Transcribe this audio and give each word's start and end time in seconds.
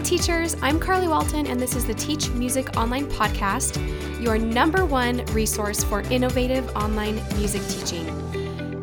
Hi, 0.00 0.04
teachers. 0.04 0.56
I'm 0.62 0.80
Carly 0.80 1.08
Walton, 1.08 1.46
and 1.46 1.60
this 1.60 1.76
is 1.76 1.84
the 1.84 1.92
Teach 1.92 2.30
Music 2.30 2.74
Online 2.78 3.04
Podcast, 3.04 3.78
your 4.18 4.38
number 4.38 4.86
one 4.86 5.22
resource 5.26 5.84
for 5.84 6.00
innovative 6.04 6.74
online 6.74 7.16
music 7.36 7.60
teaching. 7.68 8.29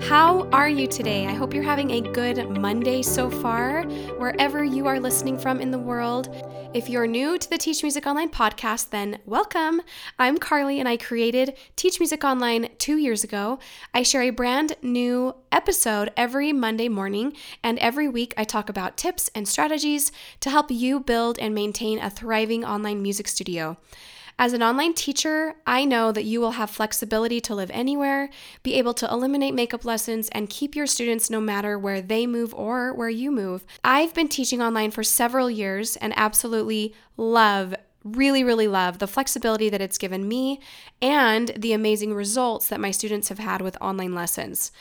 How 0.08 0.48
are 0.54 0.70
you 0.70 0.88
today? 0.88 1.28
I 1.28 1.34
hope 1.34 1.54
you're 1.54 1.64
having 1.64 1.92
a 1.92 2.00
good 2.00 2.50
Monday 2.62 3.02
so 3.02 3.30
far, 3.30 3.84
wherever 4.16 4.64
you 4.64 4.88
are 4.88 5.02
listening 5.02 5.38
from 5.38 5.60
in 5.60 5.70
the 5.70 5.78
world. 5.78 6.30
If 6.74 6.88
you're 6.88 7.08
new 7.08 7.38
to 7.38 7.50
the 7.50 7.58
Teach 7.58 7.84
Music 7.84 8.08
Online 8.08 8.30
podcast, 8.30 8.92
then 8.92 9.20
welcome. 9.26 9.82
I'm 10.18 10.38
Carly 10.38 10.80
and 10.80 10.88
I 10.88 10.96
created 10.96 11.58
Teach 11.76 12.00
Music 12.00 12.24
Online 12.24 12.70
two 12.78 12.96
years 12.96 13.26
ago. 13.26 13.60
I 13.94 14.02
share 14.02 14.22
a 14.22 14.30
brand 14.30 14.78
new 14.82 15.36
episode 15.52 16.14
every 16.16 16.54
Monday 16.54 16.88
morning, 16.88 17.34
and 17.62 17.78
every 17.80 18.08
week 18.08 18.34
I 18.38 18.46
talk 18.46 18.70
about 18.70 18.96
tips 18.96 19.30
and 19.36 19.46
strategies 19.46 20.14
to 20.40 20.50
help 20.50 20.72
you 20.72 21.02
build 21.02 21.38
and 21.38 21.54
maintain 21.54 22.00
a 22.00 22.10
thriving 22.10 22.64
online 22.64 23.02
music 23.02 23.28
studio. 23.28 23.76
As 24.40 24.54
an 24.54 24.62
online 24.62 24.94
teacher, 24.94 25.56
I 25.66 25.84
know 25.84 26.12
that 26.12 26.24
you 26.24 26.40
will 26.40 26.52
have 26.52 26.70
flexibility 26.70 27.42
to 27.42 27.56
live 27.56 27.72
anywhere, 27.74 28.30
be 28.62 28.76
able 28.76 28.94
to 28.94 29.10
eliminate 29.10 29.56
makeup 29.56 29.84
lessons, 29.84 30.30
and 30.30 30.48
keep 30.48 30.76
your 30.76 30.86
students 30.86 31.32
no 31.32 31.42
matter 31.42 31.80
where 31.80 32.02
they 32.02 32.28
move 32.28 32.54
or 32.54 32.94
where 32.94 33.10
you 33.10 33.32
move. 33.32 33.66
I've 33.84 34.14
been 34.14 34.28
teaching 34.28 34.62
online 34.62 34.92
for 34.92 35.04
several 35.04 35.50
years 35.50 35.96
and 35.96 36.14
absolutely 36.16 36.94
love 37.18 37.74
really, 38.04 38.44
really 38.44 38.68
love 38.68 39.00
the 39.00 39.08
flexibility 39.08 39.70
that 39.70 39.82
it's 39.82 39.98
given 39.98 40.28
me 40.28 40.62
and 41.02 41.50
the 41.58 41.74
amazing 41.74 42.14
results 42.14 42.70
that 42.70 42.80
my 42.80 42.92
students 42.92 43.30
have 43.30 43.40
had 43.40 43.60
with 43.60 43.76
online 43.82 44.14
lessons. 44.14 44.72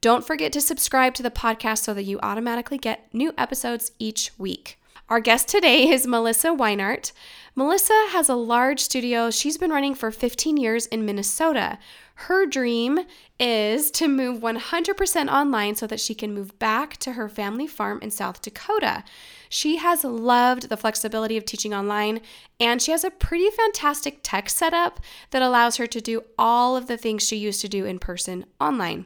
Don't 0.00 0.26
forget 0.26 0.52
to 0.54 0.60
subscribe 0.60 1.14
to 1.14 1.22
the 1.22 1.30
podcast 1.30 1.78
so 1.78 1.94
that 1.94 2.02
you 2.04 2.18
automatically 2.22 2.78
get 2.78 3.12
new 3.12 3.34
episodes 3.38 3.92
each 4.00 4.32
week. 4.36 4.81
Our 5.12 5.20
guest 5.20 5.46
today 5.48 5.90
is 5.90 6.06
Melissa 6.06 6.56
Weinart. 6.56 7.12
Melissa 7.54 8.06
has 8.12 8.30
a 8.30 8.34
large 8.34 8.80
studio 8.80 9.30
she's 9.30 9.58
been 9.58 9.70
running 9.70 9.94
for 9.94 10.10
15 10.10 10.56
years 10.56 10.86
in 10.86 11.04
Minnesota. 11.04 11.78
Her 12.14 12.46
dream 12.46 13.00
is 13.38 13.90
to 13.90 14.08
move 14.08 14.40
100% 14.40 15.30
online 15.30 15.74
so 15.74 15.86
that 15.86 16.00
she 16.00 16.14
can 16.14 16.32
move 16.32 16.58
back 16.58 16.96
to 16.96 17.12
her 17.12 17.28
family 17.28 17.66
farm 17.66 17.98
in 18.00 18.10
South 18.10 18.40
Dakota. 18.40 19.04
She 19.50 19.76
has 19.76 20.02
loved 20.02 20.70
the 20.70 20.78
flexibility 20.78 21.36
of 21.36 21.44
teaching 21.44 21.74
online, 21.74 22.22
and 22.58 22.80
she 22.80 22.92
has 22.92 23.04
a 23.04 23.10
pretty 23.10 23.50
fantastic 23.50 24.20
tech 24.22 24.48
setup 24.48 24.98
that 25.30 25.42
allows 25.42 25.76
her 25.76 25.86
to 25.88 26.00
do 26.00 26.24
all 26.38 26.74
of 26.74 26.86
the 26.86 26.96
things 26.96 27.22
she 27.22 27.36
used 27.36 27.60
to 27.60 27.68
do 27.68 27.84
in 27.84 27.98
person 27.98 28.46
online. 28.58 29.04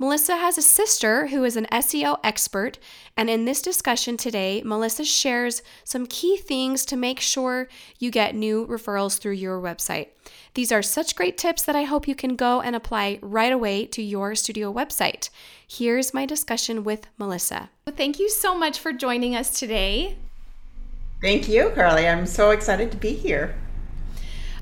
Melissa 0.00 0.36
has 0.36 0.56
a 0.56 0.62
sister 0.62 1.26
who 1.26 1.42
is 1.42 1.56
an 1.56 1.66
SEO 1.72 2.18
expert, 2.22 2.78
and 3.16 3.28
in 3.28 3.46
this 3.46 3.60
discussion 3.60 4.16
today, 4.16 4.62
Melissa 4.64 5.04
shares 5.04 5.60
some 5.82 6.06
key 6.06 6.36
things 6.36 6.84
to 6.84 6.96
make 6.96 7.18
sure 7.18 7.68
you 7.98 8.12
get 8.12 8.36
new 8.36 8.64
referrals 8.68 9.18
through 9.18 9.32
your 9.32 9.60
website. 9.60 10.10
These 10.54 10.70
are 10.70 10.82
such 10.82 11.16
great 11.16 11.36
tips 11.36 11.62
that 11.64 11.74
I 11.74 11.82
hope 11.82 12.06
you 12.06 12.14
can 12.14 12.36
go 12.36 12.60
and 12.60 12.76
apply 12.76 13.18
right 13.22 13.52
away 13.52 13.86
to 13.86 14.00
your 14.00 14.36
studio 14.36 14.72
website. 14.72 15.30
Here's 15.66 16.14
my 16.14 16.26
discussion 16.26 16.84
with 16.84 17.08
Melissa. 17.18 17.70
Thank 17.88 18.20
you 18.20 18.30
so 18.30 18.56
much 18.56 18.78
for 18.78 18.92
joining 18.92 19.34
us 19.34 19.58
today. 19.58 20.16
Thank 21.20 21.48
you, 21.48 21.70
Carly. 21.74 22.06
I'm 22.06 22.26
so 22.26 22.50
excited 22.50 22.92
to 22.92 22.96
be 22.96 23.14
here. 23.14 23.56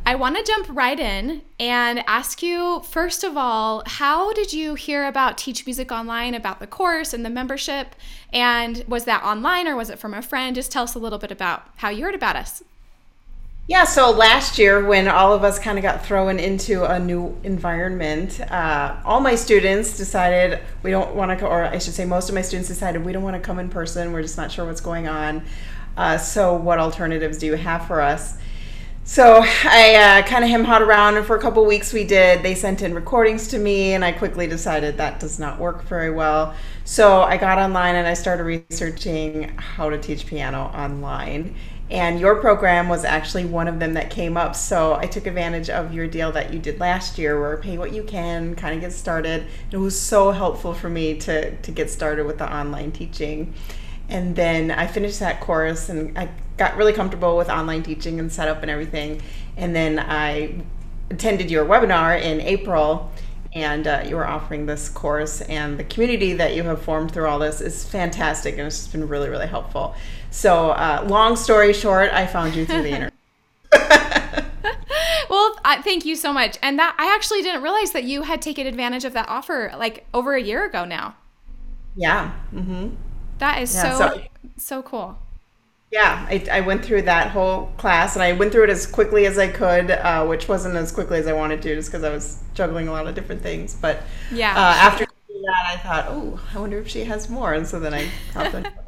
I 0.09 0.15
want 0.15 0.37
to 0.37 0.45
jump 0.45 0.69
right 0.71 1.01
in 1.01 1.43
and 1.59 1.99
ask 2.07 2.41
you, 2.41 2.81
first 2.89 3.25
of 3.25 3.37
all, 3.37 3.83
how 3.87 4.33
did 4.33 4.53
you 4.53 4.77
hear 4.77 5.05
about 5.05 5.37
Teach 5.37 5.67
Music 5.67 5.91
Online, 5.91 6.33
about 6.33 6.61
the 6.61 6.69
course 6.69 7.12
and 7.12 7.25
the 7.25 7.31
membership? 7.31 7.97
And 8.33 8.84
was 8.87 9.05
that 9.07 9.25
online 9.25 9.66
or 9.66 9.75
was 9.75 9.91
it 9.91 9.99
from 9.99 10.15
a 10.15 10.22
friend? 10.22 10.55
Just 10.55 10.71
tell 10.71 10.84
us 10.84 10.95
a 10.95 11.00
little 11.00 11.19
bit 11.19 11.33
about 11.33 11.69
how 11.78 11.89
you 11.89 12.05
heard 12.05 12.15
about 12.15 12.37
us. 12.37 12.62
Yeah, 13.66 13.83
so 13.83 14.12
last 14.12 14.61
year 14.61 14.84
when 14.84 15.09
all 15.09 15.34
of 15.34 15.43
us 15.43 15.59
kind 15.59 15.77
of 15.77 15.83
got 15.83 16.06
thrown 16.06 16.39
into 16.39 16.84
a 16.84 17.00
new 17.00 17.37
environment, 17.43 18.41
uh, 18.43 19.00
all 19.05 19.19
my 19.19 19.34
students 19.34 19.97
decided 19.97 20.61
we 20.84 20.93
don't 20.93 21.16
want 21.16 21.37
to, 21.37 21.47
or 21.49 21.65
I 21.65 21.78
should 21.78 21.95
say, 21.95 22.05
most 22.05 22.28
of 22.28 22.37
my 22.37 22.43
students 22.43 22.69
decided 22.69 23.05
we 23.05 23.11
don't 23.11 23.25
want 23.25 23.34
to 23.34 23.43
come 23.43 23.59
in 23.59 23.69
person. 23.69 24.12
We're 24.12 24.22
just 24.22 24.37
not 24.37 24.53
sure 24.53 24.66
what's 24.66 24.81
going 24.81 25.09
on. 25.09 25.43
Uh, 25.97 26.16
so, 26.16 26.55
what 26.55 26.78
alternatives 26.78 27.39
do 27.39 27.47
you 27.47 27.55
have 27.55 27.89
for 27.89 28.00
us? 28.00 28.37
So 29.09 29.41
I 29.44 29.94
uh, 29.94 30.27
kind 30.27 30.43
of 30.43 30.50
hem 30.50 30.65
hawed 30.65 30.83
around, 30.83 31.17
and 31.17 31.25
for 31.25 31.37
a 31.37 31.41
couple 31.41 31.65
weeks 31.65 31.93
we 31.93 32.03
did. 32.03 32.43
They 32.43 32.56
sent 32.56 32.83
in 32.83 32.93
recordings 32.93 33.47
to 33.49 33.59
me, 33.59 33.93
and 33.93 34.05
I 34.05 34.11
quickly 34.11 34.49
decided 34.49 34.97
that 34.97 35.21
does 35.21 35.39
not 35.39 35.61
work 35.61 35.84
very 35.84 36.11
well. 36.11 36.56
So 36.84 37.22
I 37.22 37.37
got 37.37 37.56
online 37.56 37.95
and 37.95 38.06
I 38.09 38.15
started 38.15 38.43
researching 38.43 39.56
how 39.56 39.91
to 39.91 39.97
teach 39.97 40.27
piano 40.27 40.72
online. 40.75 41.55
And 41.89 42.19
your 42.19 42.41
program 42.41 42.89
was 42.89 43.05
actually 43.05 43.45
one 43.45 43.69
of 43.69 43.78
them 43.78 43.95
that 43.95 44.11
came 44.11 44.37
up. 44.37 44.56
So 44.56 44.97
I 44.97 45.06
took 45.06 45.28
advantage 45.28 45.71
of 45.71 45.95
your 45.95 46.09
deal 46.09 46.33
that 46.33 46.53
you 46.53 46.59
did 46.59 46.81
last 46.81 47.16
year, 47.16 47.41
where 47.41 47.56
pay 47.59 47.78
what 47.78 47.93
you 47.93 48.03
can, 48.03 48.56
kind 48.56 48.75
of 48.75 48.81
get 48.81 48.93
started. 48.93 49.47
It 49.71 49.77
was 49.77 49.99
so 49.99 50.33
helpful 50.33 50.75
for 50.75 50.91
me 50.91 51.16
to 51.21 51.55
to 51.55 51.71
get 51.71 51.91
started 51.91 52.27
with 52.27 52.39
the 52.39 52.53
online 52.53 52.91
teaching. 52.91 53.55
And 54.09 54.37
then 54.37 54.71
I 54.71 54.87
finished 54.87 55.21
that 55.21 55.41
course 55.41 55.89
and 55.89 56.17
I 56.19 56.28
got 56.56 56.77
really 56.77 56.93
comfortable 56.93 57.37
with 57.37 57.49
online 57.49 57.83
teaching 57.83 58.21
and 58.21 58.31
setup 58.31 58.62
and 58.62 58.71
everything. 58.71 59.21
And 59.56 59.75
then 59.75 59.99
I 59.99 60.62
attended 61.11 61.50
your 61.50 61.65
webinar 61.65 62.21
in 62.21 62.41
April 62.41 63.11
and 63.56 63.87
uh, 63.87 64.05
you 64.06 64.16
were 64.16 64.27
offering 64.27 64.66
this 64.66 64.91
course 64.91 65.41
and 65.41 65.78
the 65.78 65.84
community 65.84 66.34
that 66.34 66.55
you 66.55 66.62
have 66.65 66.83
formed 66.83 67.11
through 67.11 67.27
all 67.27 67.39
this 67.39 67.62
is 67.62 67.84
fantastic 67.84 68.59
and 68.59 68.66
it's 68.66 68.87
been 68.87 69.09
really 69.09 69.31
really 69.31 69.47
helpful. 69.47 69.95
So 70.31 70.71
uh, 70.71 71.06
long 71.09 71.37
story 71.37 71.72
short 71.72 72.12
i 72.12 72.27
found 72.27 72.55
you 72.55 72.66
through 72.66 72.83
the 72.83 72.91
internet 72.91 73.12
well 75.31 75.59
I, 75.65 75.81
thank 75.83 76.05
you 76.05 76.16
so 76.16 76.33
much. 76.33 76.59
And 76.62 76.78
that 76.78 76.95
i 76.99 77.15
actually 77.15 77.43
didn't 77.43 77.62
realize 77.62 77.93
that 77.93 78.05
you 78.05 78.22
had 78.22 78.43
taken 78.43 78.66
advantage 78.66 79.05
of 79.05 79.15
that 79.15 79.28
offer 79.28 79.72
like 79.78 80.06
over 80.12 80.34
a 80.34 80.43
year 80.43 80.66
ago 80.66 80.84
now. 80.84 81.16
Yeah. 81.97 82.33
Mm-hmm. 82.55 82.95
That 83.38 83.62
is 83.62 83.74
yeah, 83.74 83.97
so, 83.97 84.08
so 84.08 84.22
so 84.56 84.82
cool 84.82 85.19
yeah, 85.91 86.26
I, 86.28 86.44
I, 86.50 86.60
went 86.62 86.84
through 86.84 87.02
that 87.02 87.30
whole 87.30 87.66
class 87.76 88.16
and 88.16 88.22
I 88.22 88.32
went 88.32 88.50
through 88.50 88.64
it 88.64 88.70
as 88.70 88.86
quickly 88.86 89.24
as 89.26 89.38
I 89.38 89.48
could, 89.48 89.92
uh, 89.92 90.26
which 90.26 90.48
wasn't 90.48 90.74
as 90.74 90.91
quickly 90.91 91.19
as 91.19 91.28
I 91.28 91.32
wanted 91.32 91.62
to, 91.62 91.74
just 91.76 91.91
because 91.91 92.02
I 92.02 92.10
was 92.10 92.42
juggling 92.54 92.88
a 92.88 92.92
lot 92.92 93.06
of 93.06 93.14
different 93.14 93.41
things. 93.41 93.74
But 93.74 94.02
yeah, 94.32 94.52
uh, 94.52 94.74
after 94.74 95.06
that, 95.06 95.64
I 95.66 95.76
thought, 95.76 96.06
oh, 96.08 96.41
I 96.52 96.58
wonder 96.58 96.78
if 96.78 96.88
she 96.88 97.04
has 97.04 97.30
more, 97.30 97.54
and 97.54 97.66
so 97.66 97.78
then 97.78 97.94
I 97.94 98.10
hopped 98.34 98.54
on 98.54 98.69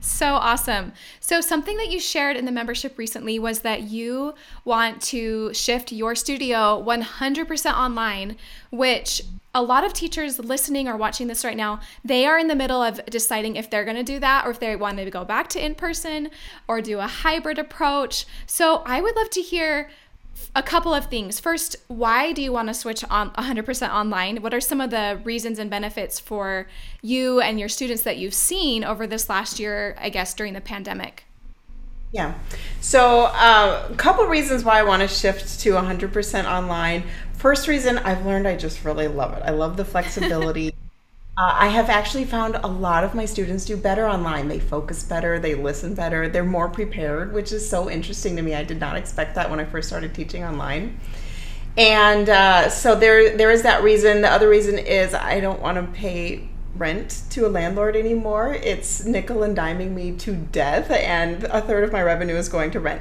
So 0.00 0.34
awesome. 0.34 0.92
So, 1.20 1.42
something 1.42 1.76
that 1.76 1.90
you 1.90 2.00
shared 2.00 2.36
in 2.36 2.46
the 2.46 2.52
membership 2.52 2.96
recently 2.96 3.38
was 3.38 3.60
that 3.60 3.82
you 3.82 4.34
want 4.64 5.02
to 5.02 5.52
shift 5.52 5.92
your 5.92 6.14
studio 6.14 6.82
100% 6.82 7.74
online, 7.74 8.36
which 8.70 9.22
a 9.54 9.62
lot 9.62 9.84
of 9.84 9.92
teachers 9.92 10.38
listening 10.38 10.88
or 10.88 10.96
watching 10.96 11.26
this 11.26 11.44
right 11.44 11.56
now, 11.56 11.80
they 12.04 12.24
are 12.24 12.38
in 12.38 12.48
the 12.48 12.54
middle 12.54 12.82
of 12.82 13.04
deciding 13.06 13.56
if 13.56 13.68
they're 13.68 13.84
going 13.84 13.96
to 13.96 14.02
do 14.02 14.18
that 14.20 14.46
or 14.46 14.50
if 14.50 14.60
they 14.60 14.74
want 14.74 14.96
to 14.96 15.10
go 15.10 15.24
back 15.24 15.48
to 15.48 15.62
in 15.62 15.74
person 15.74 16.30
or 16.66 16.80
do 16.80 16.98
a 16.98 17.06
hybrid 17.06 17.58
approach. 17.58 18.26
So, 18.46 18.82
I 18.86 19.02
would 19.02 19.16
love 19.16 19.28
to 19.30 19.42
hear 19.42 19.90
a 20.54 20.62
couple 20.62 20.92
of 20.94 21.06
things. 21.06 21.38
First, 21.40 21.76
why 21.88 22.32
do 22.32 22.42
you 22.42 22.52
want 22.52 22.68
to 22.68 22.74
switch 22.74 23.04
on 23.04 23.30
100% 23.32 23.90
online? 23.90 24.42
What 24.42 24.52
are 24.52 24.60
some 24.60 24.80
of 24.80 24.90
the 24.90 25.20
reasons 25.24 25.58
and 25.58 25.70
benefits 25.70 26.18
for 26.18 26.66
you 27.02 27.40
and 27.40 27.58
your 27.58 27.68
students 27.68 28.02
that 28.02 28.18
you've 28.18 28.34
seen 28.34 28.84
over 28.84 29.06
this 29.06 29.28
last 29.28 29.60
year, 29.60 29.96
I 30.00 30.08
guess, 30.08 30.34
during 30.34 30.54
the 30.54 30.60
pandemic? 30.60 31.24
Yeah. 32.12 32.34
So, 32.80 33.26
uh, 33.26 33.88
a 33.88 33.94
couple 33.94 34.24
reasons 34.26 34.64
why 34.64 34.80
I 34.80 34.82
want 34.82 35.02
to 35.02 35.08
shift 35.08 35.60
to 35.60 35.70
100% 35.70 36.44
online. 36.44 37.04
First 37.34 37.68
reason, 37.68 37.98
I've 37.98 38.26
learned 38.26 38.48
I 38.48 38.56
just 38.56 38.84
really 38.84 39.06
love 39.06 39.32
it. 39.34 39.42
I 39.44 39.50
love 39.50 39.76
the 39.76 39.84
flexibility. 39.86 40.74
Uh, 41.40 41.56
I 41.58 41.68
have 41.68 41.88
actually 41.88 42.26
found 42.26 42.56
a 42.56 42.66
lot 42.66 43.02
of 43.02 43.14
my 43.14 43.24
students 43.24 43.64
do 43.64 43.74
better 43.74 44.06
online. 44.06 44.48
They 44.48 44.60
focus 44.60 45.02
better, 45.02 45.38
they 45.38 45.54
listen 45.54 45.94
better, 45.94 46.28
they're 46.28 46.44
more 46.44 46.68
prepared, 46.68 47.32
which 47.32 47.50
is 47.50 47.66
so 47.66 47.88
interesting 47.88 48.36
to 48.36 48.42
me. 48.42 48.54
I 48.54 48.62
did 48.62 48.78
not 48.78 48.94
expect 48.96 49.36
that 49.36 49.48
when 49.48 49.58
I 49.58 49.64
first 49.64 49.88
started 49.88 50.12
teaching 50.12 50.44
online. 50.44 51.00
And 51.78 52.28
uh, 52.28 52.68
so 52.68 52.94
there, 52.94 53.34
there 53.38 53.50
is 53.50 53.62
that 53.62 53.82
reason. 53.82 54.20
The 54.20 54.30
other 54.30 54.50
reason 54.50 54.76
is 54.76 55.14
I 55.14 55.40
don't 55.40 55.62
want 55.62 55.78
to 55.78 55.90
pay 55.98 56.46
rent 56.76 57.22
to 57.30 57.46
a 57.46 57.48
landlord 57.48 57.96
anymore. 57.96 58.52
It's 58.52 59.06
nickel 59.06 59.42
and 59.42 59.56
diming 59.56 59.92
me 59.92 60.12
to 60.16 60.34
death, 60.34 60.90
and 60.90 61.44
a 61.44 61.62
third 61.62 61.84
of 61.84 61.90
my 61.90 62.02
revenue 62.02 62.36
is 62.36 62.50
going 62.50 62.70
to 62.72 62.80
rent. 62.80 63.00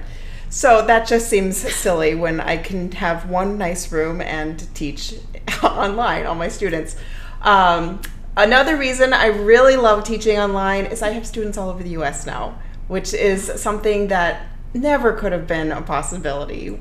So 0.49 0.85
that 0.85 1.09
just 1.09 1.29
seems 1.29 1.57
silly 1.57 2.15
when 2.15 2.39
I 2.39 2.55
can 2.55 2.93
have 2.93 3.29
one 3.29 3.57
nice 3.57 3.91
room 3.91 4.21
and 4.21 4.73
teach 4.73 5.15
online 5.61 6.25
all 6.25 6.35
my 6.35 6.47
students. 6.47 6.95
Um, 7.41 8.01
Another 8.39 8.77
reason 8.77 9.13
I 9.13 9.27
really 9.27 9.75
love 9.75 10.03
teaching 10.03 10.39
online 10.39 10.85
is 10.85 11.01
I 11.01 11.09
have 11.09 11.27
students 11.27 11.57
all 11.57 11.69
over 11.69 11.83
the 11.83 11.89
US 12.01 12.25
now, 12.25 12.57
which 12.87 13.13
is 13.13 13.51
something 13.61 14.07
that 14.07 14.47
never 14.73 15.13
could 15.13 15.31
have 15.31 15.45
been 15.45 15.71
a 15.71 15.81
possibility 15.81 16.79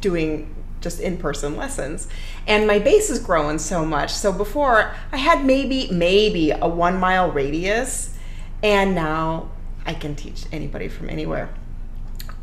doing 0.00 0.54
just 0.80 1.00
in-person 1.00 1.56
lessons 1.56 2.06
and 2.46 2.64
my 2.64 2.78
base 2.78 3.10
is 3.10 3.18
growing 3.18 3.58
so 3.58 3.84
much 3.84 4.12
so 4.12 4.32
before 4.32 4.94
i 5.10 5.16
had 5.16 5.44
maybe 5.44 5.88
maybe 5.90 6.52
a 6.52 6.68
one 6.68 6.96
mile 7.00 7.32
radius 7.32 8.16
and 8.62 8.94
now 8.94 9.50
I 9.88 9.94
can 9.94 10.14
teach 10.14 10.44
anybody 10.52 10.88
from 10.88 11.08
anywhere. 11.08 11.48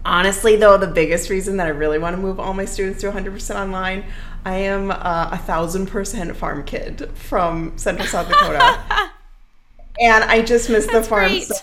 Honestly, 0.05 0.55
though, 0.55 0.77
the 0.77 0.87
biggest 0.87 1.31
reason 1.31 1.57
that 1.57 1.65
I 1.65 1.71
really 1.71 1.97
want 1.97 2.15
to 2.15 2.21
move 2.21 2.39
all 2.39 2.53
my 2.53 2.65
students 2.65 3.01
to 3.01 3.11
100% 3.11 3.55
online, 3.55 4.05
I 4.45 4.57
am 4.57 4.91
uh, 4.91 5.29
a 5.31 5.37
thousand 5.37 5.87
percent 5.87 6.35
farm 6.37 6.63
kid 6.63 7.09
from 7.15 7.75
Central 7.75 8.07
South 8.07 8.27
Dakota. 8.27 9.11
and 9.99 10.23
I 10.23 10.43
just 10.43 10.69
miss 10.69 10.85
the 10.85 11.01
farm 11.01 11.39
so. 11.39 11.55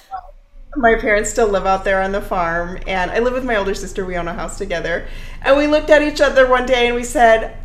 My 0.74 0.96
parents 0.96 1.30
still 1.30 1.48
live 1.48 1.66
out 1.66 1.84
there 1.84 2.02
on 2.02 2.12
the 2.12 2.22
farm, 2.22 2.78
and 2.86 3.10
I 3.10 3.18
live 3.20 3.34
with 3.34 3.44
my 3.44 3.56
older 3.56 3.74
sister. 3.74 4.04
We 4.04 4.16
own 4.16 4.26
a 4.26 4.32
house 4.32 4.58
together. 4.58 5.06
And 5.42 5.56
we 5.56 5.66
looked 5.66 5.90
at 5.90 6.02
each 6.02 6.20
other 6.20 6.48
one 6.48 6.66
day 6.66 6.86
and 6.86 6.96
we 6.96 7.04
said, 7.04 7.58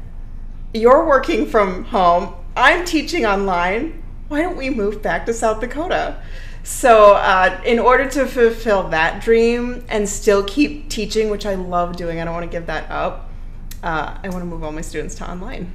You're 0.74 1.08
working 1.08 1.48
from 1.48 1.86
home, 1.86 2.36
I'm 2.56 2.86
teaching 2.86 3.26
online. 3.26 4.04
Why 4.28 4.42
don't 4.42 4.58
we 4.58 4.70
move 4.70 5.02
back 5.02 5.26
to 5.28 5.34
South 5.34 5.62
Dakota? 5.62 6.22
So, 6.68 7.14
uh, 7.14 7.62
in 7.66 7.80
order 7.80 8.10
to 8.10 8.26
fulfill 8.26 8.90
that 8.90 9.24
dream 9.24 9.86
and 9.88 10.08
still 10.08 10.44
keep 10.44 10.90
teaching, 10.90 11.30
which 11.30 11.46
I 11.46 11.56
love 11.56 11.96
doing, 11.96 12.20
I 12.20 12.26
don't 12.26 12.34
want 12.34 12.44
to 12.44 12.52
give 12.52 12.66
that 12.66 12.92
up, 12.92 13.30
uh, 13.82 14.18
I 14.22 14.28
want 14.28 14.42
to 14.42 14.46
move 14.46 14.66
all 14.66 14.74
my 14.74 14.82
students 14.82 15.16
to 15.16 15.32
online. 15.32 15.74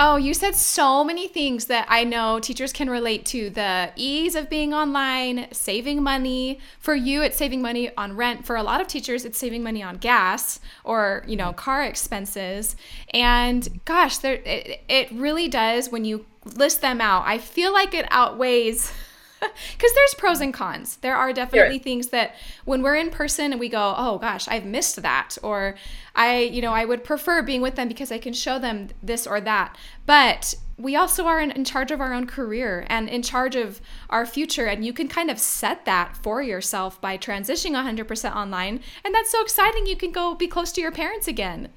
Oh, 0.00 0.16
you 0.16 0.34
said 0.34 0.56
so 0.56 1.04
many 1.04 1.28
things 1.28 1.66
that 1.66 1.86
I 1.88 2.02
know 2.02 2.40
teachers 2.40 2.72
can 2.72 2.90
relate 2.90 3.24
to 3.26 3.48
the 3.48 3.92
ease 3.94 4.34
of 4.34 4.50
being 4.50 4.74
online, 4.74 5.46
saving 5.52 6.02
money. 6.02 6.58
For 6.80 6.96
you, 6.96 7.22
it's 7.22 7.36
saving 7.36 7.62
money 7.62 7.94
on 7.96 8.16
rent. 8.16 8.44
For 8.44 8.56
a 8.56 8.64
lot 8.64 8.80
of 8.80 8.88
teachers, 8.88 9.24
it's 9.24 9.38
saving 9.38 9.62
money 9.62 9.84
on 9.84 9.98
gas 9.98 10.58
or, 10.82 11.22
you 11.28 11.36
know, 11.36 11.52
car 11.52 11.84
expenses. 11.84 12.74
And 13.14 13.80
gosh, 13.84 14.18
there, 14.18 14.34
it, 14.44 14.80
it 14.88 15.12
really 15.12 15.46
does 15.46 15.90
when 15.90 16.04
you 16.04 16.26
list 16.56 16.80
them 16.80 17.00
out. 17.00 17.22
I 17.24 17.38
feel 17.38 17.72
like 17.72 17.94
it 17.94 18.06
outweighs 18.10 18.92
because 19.40 19.92
there's 19.94 20.14
pros 20.14 20.40
and 20.40 20.52
cons. 20.52 20.96
There 20.96 21.16
are 21.16 21.32
definitely 21.32 21.76
sure. 21.76 21.82
things 21.82 22.08
that 22.08 22.34
when 22.64 22.82
we're 22.82 22.96
in 22.96 23.10
person 23.10 23.52
and 23.52 23.60
we 23.60 23.68
go, 23.68 23.94
oh 23.96 24.18
gosh, 24.18 24.48
I've 24.48 24.64
missed 24.64 25.02
that, 25.02 25.36
or 25.42 25.76
I, 26.14 26.40
you 26.40 26.62
know, 26.62 26.72
I 26.72 26.84
would 26.84 27.04
prefer 27.04 27.42
being 27.42 27.60
with 27.60 27.76
them 27.76 27.88
because 27.88 28.10
I 28.10 28.18
can 28.18 28.32
show 28.32 28.58
them 28.58 28.88
this 29.02 29.26
or 29.26 29.40
that. 29.42 29.76
But 30.06 30.54
we 30.78 30.94
also 30.94 31.26
are 31.26 31.40
in, 31.40 31.50
in 31.50 31.64
charge 31.64 31.90
of 31.90 32.00
our 32.00 32.12
own 32.12 32.26
career 32.26 32.86
and 32.88 33.08
in 33.08 33.22
charge 33.22 33.56
of 33.56 33.80
our 34.10 34.26
future. 34.26 34.66
And 34.66 34.84
you 34.84 34.92
can 34.92 35.08
kind 35.08 35.30
of 35.30 35.38
set 35.38 35.84
that 35.86 36.16
for 36.22 36.42
yourself 36.42 37.00
by 37.00 37.16
transitioning 37.16 37.72
100% 37.72 38.34
online. 38.34 38.80
And 39.04 39.14
that's 39.14 39.30
so 39.30 39.42
exciting. 39.42 39.86
You 39.86 39.96
can 39.96 40.12
go 40.12 40.34
be 40.34 40.46
close 40.46 40.72
to 40.72 40.80
your 40.80 40.92
parents 40.92 41.28
again. 41.28 41.70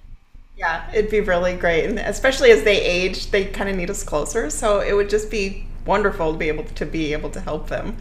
Yeah, 0.58 0.90
it'd 0.94 1.10
be 1.10 1.22
really 1.22 1.56
great. 1.56 1.86
And 1.86 2.00
especially 2.00 2.52
as 2.52 2.64
they 2.64 2.82
age, 2.82 3.32
they 3.32 3.46
kind 3.46 3.70
of 3.70 3.78
need 3.78 3.90
us 3.90 4.04
closer. 4.04 4.50
So 4.50 4.82
it 4.82 4.94
would 4.94 5.10
just 5.10 5.32
be 5.32 5.66
wonderful 5.90 6.32
to 6.34 6.38
be 6.38 6.48
able 6.48 6.64
to 6.64 6.86
be 6.86 7.14
able 7.14 7.32
to 7.32 7.42
help 7.42 7.68
them. 7.68 7.98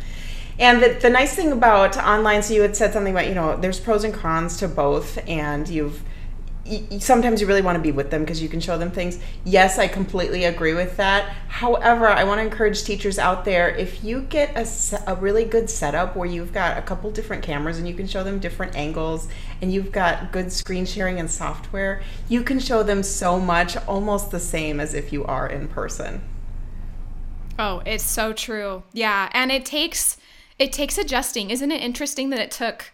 And 0.59 0.83
the, 0.83 0.99
the 1.01 1.11
nice 1.11 1.35
thing 1.35 1.53
about 1.53 1.97
online, 1.97 2.43
so 2.43 2.53
you 2.55 2.63
had 2.63 2.77
said 2.77 2.93
something 2.93 3.15
about, 3.15 3.29
you 3.29 3.35
know, 3.35 3.57
there's 3.57 3.81
pros 3.81 4.05
and 4.05 4.13
cons 4.13 4.57
to 4.59 4.69
both, 4.69 5.19
and 5.29 5.69
you've 5.69 6.03
sometimes 6.99 7.41
you 7.41 7.47
really 7.47 7.63
want 7.63 7.77
to 7.77 7.83
be 7.83 7.93
with 7.93 8.11
them 8.11 8.23
because 8.23 8.43
you 8.43 8.49
can 8.49 8.61
show 8.61 8.77
them 8.77 8.91
things. 8.91 9.19
Yes, 9.45 9.79
I 9.79 9.89
completely 9.89 10.45
agree 10.45 10.75
with 10.75 10.97
that. 10.99 11.25
However, 11.49 12.09
I 12.09 12.25
want 12.25 12.41
to 12.41 12.45
encourage 12.45 12.85
teachers 12.85 13.19
out 13.19 13.45
there 13.45 13.71
if 13.71 14.05
you 14.05 14.21
get 14.23 14.55
a, 14.57 15.11
a 15.11 15.15
really 15.17 15.45
good 15.45 15.71
setup 15.71 16.15
where 16.15 16.29
you've 16.29 16.53
got 16.53 16.77
a 16.77 16.83
couple 16.83 17.11
different 17.11 17.43
cameras 17.43 17.79
and 17.79 17.89
you 17.89 17.95
can 17.95 18.07
show 18.07 18.23
them 18.23 18.39
different 18.39 18.77
angles 18.77 19.29
and 19.63 19.73
you've 19.73 19.93
got 19.93 20.31
good 20.31 20.53
screen 20.53 20.85
sharing 20.85 21.19
and 21.19 21.31
software, 21.31 22.03
you 22.29 22.43
can 22.43 22.59
show 22.61 22.83
them 22.83 23.03
so 23.03 23.41
much 23.41 23.77
almost 23.87 24.31
the 24.31 24.41
same 24.41 24.79
as 24.79 24.95
if 24.95 25.13
you 25.13 25.25
are 25.25 25.49
in 25.49 25.69
person. 25.69 26.21
Oh, 27.59 27.83
it's 27.85 28.05
so 28.05 28.33
true. 28.33 28.85
Yeah, 28.93 29.29
and 29.33 29.51
it 29.51 29.65
takes 29.65 30.17
it 30.59 30.73
takes 30.73 30.99
adjusting. 30.99 31.51
Isn't 31.51 31.73
it 31.73 31.83
interesting 31.83 32.31
that 32.31 32.41
it 32.41 32.51
took 32.51 32.93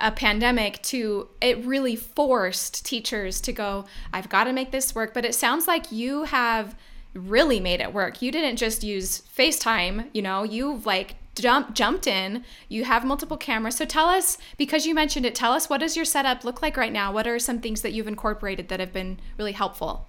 a 0.00 0.10
pandemic 0.10 0.82
to 0.82 1.28
it 1.40 1.64
really 1.64 1.96
forced 1.96 2.84
teachers 2.84 3.40
to 3.42 3.52
go, 3.52 3.84
I've 4.12 4.28
got 4.28 4.44
to 4.44 4.52
make 4.52 4.70
this 4.72 4.94
work, 4.94 5.14
but 5.14 5.24
it 5.24 5.34
sounds 5.34 5.66
like 5.66 5.92
you 5.92 6.24
have 6.24 6.74
really 7.14 7.60
made 7.60 7.80
it 7.80 7.92
work. 7.92 8.22
You 8.22 8.32
didn't 8.32 8.56
just 8.56 8.82
use 8.82 9.22
FaceTime, 9.36 10.08
you 10.12 10.22
know, 10.22 10.42
you've 10.42 10.86
like 10.86 11.16
jump, 11.34 11.74
jumped 11.74 12.06
in. 12.06 12.44
You 12.68 12.84
have 12.84 13.04
multiple 13.04 13.36
cameras. 13.36 13.76
So 13.76 13.84
tell 13.84 14.08
us, 14.08 14.38
because 14.56 14.86
you 14.86 14.94
mentioned 14.94 15.26
it, 15.26 15.34
tell 15.34 15.52
us 15.52 15.68
what 15.68 15.80
does 15.80 15.96
your 15.96 16.04
setup 16.04 16.44
look 16.44 16.62
like 16.62 16.76
right 16.76 16.92
now? 16.92 17.12
What 17.12 17.26
are 17.26 17.38
some 17.38 17.60
things 17.60 17.82
that 17.82 17.92
you've 17.92 18.08
incorporated 18.08 18.68
that 18.68 18.80
have 18.80 18.92
been 18.92 19.20
really 19.38 19.52
helpful? 19.52 20.08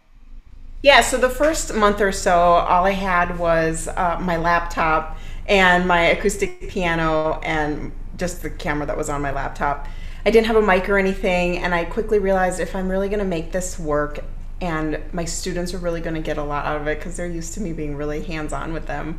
Yeah, 0.84 1.00
so 1.00 1.18
the 1.18 1.30
first 1.30 1.74
month 1.74 2.02
or 2.02 2.12
so, 2.12 2.38
all 2.38 2.84
I 2.86 2.92
had 2.92 3.40
was 3.40 3.88
uh, 3.88 4.20
my 4.20 4.36
laptop 4.36 5.18
and 5.48 5.88
my 5.88 6.02
acoustic 6.08 6.68
piano 6.68 7.40
and 7.42 7.94
just 8.18 8.42
the 8.42 8.50
camera 8.50 8.86
that 8.88 8.98
was 8.98 9.10
on 9.10 9.22
my 9.22 9.32
laptop. 9.32 9.88
I 10.26 10.32
didn't 10.32 10.48
have 10.48 10.58
a 10.58 10.62
mic 10.62 10.90
or 10.90 10.98
anything, 10.98 11.60
and 11.60 11.74
I 11.74 11.86
quickly 11.86 12.20
realized 12.20 12.60
if 12.60 12.76
I'm 12.76 12.90
really 12.90 13.08
going 13.08 13.20
to 13.20 13.26
make 13.26 13.54
this 13.54 13.80
work 13.80 14.26
and 14.64 14.98
my 15.12 15.26
students 15.26 15.74
are 15.74 15.78
really 15.78 16.00
going 16.00 16.16
to 16.16 16.22
get 16.22 16.38
a 16.38 16.44
lot 16.44 16.66
out 16.66 16.80
of 16.80 16.88
it 16.88 16.98
because 16.98 17.18
they're 17.18 17.28
used 17.28 17.54
to 17.54 17.60
me 17.60 17.74
being 17.74 17.98
really 17.98 18.24
hands 18.24 18.54
on 18.54 18.72
with 18.72 18.88
them. 18.88 19.18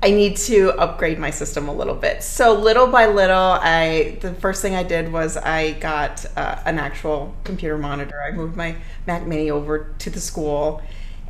I 0.00 0.10
need 0.12 0.36
to 0.36 0.70
upgrade 0.78 1.18
my 1.18 1.30
system 1.30 1.66
a 1.66 1.74
little 1.74 1.96
bit. 1.96 2.22
So 2.22 2.54
little 2.54 2.86
by 2.86 3.06
little, 3.06 3.58
I 3.60 4.18
the 4.20 4.32
first 4.34 4.62
thing 4.62 4.76
I 4.76 4.84
did 4.84 5.12
was 5.12 5.36
I 5.36 5.72
got 5.72 6.24
uh, 6.36 6.62
an 6.64 6.78
actual 6.78 7.34
computer 7.42 7.76
monitor. 7.76 8.22
I 8.22 8.30
moved 8.30 8.56
my 8.56 8.76
Mac 9.08 9.26
Mini 9.26 9.50
over 9.50 9.92
to 9.98 10.08
the 10.08 10.20
school 10.20 10.82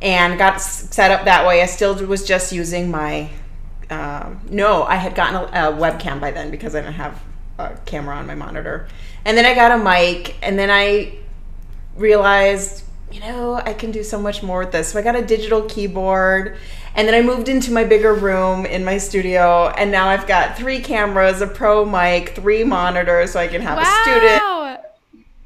and 0.03 0.37
got 0.37 0.61
set 0.61 1.09
up 1.09 1.25
that 1.25 1.47
way. 1.47 1.63
I 1.63 1.65
still 1.65 1.95
was 2.05 2.27
just 2.27 2.51
using 2.51 2.91
my 2.91 3.31
um, 3.89 4.41
no, 4.51 4.83
I 4.83 4.97
had 4.97 5.15
gotten 5.15 5.35
a, 5.35 5.69
a 5.69 5.73
webcam 5.73 6.21
by 6.21 6.29
then 6.29 6.51
because 6.51 6.75
I 6.75 6.81
didn't 6.81 6.95
have 6.95 7.23
a 7.57 7.75
camera 7.85 8.15
on 8.17 8.27
my 8.27 8.35
monitor. 8.35 8.87
And 9.25 9.35
then 9.35 9.45
I 9.45 9.55
got 9.55 9.71
a 9.71 9.77
mic, 9.83 10.35
and 10.43 10.59
then 10.59 10.69
I 10.69 11.15
realized 11.95 12.83
you 13.11 13.21
know, 13.21 13.55
I 13.55 13.73
can 13.73 13.91
do 13.91 14.03
so 14.03 14.19
much 14.19 14.43
more 14.43 14.59
with 14.59 14.71
this. 14.71 14.89
So 14.89 14.99
I 14.99 15.01
got 15.01 15.15
a 15.15 15.25
digital 15.25 15.63
keyboard 15.63 16.57
and 16.93 17.07
then 17.07 17.15
I 17.15 17.21
moved 17.21 17.47
into 17.47 17.71
my 17.71 17.83
bigger 17.83 18.13
room 18.13 18.65
in 18.65 18.83
my 18.83 18.97
studio 18.97 19.69
and 19.69 19.91
now 19.91 20.07
I've 20.07 20.27
got 20.27 20.57
three 20.57 20.79
cameras, 20.81 21.41
a 21.41 21.47
pro 21.47 21.85
mic, 21.85 22.29
three 22.29 22.63
monitors 22.63 23.31
so 23.31 23.39
I 23.39 23.47
can 23.47 23.61
have 23.61 23.77
wow. 23.77 23.83
a 23.83 24.03
student 24.03 24.43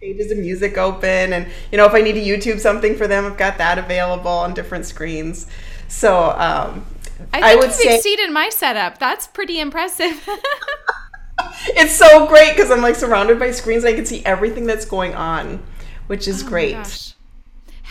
pages 0.02 0.32
of 0.32 0.38
music 0.40 0.80
open 0.80 1.32
and 1.32 1.46
you 1.72 1.78
know 1.78 1.86
if 1.86 1.94
I 1.94 2.02
need 2.02 2.14
to 2.14 2.22
YouTube 2.22 2.60
something 2.60 2.96
for 2.96 3.08
them, 3.08 3.26
I've 3.26 3.38
got 3.38 3.60
that 3.60 3.78
available 3.78 4.32
on 4.32 4.54
different 4.54 4.86
screens. 4.86 5.46
So 5.88 6.32
um, 6.32 6.86
I, 7.34 7.54
I 7.54 7.56
would 7.56 7.72
say 7.72 7.96
exceeded 7.96 8.32
my 8.32 8.50
setup. 8.50 8.98
That's 8.98 9.28
pretty 9.28 9.60
impressive. 9.60 10.28
it's 11.68 11.94
so 11.94 12.26
great 12.28 12.56
because 12.56 12.72
I'm 12.72 12.82
like 12.82 12.96
surrounded 12.96 13.38
by 13.38 13.52
screens. 13.52 13.84
and 13.84 13.94
I 13.94 13.96
can 13.96 14.06
see 14.06 14.26
everything 14.26 14.66
that's 14.66 14.86
going 14.86 15.14
on, 15.14 15.62
which 16.08 16.28
is 16.28 16.44
oh 16.44 16.48
great. 16.48 17.11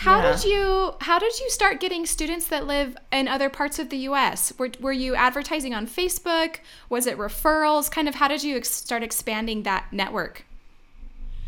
How 0.01 0.19
yeah. 0.19 0.31
did 0.31 0.45
you 0.45 0.95
how 0.99 1.19
did 1.19 1.39
you 1.39 1.47
start 1.51 1.79
getting 1.79 2.07
students 2.07 2.47
that 2.47 2.65
live 2.65 2.97
in 3.11 3.27
other 3.27 3.51
parts 3.51 3.77
of 3.77 3.89
the 3.89 3.97
US? 3.97 4.51
Were, 4.57 4.71
were 4.79 4.91
you 4.91 5.13
advertising 5.13 5.75
on 5.75 5.85
Facebook? 5.85 6.55
Was 6.89 7.05
it 7.05 7.19
referrals? 7.19 7.91
Kind 7.91 8.07
of 8.07 8.15
how 8.15 8.27
did 8.27 8.43
you 8.43 8.57
ex- 8.57 8.71
start 8.71 9.03
expanding 9.03 9.61
that 9.61 9.85
network? 9.91 10.43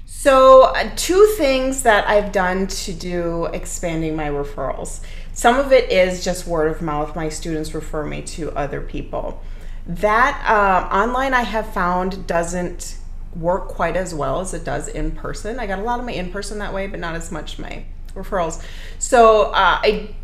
So, 0.06 0.66
uh, 0.66 0.92
two 0.96 1.34
things 1.36 1.82
that 1.82 2.08
I've 2.08 2.32
done 2.32 2.68
to 2.68 2.94
do 2.94 3.46
expanding 3.46 4.16
my 4.16 4.30
referrals. 4.30 5.02
Some 5.34 5.58
of 5.58 5.72
it 5.72 5.92
is 5.92 6.24
just 6.24 6.46
word 6.46 6.68
of 6.68 6.80
mouth. 6.80 7.16
My 7.16 7.30
students 7.30 7.74
refer 7.74 8.06
me 8.06 8.22
to 8.22 8.52
other 8.52 8.82
people. 8.82 9.42
That 9.88 10.46
uh, 10.48 10.96
online 10.96 11.34
I 11.34 11.42
have 11.42 11.74
found 11.74 12.28
doesn't 12.28 13.00
work 13.36 13.68
quite 13.68 13.96
as 13.96 14.14
well 14.14 14.42
as 14.42 14.54
it 14.54 14.64
does 14.64 14.88
in 14.88 15.10
person. 15.10 15.60
I 15.60 15.66
got 15.66 15.80
a 15.80 15.84
lot 15.84 16.00
of 16.00 16.06
my 16.06 16.12
in 16.12 16.32
person 16.32 16.60
that 16.60 16.72
way, 16.72 16.86
but 16.86 17.00
not 17.00 17.16
as 17.16 17.32
much 17.32 17.58
my 17.58 17.86
referrals. 18.16 18.64
So 19.00 19.52
uh, 19.52 19.80
I 19.82 20.16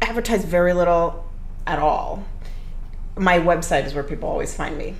advertise 0.00 0.44
very 0.44 0.72
little 0.72 1.24
at 1.66 1.78
all. 1.78 2.24
My 3.16 3.38
website 3.38 3.84
is 3.84 3.94
where 3.94 4.04
people 4.04 4.28
always 4.28 4.54
find 4.54 4.76
me. 4.76 4.94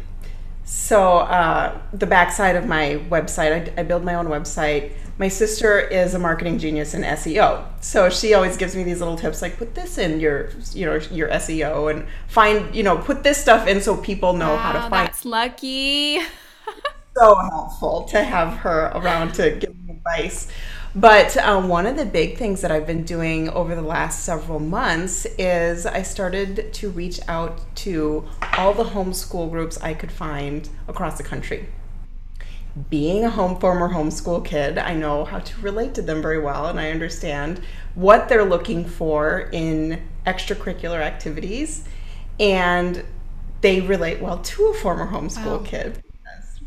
So 0.65 1.19
uh, 1.19 1.79
the 1.93 2.07
backside 2.07 2.57
of 2.57 2.67
my 2.67 3.01
website, 3.11 3.77
I, 3.77 3.81
I, 3.81 3.83
build 3.83 4.05
my 4.05 4.15
own 4.15 4.27
website. 4.27 4.93
My 5.19 5.29
sister 5.29 5.79
is 5.79 6.15
a 6.15 6.19
marketing 6.19 6.59
genius 6.59 6.95
in 6.95 7.03
SEO, 7.03 7.65
so 7.83 8.09
she 8.09 8.33
always 8.33 8.57
gives 8.57 8.75
me 8.75 8.83
these 8.83 9.01
little 9.01 9.17
tips, 9.17 9.43
like 9.43 9.59
put 9.59 9.75
this 9.75 9.99
in 9.99 10.21
your, 10.21 10.51
you 10.73 10.87
know, 10.87 10.95
your 11.11 11.29
SEO 11.29 11.91
and 11.91 12.07
find, 12.29 12.75
you 12.75 12.83
know, 12.83 12.97
put 12.97 13.23
this 13.23 13.39
stuff 13.39 13.67
in 13.67 13.81
so 13.81 13.97
people 13.97 14.33
know 14.33 14.55
wow, 14.55 14.57
how 14.57 14.73
to 14.73 14.81
find. 14.81 15.09
That's 15.09 15.25
lucky. 15.25 16.21
so 17.17 17.35
helpful 17.35 18.05
to 18.05 18.23
have 18.23 18.57
her 18.59 18.93
around 18.95 19.35
to 19.35 19.51
give 19.51 19.77
me 19.85 19.95
advice. 19.95 20.51
But 20.95 21.39
um, 21.39 21.69
one 21.69 21.87
of 21.87 21.97
the 21.97 22.05
big 22.05 22.37
things 22.37 22.61
that 22.61 22.71
I've 22.71 22.87
been 22.87 23.05
doing 23.05 23.49
over 23.49 23.75
the 23.75 23.83
last 23.83 24.25
several 24.25 24.59
months 24.59 25.27
is 25.39 25.87
I 25.87 26.03
started 26.03 26.73
to 26.75 26.91
reach 26.91 27.19
out 27.27 27.61
to 27.77 28.29
all 28.59 28.75
the 28.75 28.85
homeschool 28.85 29.51
groups 29.51 29.81
I 29.81 29.95
could 29.95 30.13
find 30.13 30.69
across 30.89 31.17
the 31.17 31.23
country. 31.23 31.67
Being 32.91 33.25
a 33.25 33.31
home 33.31 33.59
former 33.59 33.89
homeschool 33.89 34.45
kid, 34.45 34.77
I 34.77 34.95
know 34.95 35.25
how 35.25 35.39
to 35.39 35.61
relate 35.63 35.95
to 35.95 36.03
them 36.03 36.21
very 36.21 36.39
well, 36.39 36.67
and 36.67 36.79
I 36.79 36.91
understand 36.91 37.61
what 37.95 38.29
they're 38.29 38.45
looking 38.45 38.85
for 38.85 39.49
in 39.53 40.03
extracurricular 40.27 41.01
activities, 41.01 41.85
and 42.39 43.03
they 43.63 43.81
relate 43.81 44.21
well 44.21 44.39
to 44.39 44.67
a 44.67 44.75
former 44.75 45.07
homeschool 45.07 45.61
wow. 45.61 45.65
kid 45.65 46.03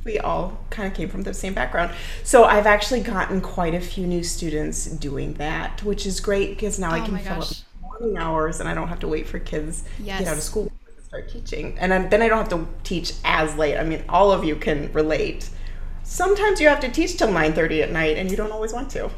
we 0.06 0.20
all 0.20 0.58
kind 0.70 0.88
of 0.88 0.94
came 0.94 1.10
from 1.10 1.24
the 1.24 1.34
same 1.34 1.54
background. 1.54 1.92
So 2.24 2.46
I've 2.46 2.68
actually 2.68 3.02
gotten 3.02 3.42
quite 3.42 3.74
a 3.74 3.82
few 3.82 4.06
new 4.06 4.24
students 4.24 4.86
doing 4.86 5.34
that, 5.34 5.84
which 5.84 6.06
is 6.06 6.20
great 6.20 6.52
because 6.52 6.80
now 6.80 6.92
oh 6.92 6.94
I 6.94 7.00
can 7.02 7.18
fill 7.18 7.42
up 7.42 7.50
morning 7.82 8.18
hours 8.18 8.60
and 8.60 8.70
I 8.70 8.76
don't 8.76 8.88
have 8.88 9.00
to 9.00 9.08
wait 9.08 9.28
for 9.28 9.40
kids 9.40 9.84
yes. 10.00 10.20
to 10.20 10.24
get 10.24 10.32
out 10.32 10.38
of 10.38 10.44
school 10.44 10.72
to 10.96 11.04
start 11.04 11.30
teaching. 11.30 11.76
And 11.80 12.12
then 12.12 12.22
I 12.22 12.28
don't 12.28 12.38
have 12.38 12.50
to 12.50 12.68
teach 12.84 13.14
as 13.26 13.56
late. 13.56 13.78
I 13.78 13.84
mean, 13.84 14.04
all 14.08 14.32
of 14.32 14.44
you 14.46 14.56
can 14.56 14.94
relate. 14.94 15.50
Sometimes 16.04 16.62
you 16.62 16.68
have 16.68 16.80
to 16.82 16.92
teach 16.92 17.18
till 17.18 17.30
9:30 17.30 17.82
at 17.82 17.92
night 17.92 18.18
and 18.18 18.30
you 18.30 18.38
don't 18.38 18.52
always 18.52 18.74
want 18.74 18.92
to. 18.92 19.10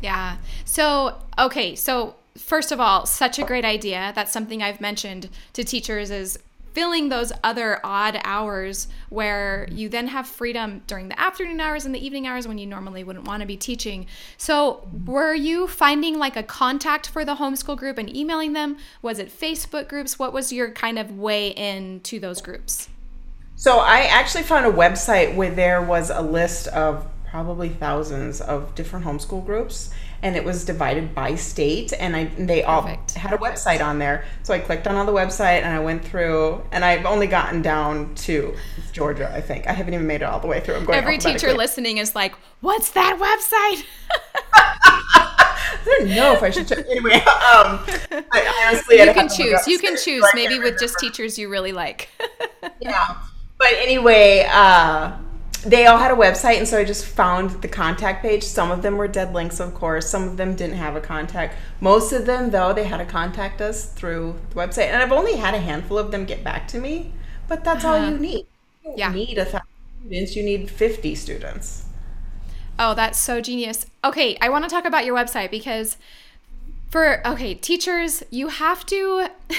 Yeah. 0.00 0.36
So, 0.64 1.20
okay, 1.36 1.74
so 1.74 2.14
first 2.36 2.70
of 2.70 2.78
all, 2.78 3.06
such 3.06 3.40
a 3.40 3.44
great 3.44 3.64
idea. 3.64 4.12
That's 4.14 4.30
something 4.30 4.62
I've 4.62 4.80
mentioned 4.80 5.30
to 5.54 5.64
teachers 5.64 6.12
is 6.12 6.38
filling 6.78 7.08
those 7.08 7.32
other 7.42 7.80
odd 7.82 8.20
hours 8.22 8.86
where 9.08 9.66
you 9.68 9.88
then 9.88 10.06
have 10.06 10.28
freedom 10.28 10.80
during 10.86 11.08
the 11.08 11.20
afternoon 11.20 11.60
hours 11.60 11.84
and 11.84 11.92
the 11.92 11.98
evening 11.98 12.24
hours 12.24 12.46
when 12.46 12.56
you 12.56 12.68
normally 12.68 13.02
wouldn't 13.02 13.26
want 13.26 13.40
to 13.40 13.46
be 13.48 13.56
teaching. 13.56 14.06
So, 14.36 14.88
were 15.04 15.34
you 15.34 15.66
finding 15.66 16.20
like 16.20 16.36
a 16.36 16.44
contact 16.44 17.08
for 17.08 17.24
the 17.24 17.34
homeschool 17.34 17.76
group 17.76 17.98
and 17.98 18.08
emailing 18.16 18.52
them? 18.52 18.76
Was 19.02 19.18
it 19.18 19.28
Facebook 19.28 19.88
groups? 19.88 20.20
What 20.20 20.32
was 20.32 20.52
your 20.52 20.70
kind 20.70 21.00
of 21.00 21.18
way 21.18 21.48
into 21.48 22.20
those 22.20 22.40
groups? 22.40 22.88
So, 23.56 23.78
I 23.80 24.02
actually 24.02 24.44
found 24.44 24.64
a 24.64 24.70
website 24.70 25.34
where 25.34 25.50
there 25.50 25.82
was 25.82 26.10
a 26.10 26.22
list 26.22 26.68
of 26.68 27.04
probably 27.28 27.70
thousands 27.70 28.40
of 28.40 28.72
different 28.76 29.04
homeschool 29.04 29.44
groups 29.44 29.90
and 30.22 30.36
it 30.36 30.44
was 30.44 30.64
divided 30.64 31.14
by 31.14 31.34
state 31.34 31.92
and 31.98 32.16
I 32.16 32.24
they 32.24 32.64
all 32.64 32.82
had 32.82 33.32
a 33.32 33.38
website 33.38 33.84
on 33.84 33.98
there. 33.98 34.24
So 34.42 34.54
I 34.54 34.58
clicked 34.58 34.86
on 34.86 34.96
all 34.96 35.06
the 35.06 35.12
website 35.12 35.62
and 35.62 35.74
I 35.74 35.78
went 35.78 36.04
through 36.04 36.62
and 36.72 36.84
I've 36.84 37.06
only 37.06 37.26
gotten 37.26 37.62
down 37.62 38.14
to 38.16 38.54
Georgia, 38.92 39.32
I 39.32 39.40
think. 39.40 39.66
I 39.66 39.72
haven't 39.72 39.94
even 39.94 40.06
made 40.06 40.22
it 40.22 40.24
all 40.24 40.40
the 40.40 40.46
way 40.46 40.60
through. 40.60 40.76
I'm 40.76 40.84
going 40.84 40.98
Every 40.98 41.18
teacher 41.18 41.52
listening 41.54 41.98
is 41.98 42.14
like, 42.14 42.34
"What's 42.60 42.90
that 42.90 43.18
website?" 43.18 43.84
I 45.80 45.98
don't 45.98 46.08
know 46.08 46.32
if 46.32 46.42
I 46.42 46.50
should 46.50 46.66
check. 46.66 46.84
Anyway, 46.88 47.14
um, 47.14 47.80
I 48.32 48.66
honestly, 48.66 48.98
you 48.98 49.12
can 49.12 49.28
choose. 49.28 49.66
You 49.66 49.78
can 49.78 49.96
choose. 49.96 50.24
Maybe 50.34 50.58
with 50.58 50.78
just 50.78 50.98
teachers 50.98 51.38
you 51.38 51.48
really 51.48 51.72
like. 51.72 52.08
yeah, 52.80 53.16
but 53.58 53.72
anyway, 53.72 54.46
uh, 54.50 55.12
they 55.62 55.86
all 55.86 55.98
had 55.98 56.10
a 56.10 56.14
website, 56.14 56.58
and 56.58 56.68
so 56.68 56.78
I 56.78 56.84
just 56.84 57.04
found 57.04 57.62
the 57.62 57.68
contact 57.68 58.22
page. 58.22 58.44
Some 58.44 58.70
of 58.70 58.82
them 58.82 58.96
were 58.96 59.08
dead 59.08 59.32
links, 59.34 59.60
of 59.60 59.74
course. 59.74 60.08
Some 60.08 60.24
of 60.24 60.36
them 60.36 60.54
didn't 60.54 60.76
have 60.76 60.94
a 60.94 61.00
contact. 61.00 61.56
Most 61.80 62.12
of 62.12 62.26
them, 62.26 62.50
though, 62.50 62.72
they 62.72 62.84
had 62.84 62.98
to 62.98 63.04
contact 63.04 63.60
us 63.60 63.86
through 63.86 64.36
the 64.50 64.56
website. 64.56 64.86
And 64.86 65.02
I've 65.02 65.12
only 65.12 65.36
had 65.36 65.54
a 65.54 65.58
handful 65.58 65.98
of 65.98 66.10
them 66.10 66.24
get 66.24 66.44
back 66.44 66.68
to 66.68 66.78
me, 66.78 67.12
but 67.48 67.64
that's 67.64 67.84
uh-huh. 67.84 67.94
all 67.94 68.10
you 68.10 68.18
need. 68.18 68.46
You 68.84 68.94
yeah. 68.96 69.12
need 69.12 69.38
a 69.38 69.44
thousand 69.44 69.66
students, 70.00 70.36
you 70.36 70.42
need 70.42 70.70
50 70.70 71.14
students. 71.14 71.84
Oh, 72.78 72.94
that's 72.94 73.18
so 73.18 73.40
genius. 73.40 73.86
Okay, 74.04 74.38
I 74.40 74.48
want 74.48 74.64
to 74.64 74.70
talk 74.70 74.84
about 74.84 75.04
your 75.04 75.16
website 75.16 75.50
because 75.50 75.96
for, 76.88 77.26
okay, 77.26 77.54
teachers, 77.54 78.22
you 78.30 78.48
have 78.48 78.86
to. 78.86 79.28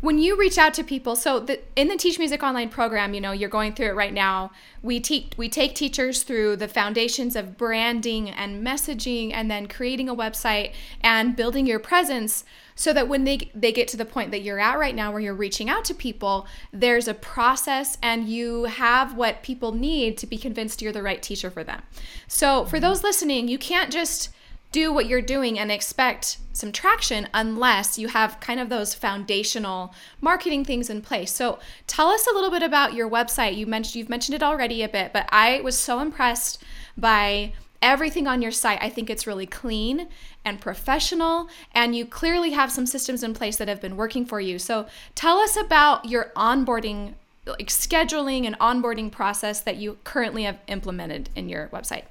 when 0.00 0.18
you 0.18 0.36
reach 0.36 0.58
out 0.58 0.74
to 0.74 0.84
people 0.84 1.16
so 1.16 1.40
the, 1.40 1.60
in 1.74 1.88
the 1.88 1.96
teach 1.96 2.18
music 2.18 2.42
online 2.42 2.68
program 2.68 3.14
you 3.14 3.20
know 3.20 3.32
you're 3.32 3.48
going 3.48 3.72
through 3.72 3.88
it 3.88 3.94
right 3.94 4.12
now. 4.12 4.50
We 4.82 5.00
teach 5.00 5.32
we 5.36 5.48
take 5.48 5.74
teachers 5.74 6.22
through 6.22 6.56
the 6.56 6.68
foundations 6.68 7.36
of 7.36 7.56
branding 7.56 8.30
and 8.30 8.64
messaging 8.64 9.32
and 9.32 9.50
then 9.50 9.66
creating 9.66 10.08
a 10.08 10.14
website 10.14 10.72
and 11.00 11.36
building 11.36 11.66
your 11.66 11.78
presence 11.78 12.44
so 12.74 12.92
that 12.92 13.08
when 13.08 13.24
they 13.24 13.50
they 13.54 13.72
get 13.72 13.88
to 13.88 13.96
the 13.96 14.04
point 14.04 14.30
that 14.30 14.42
you're 14.42 14.60
at 14.60 14.78
right 14.78 14.94
now 14.94 15.10
where 15.10 15.20
you're 15.20 15.34
reaching 15.34 15.68
out 15.68 15.84
to 15.86 15.94
people 15.94 16.46
there's 16.72 17.08
a 17.08 17.14
process 17.14 17.98
and 18.02 18.28
you 18.28 18.64
have 18.64 19.16
what 19.16 19.42
people 19.42 19.72
need 19.72 20.18
to 20.18 20.26
be 20.26 20.36
convinced 20.36 20.82
you're 20.82 20.92
the 20.92 21.02
right 21.02 21.22
teacher 21.22 21.50
for 21.50 21.64
them. 21.64 21.82
So 22.28 22.64
for 22.64 22.76
mm-hmm. 22.76 22.84
those 22.84 23.02
listening 23.02 23.48
you 23.48 23.58
can't 23.58 23.92
just 23.92 24.30
do 24.76 24.92
what 24.92 25.06
you're 25.06 25.22
doing 25.22 25.58
and 25.58 25.72
expect 25.72 26.36
some 26.52 26.70
traction 26.70 27.26
unless 27.32 27.98
you 27.98 28.08
have 28.08 28.38
kind 28.40 28.60
of 28.60 28.68
those 28.68 28.92
foundational 28.92 29.94
marketing 30.20 30.66
things 30.66 30.90
in 30.90 31.00
place. 31.00 31.32
So, 31.32 31.58
tell 31.86 32.08
us 32.08 32.26
a 32.26 32.34
little 32.34 32.50
bit 32.50 32.62
about 32.62 32.92
your 32.92 33.08
website. 33.08 33.56
You 33.56 33.66
mentioned 33.66 33.94
you've 33.94 34.10
mentioned 34.10 34.34
it 34.34 34.42
already 34.42 34.82
a 34.82 34.88
bit, 34.90 35.14
but 35.14 35.26
I 35.32 35.62
was 35.62 35.78
so 35.78 36.00
impressed 36.00 36.62
by 36.94 37.54
everything 37.80 38.26
on 38.26 38.42
your 38.42 38.52
site. 38.52 38.78
I 38.82 38.90
think 38.90 39.08
it's 39.08 39.26
really 39.26 39.46
clean 39.46 40.08
and 40.44 40.60
professional, 40.60 41.48
and 41.72 41.96
you 41.96 42.04
clearly 42.04 42.50
have 42.50 42.70
some 42.70 42.84
systems 42.84 43.22
in 43.22 43.32
place 43.32 43.56
that 43.56 43.68
have 43.68 43.80
been 43.80 43.96
working 43.96 44.26
for 44.26 44.40
you. 44.40 44.58
So, 44.58 44.88
tell 45.14 45.38
us 45.38 45.56
about 45.56 46.04
your 46.04 46.32
onboarding 46.36 47.14
like 47.46 47.68
scheduling 47.68 48.44
and 48.44 48.58
onboarding 48.58 49.10
process 49.10 49.62
that 49.62 49.76
you 49.76 49.96
currently 50.04 50.42
have 50.42 50.58
implemented 50.66 51.30
in 51.34 51.48
your 51.48 51.68
website. 51.68 52.02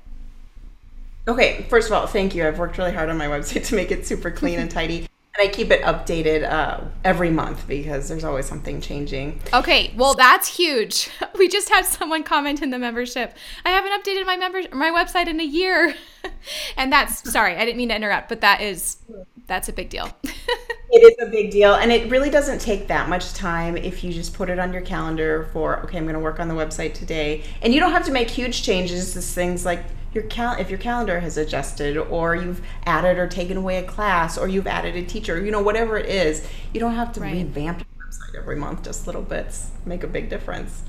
Okay, 1.27 1.65
first 1.69 1.87
of 1.87 1.93
all, 1.93 2.05
thank 2.05 2.35
you. 2.35 2.47
I've 2.47 2.59
worked 2.59 2.77
really 2.77 2.93
hard 2.93 3.09
on 3.09 3.17
my 3.17 3.27
website 3.27 3.65
to 3.67 3.75
make 3.75 3.91
it 3.91 4.05
super 4.05 4.29
clean 4.29 4.59
and 4.59 4.69
tidy. 4.69 5.07
And 5.37 5.49
I 5.49 5.51
keep 5.51 5.71
it 5.71 5.81
updated 5.81 6.49
uh, 6.49 6.81
every 7.03 7.29
month 7.29 7.67
because 7.67 8.07
there's 8.07 8.23
always 8.23 8.45
something 8.45 8.79
changing. 8.79 9.41
Okay, 9.53 9.91
well 9.97 10.13
that's 10.13 10.55
huge. 10.55 11.09
We 11.37 11.49
just 11.49 11.67
had 11.67 11.85
someone 11.85 12.23
comment 12.23 12.61
in 12.61 12.69
the 12.69 12.79
membership. 12.79 13.35
I 13.65 13.71
haven't 13.71 13.91
updated 13.91 14.25
my 14.25 14.37
member 14.37 14.61
my 14.71 14.89
website 14.89 15.27
in 15.27 15.41
a 15.41 15.43
year, 15.43 15.93
and 16.77 16.93
that's 16.93 17.29
sorry. 17.29 17.57
I 17.57 17.65
didn't 17.65 17.75
mean 17.75 17.89
to 17.89 17.95
interrupt, 17.95 18.29
but 18.29 18.39
that 18.39 18.61
is 18.61 18.97
that's 19.45 19.67
a 19.67 19.73
big 19.73 19.89
deal. 19.89 20.09
it 20.23 20.99
is 20.99 21.27
a 21.27 21.29
big 21.29 21.51
deal, 21.51 21.73
and 21.73 21.91
it 21.91 22.09
really 22.09 22.29
doesn't 22.29 22.59
take 22.59 22.87
that 22.87 23.09
much 23.09 23.33
time 23.33 23.75
if 23.75 24.01
you 24.01 24.13
just 24.13 24.33
put 24.33 24.49
it 24.49 24.59
on 24.59 24.71
your 24.71 24.81
calendar 24.81 25.49
for 25.51 25.81
okay, 25.81 25.97
I'm 25.97 26.05
going 26.05 26.13
to 26.13 26.21
work 26.21 26.39
on 26.39 26.47
the 26.47 26.55
website 26.55 26.93
today, 26.93 27.43
and 27.61 27.73
you 27.73 27.81
don't 27.81 27.91
have 27.91 28.05
to 28.05 28.13
make 28.13 28.29
huge 28.29 28.63
changes. 28.63 29.13
This 29.13 29.33
things 29.33 29.65
like 29.65 29.83
your 30.15 30.23
cal- 30.23 30.57
if 30.57 30.69
your 30.69 30.79
calendar 30.79 31.19
has 31.19 31.37
adjusted 31.37 31.97
or 31.97 32.35
you've 32.35 32.61
added 32.85 33.17
or 33.17 33.27
taken 33.27 33.57
away 33.57 33.77
a 33.77 33.83
class 33.83 34.37
or 34.37 34.47
you've 34.47 34.65
added 34.65 34.95
a 34.95 35.03
teacher 35.03 35.43
you 35.43 35.51
know 35.51 35.61
whatever 35.61 35.97
it 35.97 36.05
is 36.07 36.47
you 36.73 36.79
don't 36.79 36.95
have 36.95 37.11
to 37.11 37.19
right. 37.19 37.33
revamp 37.33 37.79
your 37.79 38.07
website 38.07 38.35
every 38.35 38.55
month 38.55 38.81
just 38.83 39.05
little 39.05 39.21
bits 39.21 39.71
make 39.85 40.03
a 40.03 40.07
big 40.07 40.29
difference 40.29 40.83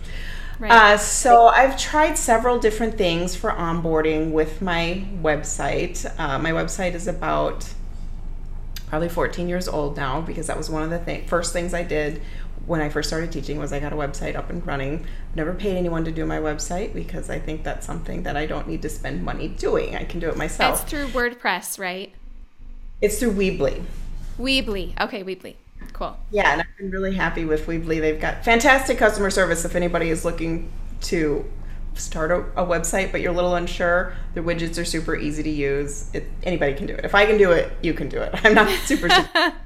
right. 0.60 0.70
uh, 0.70 0.96
so 0.96 1.48
i've 1.48 1.76
tried 1.76 2.16
several 2.16 2.58
different 2.58 2.96
things 2.96 3.34
for 3.34 3.50
onboarding 3.50 4.30
with 4.30 4.62
my 4.62 5.04
website 5.20 6.08
uh, 6.20 6.38
my 6.38 6.52
website 6.52 6.94
is 6.94 7.08
about 7.08 7.68
probably 8.86 9.08
14 9.08 9.48
years 9.48 9.66
old 9.66 9.96
now 9.96 10.20
because 10.20 10.46
that 10.46 10.56
was 10.56 10.70
one 10.70 10.84
of 10.84 10.90
the 10.90 11.00
th- 11.00 11.26
first 11.26 11.52
things 11.52 11.74
i 11.74 11.82
did 11.82 12.22
when 12.66 12.80
I 12.80 12.88
first 12.88 13.08
started 13.08 13.32
teaching 13.32 13.58
was 13.58 13.72
I 13.72 13.80
got 13.80 13.92
a 13.92 13.96
website 13.96 14.34
up 14.34 14.50
and 14.50 14.66
running. 14.66 15.06
Never 15.34 15.54
paid 15.54 15.76
anyone 15.76 16.04
to 16.04 16.12
do 16.12 16.26
my 16.26 16.38
website 16.38 16.92
because 16.92 17.30
I 17.30 17.38
think 17.38 17.62
that's 17.62 17.86
something 17.86 18.24
that 18.24 18.36
I 18.36 18.46
don't 18.46 18.68
need 18.68 18.82
to 18.82 18.88
spend 18.88 19.24
money 19.24 19.48
doing. 19.48 19.94
I 19.94 20.04
can 20.04 20.20
do 20.20 20.28
it 20.28 20.36
myself. 20.36 20.82
It's 20.82 20.90
through 20.90 21.08
WordPress, 21.08 21.78
right? 21.78 22.12
It's 23.00 23.18
through 23.18 23.34
Weebly. 23.34 23.84
Weebly. 24.38 25.00
Okay, 25.00 25.22
Weebly. 25.22 25.54
Cool. 25.92 26.16
Yeah, 26.30 26.52
and 26.52 26.60
I've 26.60 26.76
been 26.76 26.90
really 26.90 27.14
happy 27.14 27.44
with 27.44 27.66
Weebly. 27.66 28.00
They've 28.00 28.20
got 28.20 28.44
fantastic 28.44 28.98
customer 28.98 29.30
service 29.30 29.64
if 29.64 29.76
anybody 29.76 30.10
is 30.10 30.24
looking 30.24 30.70
to 31.02 31.44
start 31.94 32.30
a, 32.30 32.62
a 32.62 32.66
website 32.66 33.10
but 33.10 33.20
you're 33.20 33.32
a 33.32 33.34
little 33.34 33.54
unsure. 33.54 34.14
The 34.34 34.40
widgets 34.40 34.80
are 34.80 34.84
super 34.84 35.16
easy 35.16 35.42
to 35.42 35.50
use. 35.50 36.10
It, 36.12 36.24
anybody 36.42 36.74
can 36.74 36.86
do 36.86 36.94
it. 36.94 37.04
If 37.04 37.14
I 37.14 37.26
can 37.26 37.38
do 37.38 37.52
it, 37.52 37.72
you 37.82 37.94
can 37.94 38.08
do 38.08 38.18
it. 38.18 38.34
I'm 38.44 38.54
not 38.54 38.68
super 38.80 39.08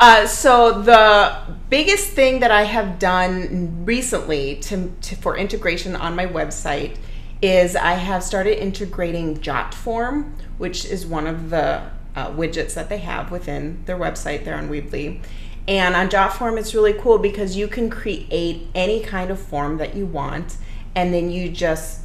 Uh, 0.00 0.26
so 0.26 0.80
the 0.80 1.36
biggest 1.68 2.12
thing 2.12 2.40
that 2.40 2.50
I 2.50 2.62
have 2.62 2.98
done 2.98 3.84
recently 3.84 4.56
to, 4.60 4.90
to, 5.02 5.14
for 5.14 5.36
integration 5.36 5.94
on 5.94 6.16
my 6.16 6.24
website 6.24 6.96
is 7.42 7.76
I 7.76 7.92
have 7.92 8.24
started 8.24 8.62
integrating 8.62 9.36
JotForm, 9.36 10.32
which 10.56 10.86
is 10.86 11.04
one 11.04 11.26
of 11.26 11.50
the 11.50 11.82
uh, 12.16 12.30
widgets 12.30 12.72
that 12.74 12.88
they 12.88 12.96
have 12.96 13.30
within 13.30 13.82
their 13.84 13.98
website 13.98 14.46
there 14.46 14.56
on 14.56 14.70
Weebly. 14.70 15.20
And 15.68 15.94
on 15.94 16.08
JotForm, 16.08 16.58
it's 16.58 16.74
really 16.74 16.94
cool 16.94 17.18
because 17.18 17.54
you 17.54 17.68
can 17.68 17.90
create 17.90 18.68
any 18.74 19.00
kind 19.00 19.30
of 19.30 19.38
form 19.38 19.76
that 19.76 19.94
you 19.94 20.06
want, 20.06 20.56
and 20.94 21.12
then 21.12 21.30
you 21.30 21.50
just 21.50 22.00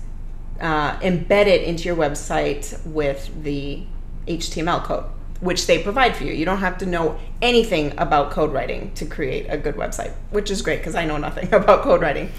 uh, 0.59 0.99
embed 0.99 1.47
it 1.47 1.61
into 1.63 1.85
your 1.85 1.95
website 1.95 2.85
with 2.85 3.41
the 3.41 3.83
HTML 4.27 4.83
code 4.83 5.05
which 5.45 5.67
they 5.67 5.81
provide 5.81 6.15
for 6.15 6.23
you. 6.23 6.33
You 6.33 6.43
don't 6.43 6.57
have 6.57 6.77
to 6.79 6.85
know 6.85 7.17
anything 7.41 7.93
about 7.97 8.31
code 8.31 8.51
writing 8.51 8.91
to 8.95 9.05
create 9.05 9.45
a 9.47 9.57
good 9.57 9.75
website, 9.75 10.11
which 10.31 10.49
is 10.49 10.61
great 10.61 10.79
because 10.79 10.95
I 10.95 11.05
know 11.05 11.17
nothing 11.17 11.47
about 11.53 11.83
code 11.83 12.01
writing. 12.01 12.31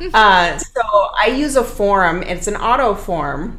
uh, 0.14 0.58
so 0.58 0.80
I 1.18 1.34
use 1.36 1.56
a 1.56 1.64
form, 1.64 2.22
it's 2.22 2.46
an 2.46 2.56
auto 2.56 2.94
form 2.94 3.58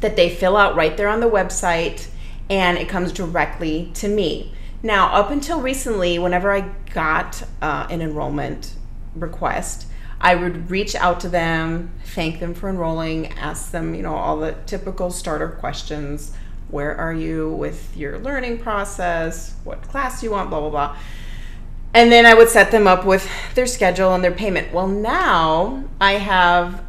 that 0.00 0.16
they 0.16 0.28
fill 0.28 0.56
out 0.56 0.74
right 0.74 0.96
there 0.96 1.08
on 1.08 1.20
the 1.20 1.30
website, 1.30 2.08
and 2.50 2.76
it 2.76 2.88
comes 2.88 3.12
directly 3.12 3.90
to 3.94 4.08
me. 4.08 4.52
Now, 4.82 5.14
up 5.14 5.30
until 5.30 5.60
recently, 5.60 6.18
whenever 6.18 6.52
I 6.52 6.62
got 6.92 7.44
uh, 7.62 7.86
an 7.88 8.02
enrollment 8.02 8.74
request, 9.14 9.86
I 10.20 10.34
would 10.34 10.70
reach 10.70 10.94
out 10.96 11.20
to 11.20 11.28
them, 11.28 11.92
thank 12.06 12.40
them 12.40 12.54
for 12.54 12.68
enrolling, 12.68 13.28
ask 13.38 13.70
them, 13.70 13.94
you 13.94 14.02
know, 14.02 14.14
all 14.14 14.38
the 14.38 14.56
typical 14.66 15.10
starter 15.10 15.48
questions 15.48 16.32
where 16.72 16.96
are 16.96 17.12
you 17.12 17.50
with 17.50 17.96
your 17.96 18.18
learning 18.18 18.58
process, 18.58 19.54
what 19.62 19.82
class 19.82 20.22
you 20.22 20.30
want, 20.30 20.50
blah, 20.50 20.58
blah, 20.58 20.70
blah. 20.70 20.96
And 21.94 22.10
then 22.10 22.24
I 22.24 22.32
would 22.32 22.48
set 22.48 22.70
them 22.70 22.86
up 22.86 23.04
with 23.04 23.28
their 23.54 23.66
schedule 23.66 24.14
and 24.14 24.24
their 24.24 24.32
payment. 24.32 24.72
Well, 24.72 24.88
now 24.88 25.84
I 26.00 26.12
have 26.12 26.82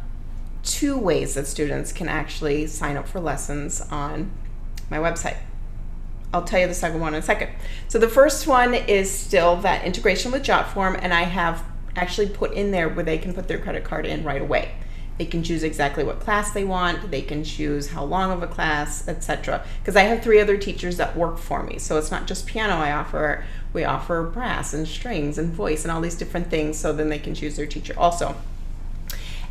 two 0.62 0.96
ways 0.96 1.34
that 1.34 1.46
students 1.46 1.92
can 1.92 2.08
actually 2.08 2.66
sign 2.66 2.96
up 2.96 3.06
for 3.06 3.20
lessons 3.20 3.82
on 3.90 4.32
my 4.90 4.96
website. 4.96 5.36
I'll 6.32 6.44
tell 6.44 6.58
you 6.58 6.66
the 6.66 6.74
second 6.74 7.00
one 7.00 7.12
in 7.14 7.20
a 7.20 7.22
second. 7.22 7.50
So 7.88 7.98
the 7.98 8.08
first 8.08 8.46
one 8.46 8.72
is 8.72 9.10
still 9.10 9.56
that 9.56 9.84
integration 9.84 10.32
with 10.32 10.42
JotForm, 10.42 10.98
and 11.00 11.12
I 11.12 11.24
have 11.24 11.62
actually 11.94 12.30
put 12.30 12.54
in 12.54 12.70
there 12.70 12.88
where 12.88 13.04
they 13.04 13.18
can 13.18 13.34
put 13.34 13.46
their 13.46 13.58
credit 13.58 13.84
card 13.84 14.06
in 14.06 14.24
right 14.24 14.42
away. 14.42 14.72
They 15.16 15.26
can 15.26 15.44
choose 15.44 15.62
exactly 15.62 16.02
what 16.02 16.18
class 16.18 16.52
they 16.52 16.64
want. 16.64 17.10
They 17.10 17.22
can 17.22 17.44
choose 17.44 17.90
how 17.90 18.04
long 18.04 18.32
of 18.32 18.42
a 18.42 18.48
class, 18.48 19.06
etc. 19.06 19.64
Because 19.78 19.94
I 19.94 20.02
have 20.02 20.22
three 20.22 20.40
other 20.40 20.56
teachers 20.56 20.96
that 20.96 21.16
work 21.16 21.38
for 21.38 21.62
me, 21.62 21.78
so 21.78 21.98
it's 21.98 22.10
not 22.10 22.26
just 22.26 22.46
piano 22.46 22.74
I 22.74 22.90
offer. 22.90 23.44
We 23.72 23.84
offer 23.84 24.24
brass 24.24 24.74
and 24.74 24.88
strings 24.88 25.38
and 25.38 25.52
voice 25.52 25.84
and 25.84 25.92
all 25.92 26.00
these 26.00 26.16
different 26.16 26.50
things. 26.50 26.78
So 26.78 26.92
then 26.92 27.08
they 27.08 27.18
can 27.18 27.34
choose 27.34 27.56
their 27.56 27.66
teacher 27.66 27.94
also. 27.96 28.34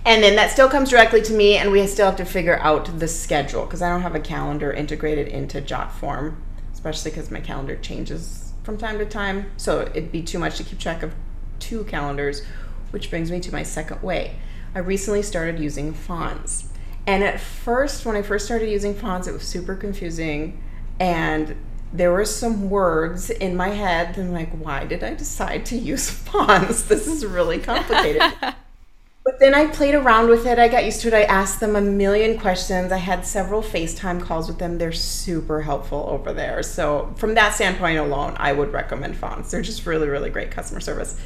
And 0.05 0.21
then 0.21 0.35
that 0.35 0.51
still 0.51 0.67
comes 0.67 0.89
directly 0.89 1.21
to 1.21 1.33
me, 1.33 1.55
and 1.55 1.71
we 1.71 1.87
still 1.87 2.07
have 2.07 2.17
to 2.17 2.25
figure 2.25 2.59
out 2.59 2.99
the 2.99 3.07
schedule 3.07 3.63
because 3.63 3.81
I 3.81 3.87
don't 3.87 4.01
have 4.01 4.15
a 4.15 4.19
calendar 4.19 4.71
integrated 4.71 5.29
into 5.29 5.61
JotForm, 5.61 6.35
especially 6.73 7.11
because 7.11 7.31
my 7.31 7.39
calendar 7.39 7.77
changes 7.77 8.51
from 8.63 8.77
time 8.77 8.97
to 8.97 9.05
time. 9.05 9.49
So 9.55 9.81
it'd 9.81 10.11
be 10.11 10.21
too 10.21 10.39
much 10.39 10.57
to 10.57 10.65
keep 10.65 10.79
track 10.79 11.03
of 11.03 11.13
two 11.59 11.85
calendars, 11.85 12.43
which 12.91 13.09
brings 13.09 13.31
me 13.31 13.39
to 13.39 13.51
my 13.53 13.63
second 13.63 14.03
way. 14.03 14.35
I 14.75 14.79
recently 14.79 15.21
started 15.21 15.59
using 15.59 15.93
Fons. 15.93 16.69
And 17.05 17.23
at 17.23 17.39
first, 17.39 18.05
when 18.05 18.15
I 18.15 18.21
first 18.21 18.45
started 18.45 18.69
using 18.69 18.95
Fons, 18.95 19.27
it 19.27 19.33
was 19.33 19.43
super 19.43 19.75
confusing. 19.75 20.61
And 20.99 21.55
there 21.91 22.11
were 22.11 22.25
some 22.25 22.69
words 22.69 23.29
in 23.29 23.55
my 23.55 23.69
head, 23.69 24.17
and 24.17 24.29
I'm 24.29 24.33
like, 24.33 24.51
why 24.51 24.85
did 24.85 25.03
I 25.03 25.13
decide 25.13 25.65
to 25.67 25.77
use 25.77 26.09
Fons? 26.09 26.85
This 26.85 27.07
is 27.07 27.25
really 27.25 27.59
complicated. 27.59 28.23
but 29.23 29.39
then 29.39 29.53
I 29.53 29.67
played 29.67 29.93
around 29.93 30.29
with 30.29 30.47
it. 30.47 30.57
I 30.57 30.67
got 30.69 30.85
used 30.85 31.01
to 31.01 31.09
it. 31.09 31.13
I 31.13 31.23
asked 31.23 31.59
them 31.59 31.75
a 31.75 31.81
million 31.81 32.39
questions. 32.39 32.91
I 32.91 32.97
had 32.97 33.25
several 33.27 33.61
FaceTime 33.61 34.21
calls 34.21 34.47
with 34.47 34.57
them. 34.57 34.79
They're 34.79 34.91
super 34.91 35.61
helpful 35.61 36.07
over 36.09 36.33
there. 36.33 36.63
So, 36.63 37.13
from 37.17 37.35
that 37.35 37.53
standpoint 37.53 37.99
alone, 37.99 38.33
I 38.37 38.53
would 38.53 38.73
recommend 38.73 39.15
Fons. 39.15 39.51
They're 39.51 39.61
just 39.61 39.85
really, 39.85 40.07
really 40.07 40.31
great 40.31 40.49
customer 40.49 40.79
service. 40.79 41.19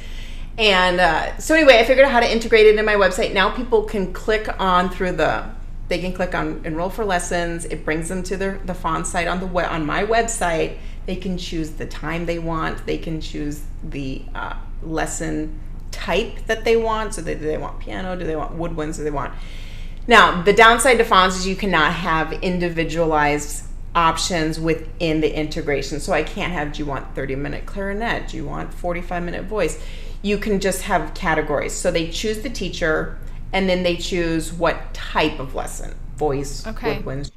And 0.58 1.00
uh, 1.00 1.38
so 1.38 1.54
anyway, 1.54 1.78
I 1.78 1.84
figured 1.84 2.04
out 2.04 2.10
how 2.10 2.20
to 2.20 2.30
integrate 2.30 2.66
it 2.66 2.76
in 2.76 2.84
my 2.84 2.96
website. 2.96 3.32
Now 3.32 3.48
people 3.48 3.84
can 3.84 4.12
click 4.12 4.48
on 4.60 4.90
through 4.90 5.12
the 5.12 5.48
they 5.86 5.98
can 6.00 6.12
click 6.12 6.34
on 6.34 6.60
enroll 6.64 6.90
for 6.90 7.04
lessons. 7.04 7.64
It 7.64 7.84
brings 7.84 8.08
them 8.08 8.22
to 8.24 8.36
their 8.36 8.58
the 8.66 8.74
font 8.74 9.06
site 9.06 9.28
on 9.28 9.40
the 9.40 9.46
web, 9.46 9.70
on 9.70 9.86
my 9.86 10.04
website. 10.04 10.78
They 11.06 11.16
can 11.16 11.38
choose 11.38 11.70
the 11.70 11.86
time 11.86 12.26
they 12.26 12.38
want. 12.38 12.84
They 12.84 12.98
can 12.98 13.20
choose 13.20 13.62
the 13.82 14.22
uh, 14.34 14.56
lesson 14.82 15.58
type 15.90 16.44
that 16.46 16.64
they 16.64 16.76
want. 16.76 17.14
So 17.14 17.22
they, 17.22 17.34
do 17.34 17.40
they 17.40 17.56
want 17.56 17.78
piano? 17.78 18.16
Do 18.16 18.26
they 18.26 18.36
want 18.36 18.58
woodwinds? 18.58 18.96
Do 18.96 19.04
they 19.04 19.10
want? 19.10 19.32
Now 20.08 20.42
the 20.42 20.52
downside 20.52 20.98
to 20.98 21.04
Fons 21.04 21.36
is 21.36 21.46
you 21.46 21.56
cannot 21.56 21.92
have 21.92 22.32
individualized 22.32 23.64
options 23.94 24.60
within 24.60 25.20
the 25.20 25.34
integration. 25.34 26.00
So 26.00 26.12
I 26.12 26.24
can't 26.24 26.52
have. 26.52 26.72
Do 26.72 26.80
you 26.80 26.86
want 26.86 27.14
30 27.14 27.36
minute 27.36 27.64
clarinet? 27.64 28.28
Do 28.28 28.36
you 28.36 28.44
want 28.44 28.74
45 28.74 29.22
minute 29.22 29.44
voice? 29.44 29.82
You 30.22 30.38
can 30.38 30.60
just 30.60 30.82
have 30.82 31.14
categories. 31.14 31.72
So 31.72 31.90
they 31.90 32.08
choose 32.08 32.40
the 32.40 32.50
teacher 32.50 33.18
and 33.52 33.68
then 33.68 33.82
they 33.82 33.96
choose 33.96 34.52
what 34.52 34.92
type 34.94 35.38
of 35.38 35.54
lesson 35.54 35.94
voice, 36.16 36.66
okay. 36.66 36.96
woodwinds. 36.96 37.30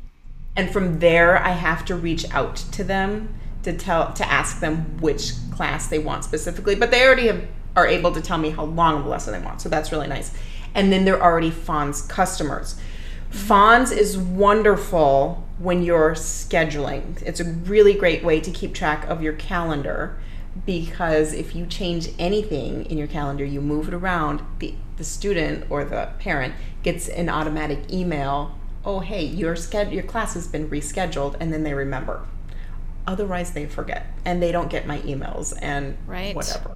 And 0.56 0.72
from 0.72 1.00
there, 1.00 1.38
I 1.38 1.52
have 1.52 1.86
to 1.86 1.96
reach 1.96 2.30
out 2.32 2.56
to 2.56 2.84
them 2.84 3.34
to 3.64 3.74
tell 3.74 4.12
to 4.14 4.30
ask 4.30 4.60
them 4.60 4.98
which 5.00 5.34
class 5.52 5.88
they 5.88 6.00
want 6.00 6.24
specifically. 6.24 6.76
But 6.76 6.92
they 6.92 7.06
already 7.06 7.28
have, 7.28 7.46
are 7.76 7.88
able 7.88 8.12
to 8.12 8.22
tell 8.22 8.38
me 8.38 8.50
how 8.50 8.66
long 8.66 9.00
of 9.00 9.06
a 9.06 9.10
lesson 9.10 9.34
they 9.34 9.46
want, 9.46 9.62
so 9.62 9.70
that's 9.70 9.92
really 9.92 10.08
nice. 10.08 10.34
And 10.74 10.92
then 10.92 11.06
they're 11.06 11.22
already 11.22 11.52
Fons 11.52 12.02
customers. 12.02 12.80
Fons 13.30 13.92
is 13.92 14.18
wonderful 14.18 15.48
when 15.60 15.84
you're 15.84 16.16
scheduling. 16.16 17.22
It's 17.22 17.40
a 17.40 17.46
really 17.46 17.94
great 17.94 18.24
way 18.24 18.42
to 18.42 18.52
keep 18.52 18.74
track 18.74 19.06
of 19.08 19.22
your 19.22 19.34
calendar 19.34 20.18
because 20.66 21.34
if 21.34 21.56
you 21.56 21.66
change 21.66 22.10
anything 22.20 22.86
in 22.86 22.98
your 22.98 23.08
calendar, 23.08 23.46
you 23.46 23.62
move 23.62 23.88
it 23.88 23.94
around, 23.94 24.42
the, 24.60 24.76
the 24.98 25.04
student 25.04 25.66
or 25.70 25.84
the 25.86 26.10
parent 26.20 26.54
gets 26.84 27.08
an 27.08 27.30
automatic 27.30 27.92
email, 27.92 28.58
oh, 28.84 29.00
hey, 29.00 29.24
your, 29.24 29.56
sched- 29.56 29.94
your 29.94 30.04
class 30.04 30.34
has 30.34 30.48
been 30.48 30.70
rescheduled, 30.70 31.36
and 31.40 31.54
then 31.54 31.64
they 31.64 31.74
remember. 31.74 32.26
Otherwise, 33.08 33.52
they 33.54 33.66
forget 33.66 34.08
and 34.26 34.42
they 34.42 34.52
don't 34.52 34.70
get 34.70 34.86
my 34.86 35.00
emails 35.00 35.58
and 35.62 35.98
right. 36.06 36.36
whatever. 36.36 36.76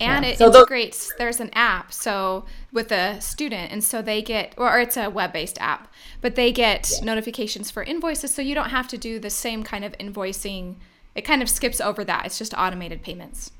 And 0.00 0.24
yeah. 0.24 0.32
it 0.32 0.38
so 0.38 0.48
integrates, 0.48 1.08
those- 1.08 1.18
there's 1.18 1.40
an 1.40 1.50
app, 1.52 1.92
so 1.92 2.44
with 2.72 2.90
a 2.90 3.20
student, 3.20 3.70
and 3.70 3.84
so 3.84 4.02
they 4.02 4.22
get, 4.22 4.54
or 4.56 4.80
it's 4.80 4.96
a 4.96 5.08
web 5.08 5.32
based 5.32 5.58
app, 5.60 5.92
but 6.20 6.34
they 6.34 6.50
get 6.50 6.90
yeah. 6.98 7.04
notifications 7.04 7.70
for 7.70 7.82
invoices, 7.84 8.34
so 8.34 8.42
you 8.42 8.54
don't 8.54 8.70
have 8.70 8.88
to 8.88 8.98
do 8.98 9.18
the 9.18 9.30
same 9.30 9.62
kind 9.62 9.84
of 9.84 9.92
invoicing 9.98 10.76
it 11.14 11.22
kind 11.22 11.42
of 11.42 11.48
skips 11.48 11.80
over 11.80 12.04
that. 12.04 12.26
It's 12.26 12.38
just 12.38 12.54
automated 12.54 13.02
payments. 13.02 13.52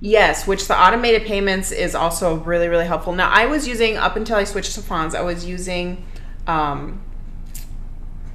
Yes, 0.00 0.46
which 0.46 0.68
the 0.68 0.78
automated 0.78 1.24
payments 1.24 1.72
is 1.72 1.94
also 1.94 2.36
really, 2.36 2.68
really 2.68 2.86
helpful. 2.86 3.14
Now, 3.14 3.30
I 3.30 3.46
was 3.46 3.66
using, 3.66 3.96
up 3.96 4.16
until 4.16 4.36
I 4.36 4.44
switched 4.44 4.74
to 4.74 4.82
Fons, 4.82 5.14
I 5.14 5.22
was 5.22 5.46
using 5.46 6.04
um, 6.46 7.02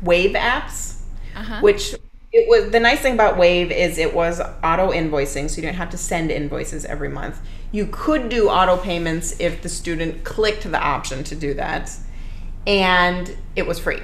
Wave 0.01 0.35
apps, 0.35 1.01
uh-huh. 1.35 1.59
which 1.61 1.93
it 2.31 2.47
was 2.47 2.71
the 2.71 2.79
nice 2.79 2.99
thing 2.99 3.13
about 3.13 3.37
Wave 3.37 3.71
is 3.71 3.97
it 3.97 4.13
was 4.13 4.39
auto 4.39 4.91
invoicing, 4.91 5.49
so 5.49 5.57
you 5.57 5.61
didn't 5.63 5.77
have 5.77 5.89
to 5.91 5.97
send 5.97 6.31
invoices 6.31 6.85
every 6.85 7.09
month. 7.09 7.41
You 7.71 7.87
could 7.91 8.29
do 8.29 8.49
auto 8.49 8.77
payments 8.77 9.39
if 9.39 9.61
the 9.61 9.69
student 9.69 10.23
clicked 10.23 10.63
the 10.63 10.79
option 10.79 11.23
to 11.23 11.35
do 11.35 11.53
that, 11.55 11.91
and 12.65 13.35
it 13.55 13.67
was 13.67 13.79
free. 13.79 14.01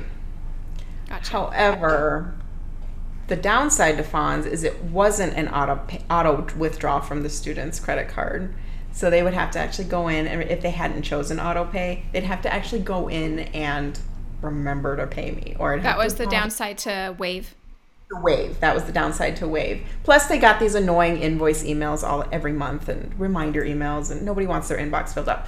Gotcha. 1.07 1.31
However, 1.31 2.35
the 3.27 3.35
downside 3.35 3.97
to 3.97 4.03
Fons 4.03 4.45
is 4.45 4.63
it 4.63 4.83
wasn't 4.83 5.33
an 5.33 5.47
auto 5.47 5.79
auto 6.09 6.45
withdrawal 6.57 7.01
from 7.01 7.23
the 7.23 7.29
student's 7.29 7.79
credit 7.79 8.07
card. 8.07 8.53
So 8.91 9.09
they 9.09 9.23
would 9.23 9.33
have 9.33 9.51
to 9.51 9.59
actually 9.59 9.89
go 9.89 10.07
in, 10.07 10.25
and 10.25 10.41
if 10.43 10.61
they 10.61 10.69
hadn't 10.69 11.01
chosen 11.01 11.37
auto 11.37 11.65
pay, 11.65 12.05
they'd 12.13 12.23
have 12.23 12.41
to 12.43 12.53
actually 12.53 12.81
go 12.81 13.09
in 13.09 13.39
and 13.39 13.99
remember 14.41 14.95
to 14.95 15.05
pay 15.05 15.31
me. 15.31 15.55
Or 15.59 15.77
that 15.77 15.97
was 15.97 16.15
the 16.15 16.25
downside 16.25 16.77
to 16.79 17.13
Wave. 17.17 17.55
The 18.09 18.21
Wave. 18.21 18.59
That 18.61 18.73
was 18.73 18.85
the 18.85 18.93
downside 18.93 19.35
to 19.37 19.47
Wave. 19.49 19.85
Plus, 20.03 20.27
they 20.27 20.37
got 20.37 20.61
these 20.61 20.75
annoying 20.75 21.17
invoice 21.17 21.63
emails 21.63 22.07
all 22.07 22.23
every 22.31 22.53
month 22.53 22.87
and 22.87 23.19
reminder 23.19 23.65
emails, 23.65 24.11
and 24.11 24.21
nobody 24.21 24.47
wants 24.47 24.69
their 24.69 24.77
inbox 24.77 25.13
filled 25.13 25.27
up. 25.27 25.47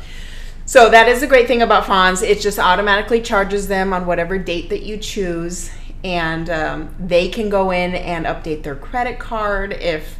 So 0.65 0.89
that 0.89 1.07
is 1.07 1.21
the 1.21 1.27
great 1.27 1.47
thing 1.47 1.61
about 1.61 1.85
Fons. 1.85 2.21
It 2.21 2.41
just 2.41 2.59
automatically 2.59 3.21
charges 3.21 3.69
them 3.69 3.93
on 3.93 4.05
whatever 4.05 4.37
date 4.37 4.69
that 4.71 4.83
you 4.83 4.97
choose, 4.97 5.71
and 6.03 6.49
um, 6.49 6.95
they 6.99 7.29
can 7.29 7.49
go 7.49 7.71
in 7.71 7.95
and 7.95 8.25
update 8.25 8.63
their 8.63 8.75
credit 8.75 9.19
card 9.19 9.73
if 9.73 10.17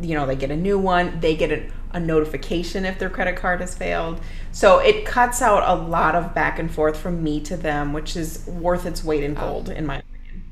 you 0.00 0.14
know 0.14 0.26
they 0.26 0.36
get 0.36 0.50
a 0.50 0.56
new 0.56 0.78
one. 0.78 1.20
They 1.20 1.36
get 1.36 1.52
a, 1.52 1.70
a, 1.92 2.00
notification 2.00 2.84
if 2.84 2.98
their 2.98 3.10
credit 3.10 3.36
card 3.36 3.60
has 3.60 3.74
failed. 3.74 4.20
So 4.52 4.78
it 4.78 5.04
cuts 5.04 5.42
out 5.42 5.62
a 5.66 5.80
lot 5.80 6.14
of 6.14 6.34
back 6.34 6.58
and 6.58 6.72
forth 6.72 6.96
from 6.96 7.22
me 7.22 7.40
to 7.40 7.56
them 7.56 7.92
which 7.92 8.16
is 8.16 8.46
worth 8.46 8.86
its 8.86 9.04
weight 9.04 9.22
in 9.22 9.34
gold 9.34 9.68
in 9.68 9.86
my 9.86 9.98
opinion. 9.98 10.44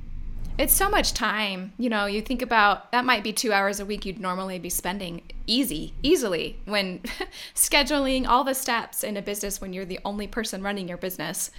It's 0.59 0.75
so 0.75 0.91
much 0.91 1.15
time. 1.15 1.73
You 1.79 1.89
know 1.89 2.07
you 2.07 2.21
think 2.21 2.43
about 2.43 2.93
that 2.93 3.05
might 3.05 3.25
be 3.25 3.33
two 3.33 3.53
hours 3.53 3.81
a 3.81 3.87
week 3.87 4.05
you'd 4.05 4.21
normally 4.21 4.59
be 4.59 4.71
spending 4.71 5.23
easy 5.47 5.95
easily 6.03 6.59
when 6.67 7.01
scheduling 7.55 8.29
all 8.29 8.45
the 8.45 8.55
steps 8.55 9.03
in 9.03 9.17
a 9.17 9.23
business 9.23 9.61
when 9.61 9.73
you're 9.73 9.85
the 9.85 10.01
only 10.05 10.27
person 10.27 10.63
running 10.63 10.87
your 10.87 10.99
business 10.99 11.51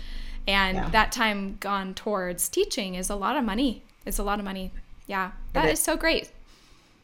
and 0.47 0.77
yeah. 0.77 0.89
that 0.89 1.12
time 1.12 1.58
gone 1.60 1.93
towards 1.93 2.49
teaching 2.49 2.95
is 2.95 3.10
a 3.10 3.15
lot 3.15 3.38
of 3.38 3.43
money. 3.43 3.84
It's 4.06 4.19
a 4.19 4.23
lot 4.23 4.39
of 4.39 4.45
money. 4.45 4.71
Yeah, 5.08 5.32
that 5.53 5.65
is. 5.65 5.79
is 5.79 5.86
so 5.86 5.97
great. 5.97 6.32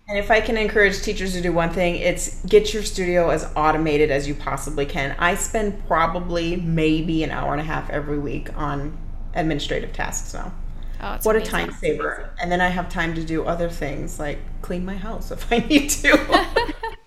And 0.08 0.18
if 0.18 0.32
I 0.32 0.42
can 0.42 0.58
encourage 0.58 1.04
teachers 1.04 1.34
to 1.34 1.42
do 1.42 1.54
one 1.54 1.70
thing, 1.70 1.96
it's 1.96 2.44
get 2.46 2.74
your 2.74 2.82
studio 2.82 3.30
as 3.30 3.52
automated 3.56 4.10
as 4.10 4.28
you 4.28 4.34
possibly 4.34 4.86
can. 4.86 5.16
I 5.20 5.36
spend 5.36 5.86
probably 5.86 6.56
maybe 6.56 7.24
an 7.24 7.30
hour 7.30 7.52
and 7.52 7.62
a 7.62 7.64
half 7.64 7.90
every 7.92 8.18
week 8.18 8.50
on 8.58 8.98
administrative 9.36 9.94
tasks 9.94 10.34
now. 10.34 10.52
Oh, 11.02 11.20
what 11.24 11.36
amazing. 11.36 11.48
a 11.48 11.52
time 11.52 11.72
saver. 11.74 12.30
And 12.42 12.52
then 12.52 12.60
I 12.60 12.70
have 12.70 12.90
time 12.90 13.14
to 13.16 13.24
do 13.24 13.46
other 13.46 13.70
things 13.70 14.20
like 14.20 14.40
clean 14.64 14.84
my 14.84 14.96
house 14.96 15.32
if 15.32 15.52
I 15.52 15.60
need 15.60 15.90
to. 15.90 16.66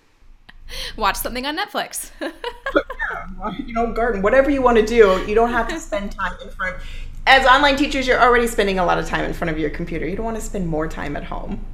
Watch 0.97 1.17
something 1.17 1.45
on 1.45 1.57
Netflix. 1.57 2.11
yeah, 2.21 3.57
you 3.65 3.73
know, 3.73 3.91
garden, 3.91 4.21
whatever 4.21 4.49
you 4.49 4.61
want 4.61 4.77
to 4.77 4.85
do. 4.85 5.23
You 5.27 5.35
don't 5.35 5.51
have 5.51 5.67
to 5.69 5.79
spend 5.79 6.11
time 6.11 6.33
in 6.41 6.49
front. 6.49 6.77
As 7.25 7.45
online 7.45 7.77
teachers, 7.77 8.05
you're 8.05 8.21
already 8.21 8.47
spending 8.47 8.79
a 8.79 8.85
lot 8.85 8.97
of 8.97 9.07
time 9.07 9.23
in 9.25 9.33
front 9.33 9.51
of 9.51 9.57
your 9.57 9.69
computer. 9.69 10.05
You 10.07 10.15
don't 10.15 10.25
want 10.25 10.37
to 10.37 10.43
spend 10.43 10.67
more 10.67 10.87
time 10.87 11.15
at 11.15 11.23
home. 11.25 11.65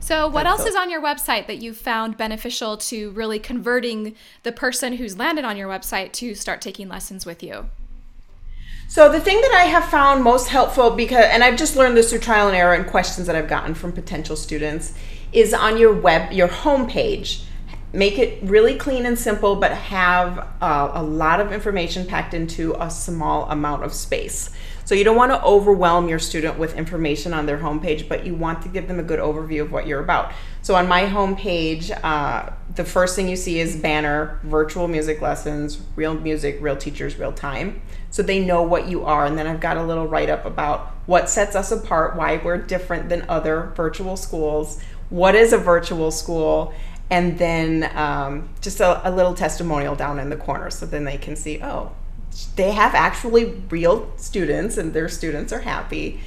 So, 0.00 0.26
what 0.26 0.44
That's 0.44 0.60
else 0.60 0.62
so- 0.62 0.68
is 0.68 0.76
on 0.76 0.90
your 0.90 1.02
website 1.02 1.46
that 1.46 1.58
you 1.58 1.74
found 1.74 2.16
beneficial 2.16 2.76
to 2.78 3.10
really 3.10 3.38
converting 3.38 4.14
the 4.42 4.52
person 4.52 4.94
who's 4.94 5.18
landed 5.18 5.44
on 5.44 5.56
your 5.56 5.68
website 5.68 6.12
to 6.12 6.34
start 6.34 6.60
taking 6.60 6.88
lessons 6.88 7.26
with 7.26 7.42
you? 7.42 7.68
So 8.90 9.08
the 9.08 9.20
thing 9.20 9.40
that 9.40 9.52
I 9.52 9.66
have 9.66 9.84
found 9.84 10.24
most 10.24 10.48
helpful 10.48 10.90
because 10.90 11.24
and 11.26 11.44
I've 11.44 11.56
just 11.56 11.76
learned 11.76 11.96
this 11.96 12.10
through 12.10 12.18
trial 12.18 12.48
and 12.48 12.56
error 12.56 12.74
and 12.74 12.84
questions 12.84 13.28
that 13.28 13.36
I've 13.36 13.46
gotten 13.48 13.72
from 13.72 13.92
potential 13.92 14.34
students 14.34 14.94
is 15.32 15.54
on 15.54 15.76
your 15.78 15.92
web 15.92 16.32
your 16.32 16.48
homepage 16.48 17.44
make 17.92 18.18
it 18.18 18.38
really 18.42 18.76
clean 18.76 19.04
and 19.06 19.18
simple, 19.18 19.56
but 19.56 19.72
have 19.72 20.46
uh, 20.60 20.90
a 20.94 21.02
lot 21.02 21.40
of 21.40 21.52
information 21.52 22.06
packed 22.06 22.34
into 22.34 22.74
a 22.80 22.90
small 22.90 23.48
amount 23.50 23.82
of 23.82 23.92
space. 23.92 24.50
So 24.84 24.96
you 24.96 25.04
don't 25.04 25.16
want 25.16 25.30
to 25.30 25.40
overwhelm 25.44 26.08
your 26.08 26.18
student 26.18 26.58
with 26.58 26.76
information 26.76 27.32
on 27.32 27.46
their 27.46 27.58
homepage, 27.58 28.08
but 28.08 28.26
you 28.26 28.34
want 28.34 28.62
to 28.62 28.68
give 28.68 28.88
them 28.88 28.98
a 28.98 29.04
good 29.04 29.20
overview 29.20 29.62
of 29.62 29.70
what 29.70 29.86
you're 29.86 30.02
about. 30.02 30.32
So 30.62 30.74
on 30.74 30.88
my 30.88 31.02
homepage, 31.02 31.96
uh, 32.02 32.50
the 32.74 32.84
first 32.84 33.14
thing 33.14 33.28
you 33.28 33.36
see 33.36 33.60
is 33.60 33.76
banner, 33.76 34.40
virtual 34.42 34.88
music 34.88 35.20
lessons, 35.20 35.80
real 35.94 36.14
music, 36.14 36.58
real 36.60 36.76
teachers, 36.76 37.16
real 37.18 37.32
time. 37.32 37.80
So 38.10 38.22
they 38.22 38.44
know 38.44 38.62
what 38.62 38.88
you 38.88 39.04
are. 39.04 39.26
And 39.26 39.38
then 39.38 39.46
I've 39.46 39.60
got 39.60 39.76
a 39.76 39.84
little 39.84 40.08
write 40.08 40.28
up 40.28 40.44
about 40.44 40.88
what 41.06 41.30
sets 41.30 41.54
us 41.54 41.70
apart, 41.70 42.16
why 42.16 42.40
we're 42.44 42.58
different 42.58 43.08
than 43.08 43.24
other 43.28 43.72
virtual 43.76 44.16
schools, 44.16 44.80
what 45.08 45.34
is 45.34 45.52
a 45.52 45.58
virtual 45.58 46.10
school, 46.10 46.72
and 47.10 47.36
then 47.38 47.90
um, 47.96 48.48
just 48.60 48.80
a, 48.80 49.08
a 49.08 49.10
little 49.10 49.34
testimonial 49.34 49.96
down 49.96 50.18
in 50.18 50.30
the 50.30 50.36
corner 50.36 50.70
so 50.70 50.86
then 50.86 51.04
they 51.04 51.18
can 51.18 51.34
see, 51.34 51.60
oh, 51.62 51.92
they 52.56 52.70
have 52.70 52.94
actually 52.94 53.46
real 53.68 54.12
students 54.16 54.76
and 54.76 54.92
their 54.92 55.08
students 55.08 55.52
are 55.52 55.60
happy. 55.60 56.20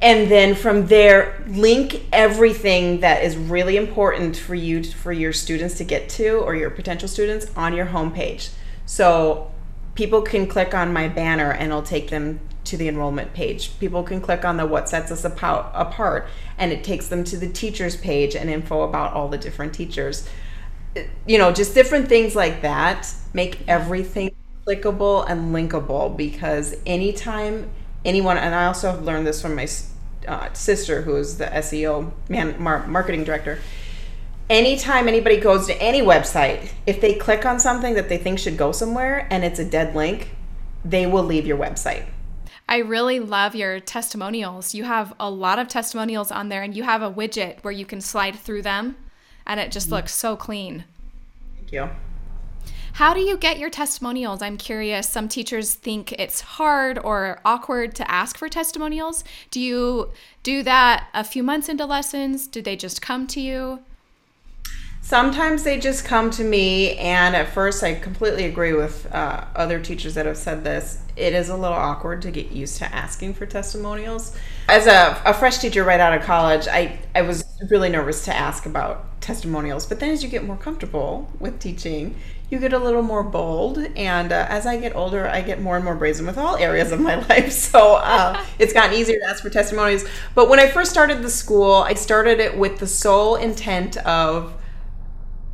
And 0.00 0.30
then 0.30 0.54
from 0.54 0.86
there 0.86 1.44
link 1.46 2.02
everything 2.12 3.00
that 3.00 3.22
is 3.22 3.36
really 3.36 3.76
important 3.76 4.36
for 4.36 4.54
you 4.54 4.82
for 4.84 5.12
your 5.12 5.32
students 5.32 5.76
to 5.78 5.84
get 5.84 6.08
to 6.10 6.38
or 6.38 6.54
your 6.54 6.70
potential 6.70 7.08
students 7.08 7.46
on 7.56 7.74
your 7.74 7.86
homepage. 7.86 8.50
So 8.84 9.52
people 9.96 10.22
can 10.22 10.46
click 10.46 10.74
on 10.74 10.92
my 10.92 11.08
banner 11.08 11.50
and 11.50 11.70
it'll 11.70 11.82
take 11.82 12.10
them 12.10 12.38
to 12.62 12.76
the 12.76 12.88
enrollment 12.88 13.32
page 13.32 13.78
people 13.78 14.02
can 14.02 14.20
click 14.20 14.44
on 14.44 14.56
the 14.56 14.66
what 14.66 14.88
sets 14.88 15.10
us 15.10 15.24
apart 15.24 16.26
and 16.58 16.72
it 16.72 16.84
takes 16.84 17.08
them 17.08 17.24
to 17.24 17.36
the 17.36 17.48
teachers 17.48 17.96
page 17.96 18.34
and 18.34 18.48
info 18.48 18.82
about 18.82 19.12
all 19.12 19.28
the 19.28 19.38
different 19.38 19.72
teachers 19.72 20.28
you 21.26 21.38
know 21.38 21.52
just 21.52 21.74
different 21.74 22.08
things 22.08 22.34
like 22.34 22.62
that 22.62 23.12
make 23.34 23.66
everything 23.68 24.30
clickable 24.66 25.24
and 25.28 25.54
linkable 25.54 26.16
because 26.16 26.76
anytime 26.86 27.70
anyone, 28.06 28.38
and 28.38 28.54
I 28.54 28.66
also 28.66 28.90
have 28.90 29.02
learned 29.02 29.26
this 29.26 29.42
from 29.42 29.54
my 29.56 29.68
uh, 30.26 30.52
sister, 30.54 31.02
who 31.02 31.16
is 31.16 31.38
the 31.38 31.46
SEO 31.46 32.12
man, 32.28 32.54
mar- 32.58 32.86
marketing 32.86 33.24
director. 33.24 33.58
Anytime 34.48 35.08
anybody 35.08 35.38
goes 35.38 35.66
to 35.66 35.82
any 35.82 36.00
website, 36.00 36.70
if 36.86 37.00
they 37.00 37.14
click 37.14 37.44
on 37.44 37.58
something 37.58 37.94
that 37.94 38.08
they 38.08 38.16
think 38.16 38.38
should 38.38 38.56
go 38.56 38.70
somewhere 38.70 39.26
and 39.28 39.42
it's 39.42 39.58
a 39.58 39.64
dead 39.64 39.96
link, 39.96 40.30
they 40.84 41.04
will 41.04 41.24
leave 41.24 41.46
your 41.46 41.58
website. 41.58 42.06
I 42.68 42.78
really 42.78 43.18
love 43.18 43.56
your 43.56 43.80
testimonials. 43.80 44.72
You 44.72 44.84
have 44.84 45.14
a 45.18 45.28
lot 45.28 45.58
of 45.58 45.66
testimonials 45.66 46.30
on 46.30 46.48
there, 46.48 46.62
and 46.62 46.76
you 46.76 46.84
have 46.84 47.02
a 47.02 47.10
widget 47.10 47.62
where 47.62 47.72
you 47.72 47.84
can 47.84 48.00
slide 48.00 48.36
through 48.36 48.62
them, 48.62 48.96
and 49.46 49.58
it 49.58 49.72
just 49.72 49.86
mm-hmm. 49.86 49.96
looks 49.96 50.14
so 50.14 50.36
clean. 50.36 50.84
Thank 51.56 51.72
you. 51.72 51.90
How 52.94 53.14
do 53.14 53.20
you 53.20 53.36
get 53.36 53.58
your 53.58 53.70
testimonials? 53.70 54.42
I'm 54.42 54.56
curious. 54.56 55.08
Some 55.08 55.28
teachers 55.28 55.74
think 55.74 56.12
it's 56.12 56.40
hard 56.40 56.98
or 56.98 57.40
awkward 57.44 57.94
to 57.96 58.10
ask 58.10 58.38
for 58.38 58.48
testimonials. 58.48 59.22
Do 59.50 59.60
you 59.60 60.12
do 60.42 60.62
that 60.62 61.08
a 61.14 61.24
few 61.24 61.42
months 61.42 61.68
into 61.68 61.84
lessons? 61.84 62.46
Do 62.46 62.62
they 62.62 62.76
just 62.76 63.02
come 63.02 63.26
to 63.28 63.40
you? 63.40 63.80
Sometimes 65.06 65.62
they 65.62 65.78
just 65.78 66.04
come 66.04 66.32
to 66.32 66.42
me, 66.42 66.96
and 66.96 67.36
at 67.36 67.50
first, 67.50 67.84
I 67.84 67.94
completely 67.94 68.46
agree 68.46 68.72
with 68.72 69.06
uh, 69.14 69.44
other 69.54 69.78
teachers 69.78 70.14
that 70.14 70.26
have 70.26 70.36
said 70.36 70.64
this. 70.64 70.98
It 71.14 71.32
is 71.32 71.48
a 71.48 71.54
little 71.54 71.76
awkward 71.76 72.22
to 72.22 72.32
get 72.32 72.50
used 72.50 72.78
to 72.78 72.92
asking 72.92 73.34
for 73.34 73.46
testimonials. 73.46 74.36
As 74.68 74.88
a, 74.88 75.22
a 75.24 75.32
fresh 75.32 75.58
teacher 75.58 75.84
right 75.84 76.00
out 76.00 76.12
of 76.12 76.24
college, 76.24 76.66
I, 76.66 76.98
I 77.14 77.22
was 77.22 77.44
really 77.70 77.88
nervous 77.88 78.24
to 78.24 78.34
ask 78.34 78.66
about 78.66 79.20
testimonials. 79.20 79.86
But 79.86 80.00
then, 80.00 80.10
as 80.10 80.24
you 80.24 80.28
get 80.28 80.42
more 80.42 80.56
comfortable 80.56 81.30
with 81.38 81.60
teaching, 81.60 82.16
you 82.50 82.58
get 82.58 82.72
a 82.72 82.78
little 82.78 83.02
more 83.02 83.22
bold. 83.22 83.78
And 83.94 84.32
uh, 84.32 84.46
as 84.48 84.66
I 84.66 84.76
get 84.76 84.96
older, 84.96 85.28
I 85.28 85.40
get 85.40 85.62
more 85.62 85.76
and 85.76 85.84
more 85.84 85.94
brazen 85.94 86.26
with 86.26 86.36
all 86.36 86.56
areas 86.56 86.90
of 86.90 86.98
my 86.98 87.14
life. 87.28 87.52
So 87.52 87.94
uh, 87.94 88.44
it's 88.58 88.72
gotten 88.72 88.98
easier 88.98 89.20
to 89.20 89.26
ask 89.26 89.40
for 89.40 89.50
testimonials 89.50 90.04
But 90.34 90.48
when 90.48 90.58
I 90.58 90.66
first 90.66 90.90
started 90.90 91.22
the 91.22 91.30
school, 91.30 91.74
I 91.74 91.94
started 91.94 92.40
it 92.40 92.58
with 92.58 92.80
the 92.80 92.88
sole 92.88 93.36
intent 93.36 93.98
of 93.98 94.52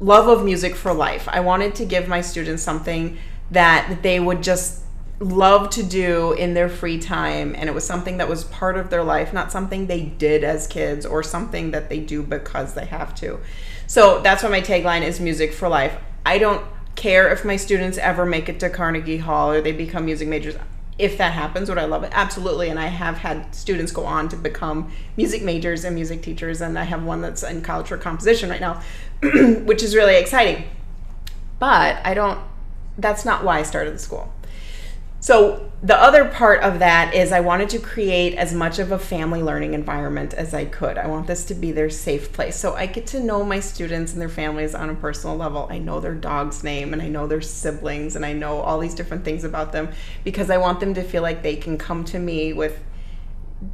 love 0.02 0.28
of 0.28 0.44
music 0.44 0.74
for 0.74 0.92
life. 0.92 1.28
I 1.30 1.40
wanted 1.40 1.74
to 1.76 1.84
give 1.84 2.08
my 2.08 2.20
students 2.20 2.62
something 2.62 3.18
that 3.50 4.02
they 4.02 4.18
would 4.18 4.42
just 4.42 4.80
love 5.20 5.70
to 5.70 5.82
do 5.84 6.32
in 6.32 6.54
their 6.54 6.68
free 6.68 6.98
time 6.98 7.54
and 7.56 7.68
it 7.68 7.72
was 7.72 7.86
something 7.86 8.16
that 8.16 8.28
was 8.28 8.42
part 8.44 8.76
of 8.76 8.90
their 8.90 9.04
life 9.04 9.32
not 9.32 9.52
something 9.52 9.86
they 9.86 10.02
did 10.02 10.42
as 10.42 10.66
kids 10.66 11.06
or 11.06 11.22
something 11.22 11.70
that 11.70 11.88
they 11.88 12.00
do 12.00 12.24
because 12.24 12.74
they 12.74 12.86
have 12.86 13.14
to 13.14 13.38
so 13.86 14.20
that's 14.22 14.42
why 14.42 14.48
my 14.48 14.60
tagline 14.60 15.02
is 15.02 15.20
music 15.20 15.52
for 15.52 15.68
life 15.68 15.96
i 16.26 16.38
don't 16.38 16.66
care 16.94 17.32
if 17.32 17.44
my 17.44 17.56
students 17.56 17.98
ever 17.98 18.24
make 18.26 18.48
it 18.48 18.60
to 18.60 18.70
Carnegie 18.70 19.18
Hall 19.18 19.50
or 19.50 19.60
they 19.60 19.72
become 19.72 20.04
music 20.04 20.28
majors. 20.28 20.56
If 20.98 21.18
that 21.18 21.32
happens, 21.32 21.68
would 21.68 21.78
I 21.78 21.86
love 21.86 22.04
it? 22.04 22.10
Absolutely. 22.14 22.68
And 22.68 22.78
I 22.78 22.86
have 22.86 23.18
had 23.18 23.54
students 23.54 23.92
go 23.92 24.04
on 24.04 24.28
to 24.28 24.36
become 24.36 24.92
music 25.16 25.42
majors 25.42 25.84
and 25.84 25.94
music 25.94 26.22
teachers, 26.22 26.60
and 26.60 26.78
I 26.78 26.84
have 26.84 27.02
one 27.02 27.22
that's 27.22 27.42
in 27.42 27.62
college 27.62 27.88
for 27.88 27.96
composition 27.96 28.50
right 28.50 28.60
now, 28.60 28.82
which 29.64 29.82
is 29.82 29.96
really 29.96 30.16
exciting. 30.16 30.64
But 31.58 32.04
I 32.04 32.14
don't, 32.14 32.40
that's 32.98 33.24
not 33.24 33.42
why 33.42 33.58
I 33.58 33.62
started 33.62 33.94
the 33.94 33.98
school. 33.98 34.32
So, 35.22 35.70
the 35.84 35.96
other 35.96 36.24
part 36.24 36.62
of 36.62 36.80
that 36.80 37.14
is 37.14 37.30
I 37.30 37.38
wanted 37.38 37.68
to 37.70 37.78
create 37.78 38.34
as 38.34 38.52
much 38.52 38.80
of 38.80 38.90
a 38.90 38.98
family 38.98 39.40
learning 39.40 39.72
environment 39.72 40.34
as 40.34 40.52
I 40.52 40.64
could. 40.64 40.98
I 40.98 41.06
want 41.06 41.28
this 41.28 41.44
to 41.44 41.54
be 41.54 41.70
their 41.70 41.90
safe 41.90 42.32
place. 42.32 42.56
So, 42.56 42.74
I 42.74 42.86
get 42.86 43.06
to 43.08 43.20
know 43.20 43.44
my 43.44 43.60
students 43.60 44.12
and 44.12 44.20
their 44.20 44.28
families 44.28 44.74
on 44.74 44.90
a 44.90 44.96
personal 44.96 45.36
level. 45.36 45.68
I 45.70 45.78
know 45.78 46.00
their 46.00 46.16
dog's 46.16 46.64
name 46.64 46.92
and 46.92 47.00
I 47.00 47.06
know 47.06 47.28
their 47.28 47.40
siblings 47.40 48.16
and 48.16 48.26
I 48.26 48.32
know 48.32 48.58
all 48.58 48.80
these 48.80 48.96
different 48.96 49.24
things 49.24 49.44
about 49.44 49.70
them 49.70 49.90
because 50.24 50.50
I 50.50 50.56
want 50.56 50.80
them 50.80 50.92
to 50.94 51.04
feel 51.04 51.22
like 51.22 51.44
they 51.44 51.54
can 51.54 51.78
come 51.78 52.04
to 52.06 52.18
me 52.18 52.52
with 52.52 52.82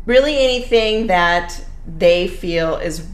really 0.05 0.37
anything 0.37 1.07
that 1.07 1.65
they 1.87 2.29
feel 2.29 2.77
is 2.77 3.07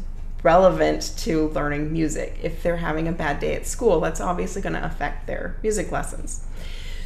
relevant 0.43 1.15
to 1.19 1.51
learning 1.51 1.93
music. 1.93 2.41
If 2.43 2.65
they're 2.65 2.79
having 2.79 3.07
a 3.07 3.13
bad 3.13 3.39
day 3.39 3.55
at 3.55 3.65
school, 3.65 4.01
that's 4.01 4.21
obviously 4.21 4.61
going 4.61 4.75
to 4.75 4.85
affect 4.85 5.29
their 5.29 5.57
music 5.63 5.93
lessons. 5.93 6.45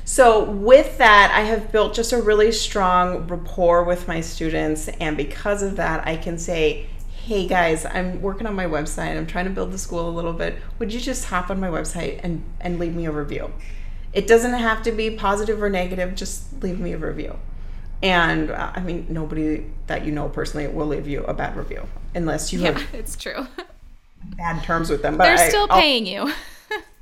So, 0.09 0.43
with 0.43 0.97
that, 0.97 1.31
I 1.35 1.43
have 1.43 1.71
built 1.71 1.93
just 1.93 2.15
a 2.15 2.23
really 2.23 2.51
strong 2.51 3.29
rapport 3.29 3.85
with 3.85 4.09
my 4.09 4.23
students. 4.23 4.89
And 4.89 5.19
because 5.19 5.63
of 5.63 5.77
that, 5.77 6.09
I 6.09 6.17
can 6.17 6.39
say, 6.39 6.87
hey 7.11 7.47
guys, 7.47 7.85
I'm 7.85 8.23
working 8.23 8.47
on 8.47 8.55
my 8.55 8.65
website. 8.65 9.19
I'm 9.19 9.27
trying 9.27 9.45
to 9.45 9.51
build 9.51 9.71
the 9.71 9.77
school 9.77 10.09
a 10.09 10.11
little 10.11 10.33
bit. 10.33 10.57
Would 10.79 10.95
you 10.95 10.99
just 10.99 11.27
hop 11.27 11.51
on 11.51 11.61
my 11.61 11.69
website 11.69 12.21
and, 12.23 12.43
and 12.59 12.79
leave 12.79 12.95
me 12.95 13.05
a 13.05 13.11
review? 13.11 13.53
It 14.15 14.27
doesn't 14.27 14.55
have 14.55 14.83
to 14.85 14.93
be 14.93 15.11
positive 15.11 15.63
or 15.63 15.69
negative, 15.69 16.15
just 16.15 16.63
leave 16.63 16.81
me 16.81 16.95
a 16.95 16.99
review. 16.99 17.39
And 18.03 18.51
uh, 18.51 18.73
I 18.75 18.81
mean, 18.81 19.09
nobody 19.11 19.67
that 19.89 20.07
you 20.07 20.13
know 20.13 20.31
personally 20.31 20.69
will 20.69 20.87
leave 20.87 21.07
you 21.07 21.23
a 21.25 21.35
bad 21.35 21.55
review 21.55 21.87
unless 22.15 22.51
you 22.51 22.61
yeah, 22.61 22.79
have 22.79 22.83
it's 22.95 23.15
true. 23.15 23.47
bad 24.39 24.65
terms 24.65 24.89
with 24.89 25.03
them. 25.03 25.19
But 25.19 25.25
They're 25.25 25.51
still 25.51 25.67
I, 25.69 25.83
paying 25.83 26.07
you. 26.07 26.33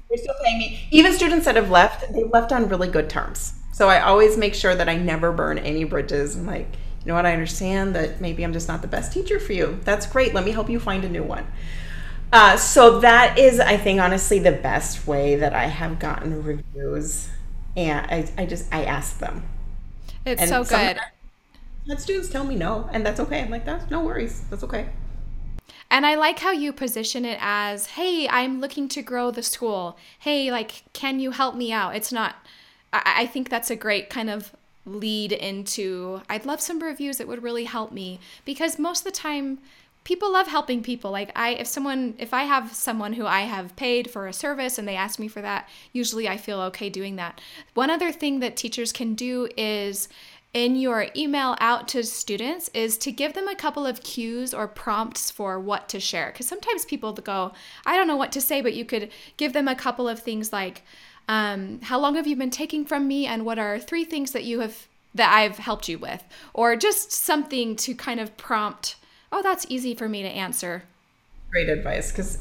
They're 0.09 0.19
still 0.19 0.35
paying 0.43 0.59
me. 0.59 0.87
Even 0.91 1.13
students 1.13 1.45
that 1.47 1.57
have 1.57 1.71
left, 1.71 2.13
they've 2.13 2.31
left 2.31 2.53
on 2.53 2.69
really 2.69 2.89
good 2.89 3.11
terms. 3.11 3.55
So 3.73 3.89
I 3.89 4.01
always 4.01 4.37
make 4.37 4.55
sure 4.55 4.75
that 4.75 4.89
I 4.89 4.97
never 4.97 5.33
burn 5.33 5.59
any 5.59 5.85
bridges. 5.85 6.37
I'm 6.37 6.47
like, 6.47 6.69
you 7.01 7.09
know 7.09 7.15
what? 7.15 7.27
I 7.27 7.33
understand 7.33 7.95
that 7.95 8.21
maybe 8.21 8.43
I'm 8.43 8.53
just 8.53 8.69
not 8.69 8.83
the 8.83 8.89
best 8.89 9.13
teacher 9.13 9.39
for 9.39 9.53
you. 9.53 9.79
That's 9.85 10.07
great. 10.07 10.35
Let 10.35 10.45
me 10.45 10.53
help 10.53 10.71
you 10.71 10.81
find 10.81 11.05
a 11.05 11.09
new 11.09 11.23
one. 11.23 11.47
Uh, 12.33 12.57
so 12.57 13.01
that 13.01 13.39
is, 13.39 13.61
I 13.61 13.77
think, 13.77 14.01
honestly, 14.01 14.39
the 14.39 14.53
best 14.53 15.07
way 15.07 15.37
that 15.37 15.55
I 15.55 15.67
have 15.67 15.99
gotten 15.99 16.43
reviews. 16.43 17.29
And 17.77 18.07
I, 18.11 18.29
I 18.39 18.47
just 18.47 18.73
I 18.73 18.85
ask 18.85 19.19
them. 19.19 19.45
It's 20.25 20.41
and 20.41 20.49
so 20.49 20.65
good. 20.65 20.99
Let 21.87 22.01
students 22.01 22.29
tell 22.29 22.43
me 22.43 22.57
no, 22.57 22.89
and 22.93 23.07
that's 23.07 23.21
okay. 23.21 23.43
I'm 23.43 23.51
like, 23.51 23.65
that's 23.65 23.91
no 23.91 24.03
worries. 24.03 24.43
That's 24.51 24.65
okay. 24.65 24.89
And 25.91 26.05
I 26.05 26.15
like 26.15 26.41
how 26.41 26.51
you 26.51 26.73
position 26.73 27.25
it 27.25 27.39
as, 27.41 27.87
hey, 27.87 28.29
I'm 28.29 28.61
looking 28.61 28.89
to 28.89 29.03
grow 29.03 29.31
the 29.31 29.43
school. 29.43 29.97
Hey, 30.19 30.51
like, 30.51 30.85
can 30.93 31.21
you 31.21 31.31
help 31.31 31.55
me 31.55 31.73
out? 31.73 31.95
It's 31.95 32.13
not, 32.13 32.37
I, 32.93 33.03
I 33.19 33.27
think 33.27 33.49
that's 33.49 33.71
a 33.71 33.77
great 33.77 34.11
kind 34.11 34.29
of 34.31 34.55
lead 34.85 35.33
into, 35.33 36.23
I'd 36.29 36.47
love 36.47 36.61
some 36.61 36.81
reviews 36.81 37.19
that 37.19 37.29
would 37.29 37.43
really 37.43 37.65
help 37.65 37.93
me 37.93 38.21
because 38.45 38.79
most 38.79 39.01
of 39.01 39.05
the 39.05 39.19
time, 39.19 39.59
people 40.07 40.33
love 40.33 40.47
helping 40.47 40.85
people 40.85 41.11
like 41.11 41.33
i 41.35 41.51
if 41.55 41.67
someone 41.67 42.15
if 42.17 42.33
i 42.33 42.45
have 42.45 42.73
someone 42.73 43.15
who 43.15 43.27
i 43.27 43.41
have 43.41 43.75
paid 43.75 44.09
for 44.09 44.29
a 44.29 44.33
service 44.33 44.79
and 44.79 44.87
they 44.87 44.95
ask 44.95 45.19
me 45.19 45.27
for 45.27 45.43
that 45.43 45.69
usually 45.93 46.29
i 46.29 46.37
feel 46.37 46.61
okay 46.61 46.89
doing 46.89 47.17
that 47.17 47.41
one 47.75 47.91
other 47.91 48.13
thing 48.13 48.39
that 48.39 48.57
teachers 48.57 48.93
can 48.93 49.15
do 49.15 49.49
is 49.57 50.09
in 50.57 50.75
your 50.75 51.09
email 51.15 51.55
out 51.61 51.87
to 51.87 52.03
students 52.03 52.71
is 52.73 52.97
to 52.97 53.13
give 53.13 53.35
them 53.35 53.47
a 53.47 53.55
couple 53.55 53.85
of 53.85 54.03
cues 54.03 54.55
or 54.55 54.67
prompts 54.67 55.31
for 55.31 55.61
what 55.61 55.87
to 55.91 56.01
share. 56.01 56.29
Because 56.33 56.49
sometimes 56.49 56.87
people 56.87 57.13
go, 57.13 57.53
I 57.85 57.95
don't 57.95 58.07
know 58.07 58.17
what 58.17 58.33
to 58.33 58.41
say, 58.41 58.63
but 58.63 58.73
you 58.73 58.87
could 58.87 59.11
give 59.37 59.53
them 59.53 59.69
a 59.69 59.75
couple 59.75 60.09
of 60.09 60.21
things 60.21 60.55
like, 60.55 60.83
um, 61.29 61.81
how 61.83 62.01
long 62.01 62.15
have 62.15 62.27
you 62.27 62.37
been 62.37 62.49
taking 62.49 62.87
from 62.87 63.07
me, 63.07 63.27
and 63.27 63.45
what 63.45 63.59
are 63.59 63.79
three 63.79 64.07
things 64.07 64.33
that 64.33 64.45
you 64.45 64.61
have 64.61 64.87
that 65.15 65.31
I've 65.31 65.59
helped 65.59 65.91
you 65.91 65.99
with, 65.99 66.25
or 66.55 66.75
just 66.75 67.13
something 67.13 67.77
to 67.77 67.95
kind 67.95 68.19
of 68.19 68.35
prompt. 68.39 68.97
Oh, 69.31 69.43
that's 69.43 69.67
easy 69.69 69.95
for 69.95 70.09
me 70.09 70.23
to 70.23 70.29
answer. 70.29 70.85
Great 71.51 71.69
advice, 71.69 72.13
because 72.13 72.39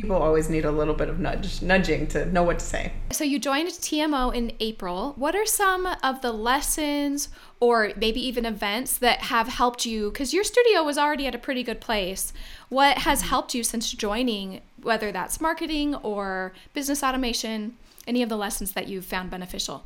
people 0.00 0.16
always 0.16 0.48
need 0.48 0.64
a 0.64 0.70
little 0.70 0.94
bit 0.94 1.08
of 1.08 1.18
nudge, 1.18 1.60
nudging 1.60 2.06
to 2.06 2.24
know 2.26 2.44
what 2.44 2.60
to 2.60 2.64
say. 2.64 2.92
So 3.10 3.24
you 3.24 3.40
joined 3.40 3.68
TMO 3.68 4.32
in 4.32 4.52
April. 4.60 5.12
What 5.16 5.34
are 5.34 5.44
some 5.44 5.88
of 6.04 6.22
the 6.22 6.30
lessons 6.30 7.30
or 7.58 7.92
maybe 7.96 8.24
even 8.24 8.46
events 8.46 8.96
that 8.98 9.22
have 9.22 9.48
helped 9.48 9.84
you? 9.84 10.10
Because 10.10 10.32
your 10.32 10.44
studio 10.44 10.84
was 10.84 10.98
already 10.98 11.26
at 11.26 11.34
a 11.34 11.38
pretty 11.38 11.64
good 11.64 11.80
place. 11.80 12.32
What 12.68 12.98
has 12.98 13.22
helped 13.22 13.54
you 13.54 13.64
since 13.64 13.90
joining, 13.92 14.60
whether 14.80 15.10
that's 15.10 15.40
marketing 15.40 15.96
or 15.96 16.52
business 16.74 17.02
automation? 17.02 17.76
Any 18.06 18.22
of 18.22 18.28
the 18.28 18.36
lessons 18.36 18.72
that 18.72 18.86
you've 18.86 19.04
found 19.04 19.30
beneficial? 19.30 19.82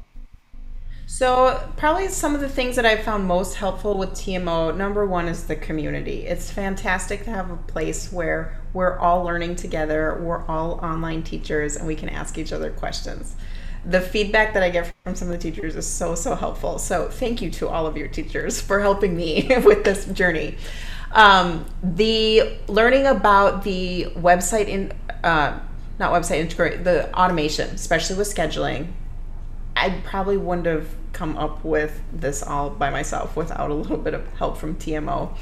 So, 1.07 1.71
probably 1.77 2.09
some 2.09 2.35
of 2.35 2.41
the 2.41 2.49
things 2.49 2.77
that 2.77 2.87
I've 2.87 3.03
found 3.03 3.27
most 3.27 3.57
helpful 3.57 3.99
with 3.99 4.11
TMO 4.13 4.75
number 4.75 5.05
one 5.05 5.29
is 5.29 5.47
the 5.47 5.57
community. 5.57 6.27
It's 6.27 6.51
fantastic 6.51 7.25
to 7.25 7.31
have 7.31 7.51
a 7.51 7.57
place 7.57 8.13
where 8.13 8.61
we're 8.73 8.99
all 8.99 9.23
learning 9.23 9.57
together, 9.57 10.19
we're 10.23 10.47
all 10.47 10.75
online 10.83 11.23
teachers, 11.23 11.77
and 11.77 11.87
we 11.87 11.97
can 11.97 12.09
ask 12.09 12.39
each 12.39 12.53
other 12.53 12.71
questions. 12.71 13.37
The 13.85 14.01
feedback 14.01 14.55
that 14.55 14.63
I 14.63 14.71
get 14.71 14.95
from 15.05 15.17
some 15.17 15.29
of 15.29 15.33
the 15.33 15.39
teachers 15.39 15.75
is 15.75 15.87
so, 15.87 16.15
so 16.15 16.35
helpful. 16.35 16.79
So, 16.79 17.09
thank 17.09 17.43
you 17.43 17.51
to 17.51 17.69
all 17.69 17.87
of 17.87 17.97
your 17.97 18.09
teachers 18.09 18.61
for 18.67 18.81
helping 18.81 19.17
me 19.17 19.49
with 19.65 19.85
this 19.85 20.07
journey. 20.07 20.57
Um, 21.11 21.67
the 21.83 22.59
learning 22.69 23.07
about 23.07 23.65
the 23.65 24.07
website 24.15 24.69
in, 24.69 24.93
uh, 25.23 25.59
not 25.99 26.13
website 26.13 26.39
integrate, 26.39 26.85
the 26.85 27.15
automation, 27.15 27.69
especially 27.71 28.17
with 28.17 28.35
scheduling, 28.35 28.93
I 29.77 29.91
probably 30.05 30.37
wouldn't 30.37 30.67
have 30.67 30.89
come 31.13 31.37
up 31.37 31.65
with 31.65 32.03
this 32.13 32.43
all 32.43 32.71
by 32.71 32.91
myself 32.91 33.37
without 33.37 33.71
a 33.71 33.75
little 33.75 33.97
bit 33.97 34.15
of 34.15 34.27
help 34.35 34.57
from 34.57 34.77
TMO. 34.77 35.37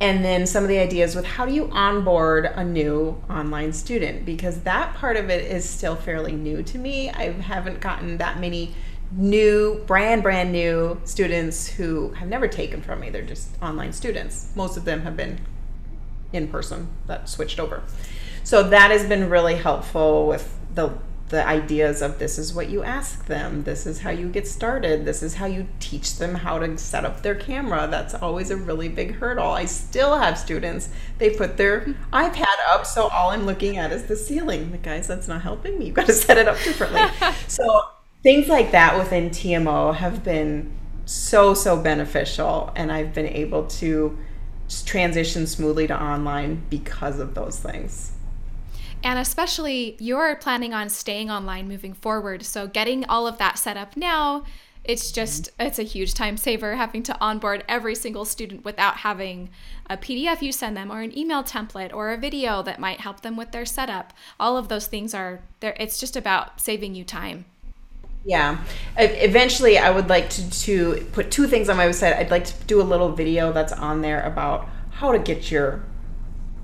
And 0.00 0.24
then 0.24 0.46
some 0.46 0.62
of 0.62 0.68
the 0.68 0.78
ideas 0.78 1.14
with 1.14 1.24
how 1.24 1.46
do 1.46 1.54
you 1.54 1.70
onboard 1.70 2.44
a 2.44 2.62
new 2.62 3.22
online 3.30 3.72
student 3.72 4.26
because 4.26 4.60
that 4.62 4.94
part 4.94 5.16
of 5.16 5.30
it 5.30 5.50
is 5.50 5.66
still 5.66 5.96
fairly 5.96 6.32
new 6.32 6.62
to 6.64 6.78
me. 6.78 7.08
I 7.10 7.32
haven't 7.32 7.80
gotten 7.80 8.18
that 8.18 8.38
many 8.38 8.74
new, 9.12 9.82
brand, 9.86 10.22
brand 10.22 10.52
new 10.52 11.00
students 11.04 11.66
who 11.66 12.10
have 12.12 12.28
never 12.28 12.46
taken 12.46 12.82
from 12.82 13.00
me. 13.00 13.08
They're 13.08 13.22
just 13.22 13.48
online 13.62 13.92
students. 13.92 14.50
Most 14.54 14.76
of 14.76 14.84
them 14.84 15.02
have 15.02 15.16
been 15.16 15.40
in 16.32 16.48
person 16.48 16.88
that 17.06 17.28
switched 17.28 17.58
over. 17.58 17.82
So 18.44 18.62
that 18.64 18.90
has 18.90 19.08
been 19.08 19.30
really 19.30 19.56
helpful 19.56 20.26
with 20.26 20.56
the 20.74 20.90
the 21.28 21.44
ideas 21.44 22.02
of 22.02 22.20
this 22.20 22.38
is 22.38 22.54
what 22.54 22.70
you 22.70 22.84
ask 22.84 23.26
them, 23.26 23.64
this 23.64 23.84
is 23.84 24.00
how 24.00 24.10
you 24.10 24.28
get 24.28 24.46
started, 24.46 25.04
this 25.04 25.22
is 25.22 25.34
how 25.34 25.46
you 25.46 25.66
teach 25.80 26.18
them 26.18 26.36
how 26.36 26.58
to 26.58 26.78
set 26.78 27.04
up 27.04 27.22
their 27.22 27.34
camera. 27.34 27.88
That's 27.90 28.14
always 28.14 28.50
a 28.50 28.56
really 28.56 28.88
big 28.88 29.16
hurdle. 29.16 29.50
I 29.50 29.64
still 29.64 30.16
have 30.16 30.38
students, 30.38 30.88
they 31.18 31.30
put 31.30 31.56
their 31.56 31.96
iPad 32.12 32.44
up, 32.68 32.86
so 32.86 33.08
all 33.08 33.30
I'm 33.30 33.44
looking 33.44 33.76
at 33.76 33.90
is 33.90 34.04
the 34.04 34.14
ceiling. 34.14 34.78
Guys, 34.82 35.08
that's 35.08 35.26
not 35.26 35.42
helping 35.42 35.78
me. 35.78 35.86
You've 35.86 35.96
got 35.96 36.06
to 36.06 36.12
set 36.14 36.38
it 36.38 36.46
up 36.46 36.58
differently. 36.62 37.02
so 37.48 37.82
things 38.22 38.46
like 38.46 38.70
that 38.70 38.96
within 38.96 39.30
TMO 39.30 39.96
have 39.96 40.22
been 40.22 40.70
so, 41.06 41.54
so 41.54 41.76
beneficial, 41.76 42.72
and 42.76 42.92
I've 42.92 43.12
been 43.12 43.28
able 43.28 43.66
to 43.66 44.16
transition 44.84 45.46
smoothly 45.46 45.88
to 45.88 46.00
online 46.00 46.62
because 46.70 47.18
of 47.18 47.34
those 47.34 47.58
things. 47.58 48.12
And 49.06 49.20
especially 49.20 49.96
you're 50.00 50.34
planning 50.34 50.74
on 50.74 50.88
staying 50.88 51.30
online 51.30 51.68
moving 51.68 51.92
forward. 51.92 52.44
So 52.44 52.66
getting 52.66 53.04
all 53.04 53.28
of 53.28 53.38
that 53.38 53.56
set 53.56 53.76
up 53.76 53.96
now, 53.96 54.42
it's 54.82 55.12
just 55.12 55.44
mm-hmm. 55.44 55.68
it's 55.68 55.78
a 55.78 55.84
huge 55.84 56.12
time 56.12 56.36
saver 56.36 56.74
having 56.74 57.04
to 57.04 57.20
onboard 57.20 57.62
every 57.68 57.94
single 57.94 58.24
student 58.24 58.64
without 58.64 58.96
having 58.96 59.50
a 59.88 59.96
PDF 59.96 60.42
you 60.42 60.50
send 60.50 60.76
them 60.76 60.90
or 60.90 61.02
an 61.02 61.16
email 61.16 61.44
template 61.44 61.94
or 61.94 62.10
a 62.10 62.16
video 62.16 62.64
that 62.64 62.80
might 62.80 62.98
help 62.98 63.20
them 63.20 63.36
with 63.36 63.52
their 63.52 63.64
setup. 63.64 64.12
All 64.40 64.56
of 64.56 64.66
those 64.66 64.88
things 64.88 65.14
are 65.14 65.40
there 65.60 65.76
it's 65.78 66.00
just 66.00 66.16
about 66.16 66.60
saving 66.60 66.96
you 66.96 67.04
time. 67.04 67.44
Yeah. 68.24 68.58
Eventually, 68.96 69.78
I 69.78 69.92
would 69.92 70.08
like 70.08 70.30
to, 70.30 70.50
to 70.50 71.06
put 71.12 71.30
two 71.30 71.46
things 71.46 71.68
on 71.68 71.76
my 71.76 71.86
website. 71.86 72.16
I'd 72.16 72.32
like 72.32 72.46
to 72.46 72.64
do 72.64 72.80
a 72.80 72.82
little 72.82 73.12
video 73.12 73.52
that's 73.52 73.72
on 73.72 74.00
there 74.00 74.20
about 74.24 74.68
how 74.90 75.12
to 75.12 75.20
get 75.20 75.48
your 75.52 75.84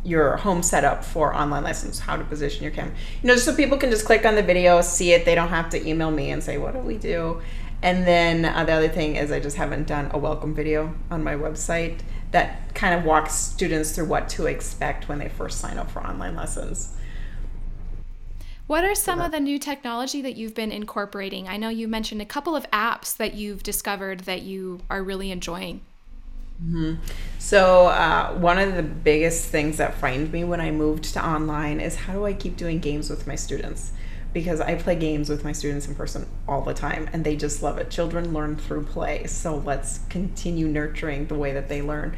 your 0.04 0.36
home 0.38 0.62
setup 0.62 1.04
for 1.04 1.34
online 1.34 1.64
lessons, 1.64 1.98
how 2.00 2.16
to 2.16 2.24
position 2.24 2.62
your 2.62 2.72
camera. 2.72 2.94
You 3.22 3.28
know, 3.28 3.34
just 3.34 3.46
so 3.46 3.54
people 3.54 3.78
can 3.78 3.90
just 3.90 4.04
click 4.04 4.26
on 4.26 4.34
the 4.34 4.42
video, 4.42 4.80
see 4.80 5.12
it. 5.12 5.24
They 5.24 5.34
don't 5.34 5.48
have 5.48 5.70
to 5.70 5.88
email 5.88 6.10
me 6.10 6.30
and 6.30 6.42
say, 6.42 6.58
"What 6.58 6.74
do 6.74 6.80
we 6.80 6.98
do?" 6.98 7.40
And 7.82 8.06
then 8.06 8.44
uh, 8.44 8.64
the 8.64 8.72
other 8.72 8.88
thing 8.88 9.16
is, 9.16 9.32
I 9.32 9.40
just 9.40 9.56
haven't 9.56 9.88
done 9.88 10.10
a 10.12 10.18
welcome 10.18 10.54
video 10.54 10.94
on 11.10 11.24
my 11.24 11.34
website 11.34 12.00
that 12.30 12.74
kind 12.74 12.94
of 12.94 13.04
walks 13.04 13.34
students 13.34 13.90
through 13.92 14.06
what 14.06 14.28
to 14.30 14.46
expect 14.46 15.08
when 15.08 15.18
they 15.18 15.28
first 15.28 15.60
sign 15.60 15.78
up 15.78 15.90
for 15.90 16.04
online 16.04 16.36
lessons. 16.36 16.96
What 18.68 18.84
are 18.84 18.94
some 18.94 19.20
of 19.20 19.32
the 19.32 19.40
new 19.40 19.58
technology 19.58 20.22
that 20.22 20.36
you've 20.36 20.54
been 20.54 20.72
incorporating? 20.72 21.48
I 21.48 21.56
know 21.56 21.68
you 21.68 21.88
mentioned 21.88 22.22
a 22.22 22.26
couple 22.26 22.56
of 22.56 22.64
apps 22.70 23.16
that 23.16 23.34
you've 23.34 23.62
discovered 23.62 24.20
that 24.20 24.42
you 24.42 24.80
are 24.88 25.02
really 25.02 25.30
enjoying. 25.30 25.82
Mm-hmm. 26.64 26.94
So, 27.38 27.88
uh, 27.88 28.35
one 28.35 28.59
of 28.59 28.77
the 28.77 28.83
biggest 28.83 29.46
things 29.46 29.79
that 29.79 29.94
frightened 29.94 30.33
me 30.33 30.44
when 30.44 30.61
I 30.61 30.70
moved 30.70 31.05
to 31.14 31.27
online 31.27 31.81
is 31.81 31.96
how 31.96 32.12
do 32.12 32.25
I 32.25 32.35
keep 32.35 32.57
doing 32.57 32.79
games 32.79 33.11
with 33.11 33.27
my 33.27 33.35
students? 33.35 33.90
Because 34.33 34.61
I 34.61 34.77
play 34.77 34.94
games 34.94 35.29
with 35.29 35.44
my 35.44 35.53
students 35.53 35.88
in 35.88 35.94
person 35.94 36.27
all 36.46 36.62
the 36.62 36.72
time 36.72 37.09
and 37.12 37.25
they 37.25 37.37
just 37.37 37.62
love 37.62 37.79
it. 37.79 37.90
Children 37.90 38.33
learn 38.33 38.57
through 38.57 38.85
play. 38.85 39.27
So, 39.27 39.57
let's 39.57 40.01
continue 40.09 40.68
nurturing 40.68 41.27
the 41.27 41.35
way 41.35 41.53
that 41.53 41.68
they 41.68 41.83
learn. 41.83 42.16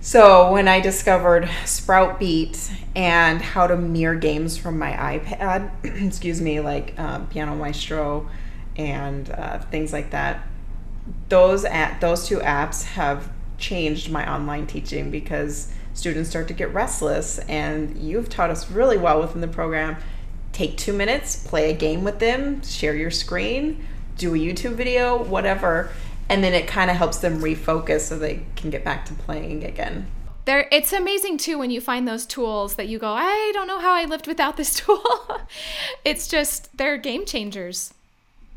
So, 0.00 0.52
when 0.52 0.66
I 0.66 0.80
discovered 0.80 1.48
Sprout 1.64 2.18
Beat 2.18 2.70
and 2.96 3.40
how 3.40 3.68
to 3.68 3.76
mirror 3.76 4.16
games 4.16 4.56
from 4.56 4.78
my 4.78 4.90
iPad, 4.92 5.70
excuse 6.04 6.40
me, 6.40 6.58
like 6.58 6.98
um, 6.98 7.28
Piano 7.28 7.54
Maestro 7.54 8.28
and 8.76 9.30
uh, 9.30 9.60
things 9.60 9.92
like 9.92 10.10
that, 10.10 10.46
those 11.28 11.64
at 11.64 12.00
those 12.00 12.26
two 12.26 12.38
apps 12.38 12.84
have 12.84 13.30
changed 13.58 14.10
my 14.10 14.30
online 14.30 14.66
teaching 14.66 15.10
because 15.10 15.72
students 15.94 16.30
start 16.30 16.48
to 16.48 16.54
get 16.54 16.72
restless 16.72 17.38
and 17.40 17.96
you've 17.98 18.28
taught 18.28 18.50
us 18.50 18.70
really 18.70 18.96
well 18.96 19.20
within 19.20 19.40
the 19.40 19.48
program. 19.48 19.96
Take 20.52 20.76
two 20.76 20.92
minutes 20.92 21.46
play 21.46 21.70
a 21.70 21.74
game 21.74 22.02
with 22.02 22.18
them 22.18 22.62
share 22.62 22.96
your 22.96 23.12
screen 23.12 23.86
do 24.16 24.34
a 24.34 24.38
youtube 24.38 24.72
video 24.72 25.22
whatever 25.22 25.90
and 26.28 26.42
then 26.42 26.52
it 26.52 26.66
kind 26.66 26.90
of 26.90 26.96
helps 26.96 27.18
them 27.18 27.40
refocus 27.40 28.00
so 28.00 28.18
they 28.18 28.42
can 28.56 28.70
get 28.70 28.84
back 28.84 29.06
to 29.06 29.14
playing 29.14 29.64
again. 29.64 30.06
There 30.44 30.68
it's 30.72 30.92
amazing 30.92 31.38
too 31.38 31.58
when 31.58 31.70
you 31.70 31.80
find 31.80 32.08
those 32.08 32.26
tools 32.26 32.74
that 32.74 32.88
you 32.88 32.98
go 32.98 33.12
i 33.12 33.50
don't 33.54 33.66
know 33.66 33.80
how 33.80 33.92
i 33.94 34.04
lived 34.04 34.26
without 34.26 34.56
this 34.56 34.74
tool. 34.80 35.02
It's 36.04 36.28
just 36.28 36.76
they're 36.76 36.96
game 36.96 37.24
changers 37.24 37.92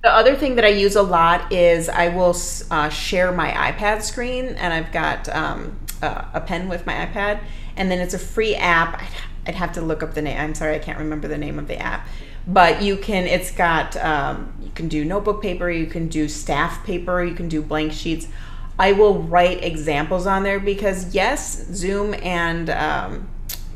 the 0.04 0.12
other 0.12 0.36
thing 0.36 0.56
that 0.56 0.66
I 0.66 0.70
use 0.70 0.96
a 0.96 1.04
lot 1.04 1.52
is 1.52 1.88
I 1.88 2.10
will 2.10 2.36
uh, 2.72 2.90
share 2.90 3.32
my 3.32 3.52
iPad 3.52 4.02
screen, 4.02 4.50
and 4.50 4.74
I've 4.74 4.92
got 4.92 5.30
um, 5.30 5.80
a, 6.02 6.42
pen 6.42 6.68
with 6.70 6.86
my 6.88 7.06
iPad, 7.06 7.40
and 7.78 7.92
then 7.92 8.00
it's 8.00 8.16
a 8.16 8.20
free 8.20 8.56
app. 8.56 9.00
I'd, 9.00 9.10
I'd, 9.48 9.56
have 9.56 9.74
to 9.74 9.82
look 9.82 10.02
up 10.02 10.16
the 10.16 10.22
name. 10.22 10.40
I'm 10.40 10.56
sorry, 10.56 10.76
I 10.76 10.80
can't 10.80 10.98
remember 10.98 11.28
the 11.28 11.38
name 11.38 11.60
of 11.60 11.68
the 11.68 11.78
app, 11.78 12.08
but 12.48 12.82
you 12.82 12.98
can. 12.98 13.28
It's 13.28 13.52
got 13.52 13.96
um, 13.98 14.54
you 14.60 14.72
can 14.74 14.88
do 14.88 15.06
notebook 15.06 15.42
paper, 15.42 15.70
you 15.70 15.86
can 15.86 16.08
do 16.08 16.28
staff 16.28 16.84
paper, 16.84 17.24
you 17.24 17.36
can 17.36 17.48
do 17.48 17.62
blank 17.62 17.94
sheets. 17.94 18.28
I 18.80 18.94
will 18.94 19.22
write 19.22 19.64
examples 19.64 20.26
on 20.26 20.42
there 20.42 20.60
because 20.60 21.14
yes, 21.14 21.68
Zoom 21.72 22.16
and 22.24 22.72
um, 22.72 23.30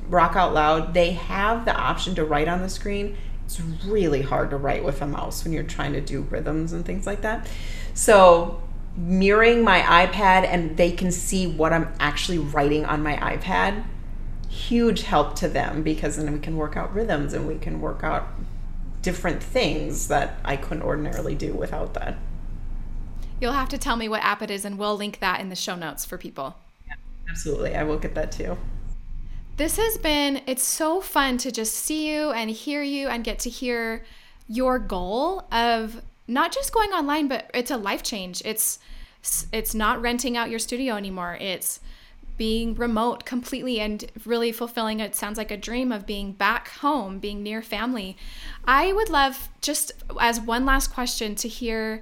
Rock 0.07 0.35
Out 0.35 0.55
Loud 0.55 0.95
they 0.95 1.11
have 1.11 1.65
the 1.65 1.75
option 1.75 2.15
to 2.15 2.25
write 2.25 2.47
on 2.47 2.61
the 2.61 2.69
screen 2.69 3.15
it's 3.45 3.61
really 3.85 4.21
hard 4.21 4.49
to 4.49 4.57
write 4.57 4.83
with 4.83 5.01
a 5.01 5.07
mouse 5.07 5.43
when 5.43 5.53
you're 5.53 5.63
trying 5.63 5.93
to 5.93 6.01
do 6.01 6.21
rhythms 6.21 6.73
and 6.73 6.85
things 6.85 7.05
like 7.05 7.21
that. 7.21 7.47
So, 7.93 8.61
mirroring 8.97 9.63
my 9.63 9.81
iPad 9.81 10.45
and 10.45 10.77
they 10.77 10.91
can 10.91 11.11
see 11.11 11.47
what 11.47 11.73
I'm 11.73 11.93
actually 11.99 12.39
writing 12.39 12.85
on 12.85 13.03
my 13.03 13.17
iPad, 13.17 13.83
huge 14.49 15.03
help 15.03 15.35
to 15.37 15.47
them 15.47 15.83
because 15.83 16.17
then 16.17 16.31
we 16.31 16.39
can 16.39 16.55
work 16.55 16.77
out 16.77 16.93
rhythms 16.93 17.33
and 17.33 17.47
we 17.47 17.55
can 17.55 17.81
work 17.81 18.03
out 18.03 18.27
different 19.01 19.43
things 19.43 20.07
that 20.07 20.39
I 20.43 20.55
couldn't 20.55 20.83
ordinarily 20.83 21.35
do 21.35 21.53
without 21.53 21.93
that. 21.95 22.17
You'll 23.39 23.51
have 23.51 23.69
to 23.69 23.77
tell 23.77 23.97
me 23.97 24.07
what 24.07 24.23
app 24.23 24.41
it 24.41 24.49
is 24.49 24.65
and 24.65 24.79
we'll 24.79 24.95
link 24.95 25.19
that 25.19 25.41
in 25.41 25.49
the 25.49 25.55
show 25.55 25.75
notes 25.75 26.05
for 26.05 26.17
people. 26.17 26.55
Yeah, 26.87 26.95
absolutely. 27.29 27.75
I 27.75 27.83
will 27.83 27.99
get 27.99 28.15
that 28.15 28.31
too. 28.31 28.57
This 29.57 29.77
has 29.77 29.97
been, 29.97 30.41
it's 30.47 30.63
so 30.63 30.99
fun 30.99 31.37
to 31.37 31.51
just 31.51 31.73
see 31.73 32.11
you 32.11 32.31
and 32.31 32.49
hear 32.49 32.83
you 32.83 33.07
and 33.07 33.23
get 33.23 33.39
to 33.39 33.49
hear 33.49 34.03
your 34.49 34.79
goal 34.79 35.47
of 35.49 36.01
not 36.27 36.51
just 36.51 36.73
going 36.73 36.89
online, 36.89 37.29
but 37.29 37.49
it's 37.53 37.71
a 37.71 37.77
life 37.77 38.03
change. 38.03 38.41
It's, 38.43 38.79
it's 39.53 39.73
not 39.73 40.01
renting 40.01 40.35
out 40.35 40.49
your 40.49 40.59
studio 40.59 40.95
anymore. 40.95 41.37
It's 41.39 41.79
being 42.37 42.75
remote 42.75 43.23
completely 43.23 43.79
and 43.79 44.11
really 44.25 44.51
fulfilling 44.51 44.99
it 44.99 45.15
sounds 45.15 45.37
like 45.37 45.51
a 45.51 45.57
dream 45.57 45.89
of 45.89 46.05
being 46.05 46.33
back 46.33 46.67
home, 46.67 47.19
being 47.19 47.41
near 47.41 47.61
family. 47.61 48.17
I 48.65 48.91
would 48.91 49.09
love 49.09 49.47
just 49.61 49.93
as 50.19 50.41
one 50.41 50.65
last 50.65 50.93
question 50.93 51.33
to 51.35 51.47
hear 51.47 52.01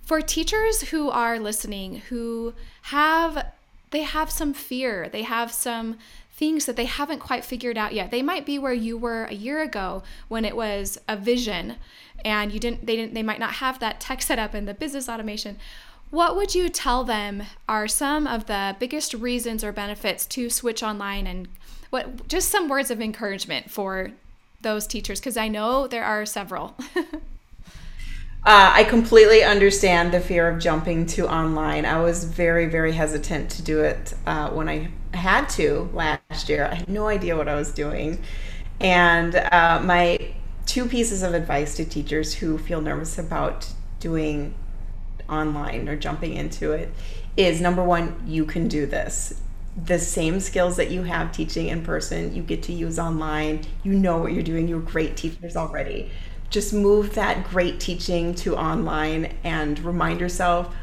for 0.00 0.22
teachers 0.22 0.80
who 0.88 1.10
are 1.10 1.38
listening 1.38 1.96
who 2.08 2.54
have 2.82 3.52
they 3.90 4.02
have 4.02 4.30
some 4.30 4.52
fear. 4.52 5.08
They 5.08 5.22
have 5.22 5.52
some 5.52 5.98
things 6.36 6.66
that 6.66 6.76
they 6.76 6.84
haven't 6.84 7.18
quite 7.18 7.44
figured 7.44 7.78
out 7.78 7.94
yet. 7.94 8.10
They 8.10 8.20
might 8.20 8.44
be 8.44 8.58
where 8.58 8.74
you 8.74 8.98
were 8.98 9.24
a 9.24 9.32
year 9.34 9.62
ago 9.62 10.02
when 10.28 10.44
it 10.44 10.54
was 10.54 10.98
a 11.08 11.16
vision 11.16 11.76
and 12.24 12.52
you 12.52 12.60
didn't 12.60 12.84
they 12.84 12.94
didn't 12.94 13.14
they 13.14 13.22
might 13.22 13.40
not 13.40 13.54
have 13.54 13.78
that 13.80 14.00
tech 14.00 14.20
set 14.20 14.38
up 14.38 14.52
and 14.52 14.68
the 14.68 14.74
business 14.74 15.08
automation. 15.08 15.56
What 16.10 16.36
would 16.36 16.54
you 16.54 16.68
tell 16.68 17.04
them 17.04 17.44
are 17.68 17.88
some 17.88 18.26
of 18.26 18.46
the 18.46 18.76
biggest 18.78 19.14
reasons 19.14 19.64
or 19.64 19.72
benefits 19.72 20.26
to 20.26 20.50
switch 20.50 20.82
online 20.82 21.26
and 21.26 21.48
what 21.88 22.28
just 22.28 22.50
some 22.50 22.68
words 22.68 22.90
of 22.90 23.00
encouragement 23.00 23.70
for 23.70 24.12
those 24.60 24.86
teachers 24.86 25.18
because 25.18 25.38
I 25.38 25.48
know 25.48 25.86
there 25.86 26.04
are 26.04 26.26
several. 26.26 26.76
Uh, 28.46 28.70
I 28.74 28.84
completely 28.84 29.42
understand 29.42 30.14
the 30.14 30.20
fear 30.20 30.48
of 30.48 30.60
jumping 30.60 31.04
to 31.06 31.28
online. 31.28 31.84
I 31.84 32.00
was 32.00 32.22
very, 32.22 32.66
very 32.66 32.92
hesitant 32.92 33.50
to 33.50 33.62
do 33.62 33.80
it 33.80 34.14
uh, 34.24 34.50
when 34.50 34.68
I 34.68 34.86
had 35.16 35.48
to 35.50 35.90
last 35.92 36.48
year. 36.48 36.66
I 36.66 36.76
had 36.76 36.88
no 36.88 37.08
idea 37.08 37.36
what 37.36 37.48
I 37.48 37.54
was 37.54 37.72
doing. 37.72 38.22
And 38.80 39.34
uh, 39.34 39.80
my 39.82 40.34
two 40.66 40.86
pieces 40.86 41.22
of 41.22 41.34
advice 41.34 41.76
to 41.76 41.84
teachers 41.84 42.34
who 42.34 42.58
feel 42.58 42.80
nervous 42.80 43.18
about 43.18 43.68
doing 44.00 44.54
online 45.28 45.88
or 45.88 45.96
jumping 45.96 46.34
into 46.34 46.72
it 46.72 46.92
is 47.36 47.60
number 47.60 47.82
one, 47.82 48.22
you 48.26 48.44
can 48.44 48.68
do 48.68 48.86
this. 48.86 49.40
The 49.84 49.98
same 49.98 50.40
skills 50.40 50.76
that 50.76 50.90
you 50.90 51.02
have 51.02 51.32
teaching 51.32 51.68
in 51.68 51.82
person, 51.82 52.34
you 52.34 52.42
get 52.42 52.62
to 52.64 52.72
use 52.72 52.98
online. 52.98 53.62
You 53.82 53.92
know 53.92 54.18
what 54.18 54.32
you're 54.32 54.42
doing. 54.42 54.68
You're 54.68 54.80
great 54.80 55.16
teachers 55.16 55.56
already 55.56 56.10
just 56.50 56.72
move 56.72 57.14
that 57.14 57.48
great 57.48 57.80
teaching 57.80 58.34
to 58.34 58.56
online 58.56 59.34
and 59.44 59.78
remind 59.80 60.20
yourself, 60.20 60.74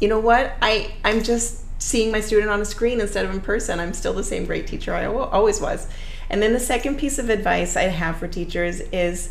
you 0.00 0.08
know 0.08 0.18
what? 0.18 0.54
I 0.60 0.92
I'm 1.04 1.22
just 1.22 1.62
seeing 1.78 2.10
my 2.10 2.20
student 2.20 2.50
on 2.50 2.60
a 2.60 2.64
screen 2.64 3.00
instead 3.00 3.24
of 3.24 3.32
in 3.32 3.40
person. 3.40 3.80
I'm 3.80 3.94
still 3.94 4.12
the 4.12 4.24
same 4.24 4.44
great 4.46 4.66
teacher 4.66 4.94
I 4.94 5.06
always 5.06 5.60
was. 5.60 5.86
And 6.30 6.42
then 6.42 6.52
the 6.52 6.60
second 6.60 6.98
piece 6.98 7.18
of 7.18 7.30
advice 7.30 7.76
I 7.76 7.84
have 7.84 8.16
for 8.16 8.26
teachers 8.26 8.80
is 8.92 9.30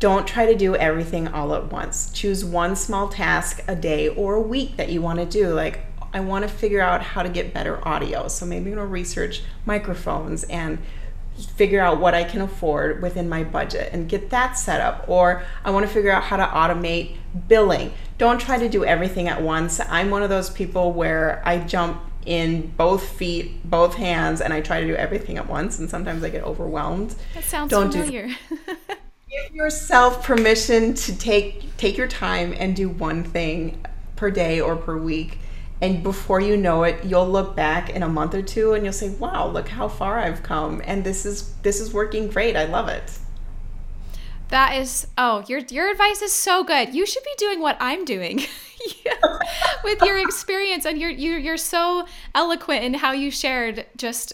don't 0.00 0.26
try 0.26 0.46
to 0.46 0.54
do 0.54 0.74
everything 0.76 1.28
all 1.28 1.54
at 1.54 1.70
once. 1.70 2.10
Choose 2.12 2.44
one 2.44 2.76
small 2.76 3.08
task 3.08 3.62
a 3.68 3.76
day 3.76 4.08
or 4.08 4.34
a 4.34 4.40
week 4.40 4.76
that 4.76 4.90
you 4.90 5.00
want 5.00 5.18
to 5.18 5.26
do. 5.26 5.48
Like, 5.54 5.80
I 6.12 6.20
want 6.20 6.42
to 6.42 6.48
figure 6.48 6.80
out 6.80 7.02
how 7.02 7.22
to 7.22 7.28
get 7.28 7.52
better 7.52 7.86
audio. 7.86 8.28
So 8.28 8.46
maybe 8.46 8.70
I'm 8.70 8.76
going 8.76 8.86
to 8.86 8.92
research 8.92 9.42
microphones 9.66 10.44
and 10.44 10.78
figure 11.56 11.80
out 11.80 12.00
what 12.00 12.14
I 12.14 12.24
can 12.24 12.40
afford 12.40 13.02
within 13.02 13.28
my 13.28 13.44
budget 13.44 13.90
and 13.92 14.08
get 14.08 14.30
that 14.30 14.52
set 14.58 14.80
up. 14.80 15.04
Or 15.08 15.42
I 15.64 15.70
want 15.70 15.86
to 15.86 15.92
figure 15.92 16.10
out 16.10 16.24
how 16.24 16.36
to 16.36 16.44
automate 16.44 17.16
billing. 17.48 17.92
Don't 18.18 18.40
try 18.40 18.58
to 18.58 18.68
do 18.68 18.84
everything 18.84 19.28
at 19.28 19.42
once. 19.42 19.80
I'm 19.80 20.10
one 20.10 20.22
of 20.22 20.30
those 20.30 20.50
people 20.50 20.92
where 20.92 21.42
I 21.44 21.58
jump 21.58 22.00
in 22.26 22.68
both 22.76 23.06
feet, 23.06 23.68
both 23.68 23.94
hands, 23.94 24.40
and 24.40 24.52
I 24.52 24.60
try 24.60 24.80
to 24.80 24.86
do 24.86 24.94
everything 24.94 25.36
at 25.36 25.48
once. 25.48 25.78
And 25.78 25.90
sometimes 25.90 26.22
I 26.22 26.30
get 26.30 26.44
overwhelmed. 26.44 27.14
That 27.34 27.44
sounds 27.44 27.70
Don't 27.70 27.90
familiar. 27.90 28.28
Do 28.28 28.56
Give 29.46 29.54
yourself 29.54 30.24
permission 30.24 30.94
to 30.94 31.18
take 31.18 31.76
take 31.76 31.96
your 31.96 32.06
time 32.06 32.54
and 32.56 32.76
do 32.76 32.88
one 32.88 33.24
thing 33.24 33.84
per 34.14 34.30
day 34.30 34.60
or 34.60 34.76
per 34.76 34.96
week 34.96 35.38
and 35.84 36.02
before 36.02 36.40
you 36.40 36.56
know 36.56 36.82
it 36.84 37.04
you'll 37.04 37.28
look 37.28 37.54
back 37.54 37.90
in 37.90 38.02
a 38.02 38.08
month 38.08 38.34
or 38.34 38.40
two 38.40 38.72
and 38.72 38.84
you'll 38.84 38.92
say 38.92 39.10
wow 39.10 39.46
look 39.46 39.68
how 39.68 39.86
far 39.86 40.18
i've 40.18 40.42
come. 40.42 40.80
And 40.86 41.04
this 41.04 41.26
is 41.26 41.52
this 41.62 41.78
is 41.80 41.92
working 41.92 42.28
great. 42.28 42.56
I 42.56 42.64
love 42.64 42.88
it. 42.88 43.18
That 44.48 44.76
is 44.76 45.06
oh 45.18 45.44
your 45.46 45.58
your 45.58 45.90
advice 45.90 46.22
is 46.22 46.32
so 46.32 46.64
good. 46.64 46.94
You 46.94 47.04
should 47.04 47.22
be 47.22 47.34
doing 47.36 47.60
what 47.60 47.76
i'm 47.80 48.04
doing 48.04 48.40
with 49.84 50.00
your 50.02 50.18
experience 50.18 50.86
and 50.86 50.98
you're 50.98 51.10
you're, 51.10 51.38
you're 51.38 51.56
so 51.58 52.06
eloquent 52.34 52.82
in 52.82 52.94
how 52.94 53.12
you 53.12 53.30
shared 53.30 53.86
just 53.96 54.32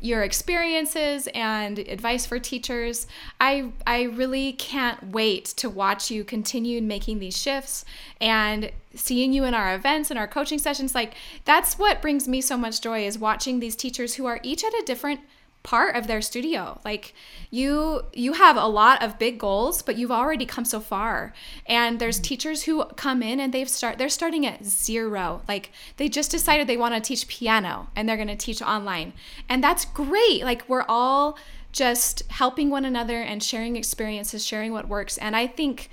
your 0.00 0.22
experiences 0.22 1.28
and 1.34 1.78
advice 1.78 2.26
for 2.26 2.38
teachers. 2.38 3.06
I 3.40 3.72
I 3.86 4.02
really 4.02 4.52
can't 4.52 5.10
wait 5.10 5.46
to 5.56 5.70
watch 5.70 6.10
you 6.10 6.24
continue 6.24 6.82
making 6.82 7.18
these 7.18 7.36
shifts 7.36 7.84
and 8.20 8.70
seeing 8.94 9.32
you 9.32 9.44
in 9.44 9.54
our 9.54 9.74
events 9.74 10.10
and 10.10 10.18
our 10.18 10.26
coaching 10.26 10.58
sessions 10.58 10.94
like 10.94 11.14
that's 11.44 11.78
what 11.78 12.00
brings 12.00 12.26
me 12.26 12.40
so 12.40 12.56
much 12.56 12.80
joy 12.80 13.04
is 13.06 13.18
watching 13.18 13.60
these 13.60 13.76
teachers 13.76 14.14
who 14.14 14.24
are 14.24 14.40
each 14.42 14.64
at 14.64 14.72
a 14.72 14.82
different 14.86 15.20
part 15.66 15.96
of 15.96 16.06
their 16.06 16.22
studio. 16.22 16.80
Like 16.84 17.12
you 17.50 18.02
you 18.12 18.34
have 18.34 18.56
a 18.56 18.68
lot 18.68 19.02
of 19.02 19.18
big 19.18 19.36
goals 19.36 19.82
but 19.82 19.96
you've 19.98 20.12
already 20.12 20.46
come 20.46 20.64
so 20.64 20.78
far. 20.78 21.34
And 21.66 21.98
there's 21.98 22.16
mm-hmm. 22.16 22.22
teachers 22.22 22.62
who 22.62 22.84
come 22.96 23.20
in 23.20 23.40
and 23.40 23.52
they've 23.52 23.68
start 23.68 23.98
they're 23.98 24.08
starting 24.08 24.46
at 24.46 24.64
zero. 24.64 25.42
Like 25.48 25.72
they 25.96 26.08
just 26.08 26.30
decided 26.30 26.68
they 26.68 26.76
want 26.76 26.94
to 26.94 27.00
teach 27.00 27.26
piano 27.26 27.88
and 27.96 28.08
they're 28.08 28.16
going 28.16 28.28
to 28.28 28.36
teach 28.36 28.62
online. 28.62 29.12
And 29.48 29.62
that's 29.62 29.84
great. 29.84 30.44
Like 30.44 30.68
we're 30.68 30.86
all 30.88 31.36
just 31.72 32.22
helping 32.30 32.70
one 32.70 32.84
another 32.84 33.20
and 33.20 33.42
sharing 33.42 33.74
experiences 33.74 34.46
sharing 34.46 34.72
what 34.72 34.88
works. 34.88 35.18
And 35.18 35.34
i 35.34 35.46
think 35.46 35.90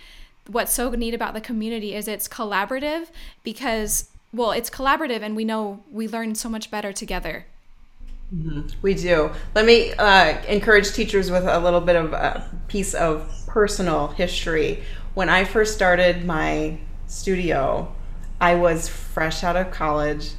what's 0.48 0.74
so 0.74 0.92
neat 0.92 1.14
about 1.14 1.34
the 1.34 1.42
community 1.42 1.96
is 1.96 2.08
it's 2.08 2.28
collaborative 2.28 3.08
because 3.44 4.10
well 4.34 4.52
it's 4.52 4.70
collaborative 4.70 5.22
and 5.22 5.36
we 5.36 5.46
know 5.46 5.84
we 5.92 6.08
learn 6.08 6.36
so 6.36 6.50
much 6.50 6.70
better 6.70 6.92
together 6.94 7.46
Mm-hmm. 8.34 8.62
We 8.82 8.96
do. 8.96 9.32
Let 9.54 9.66
me 9.66 9.94
uh, 9.94 10.42
encourage 10.48 10.92
teachers 10.94 11.30
with 11.30 11.46
a 11.46 11.60
little 11.60 11.82
bit 11.82 11.96
of 11.96 12.14
a 12.14 12.50
piece 12.68 12.94
of 12.94 13.30
personal 13.48 14.08
history. 14.08 14.84
When 15.14 15.30
I 15.30 15.44
first 15.44 15.76
started 15.76 16.26
my 16.26 16.80
studio, 17.06 17.94
I 18.42 18.56
was 18.56 18.90
fresh 18.90 19.44
out 19.44 19.56
of 19.56 19.70
college. 19.72 20.32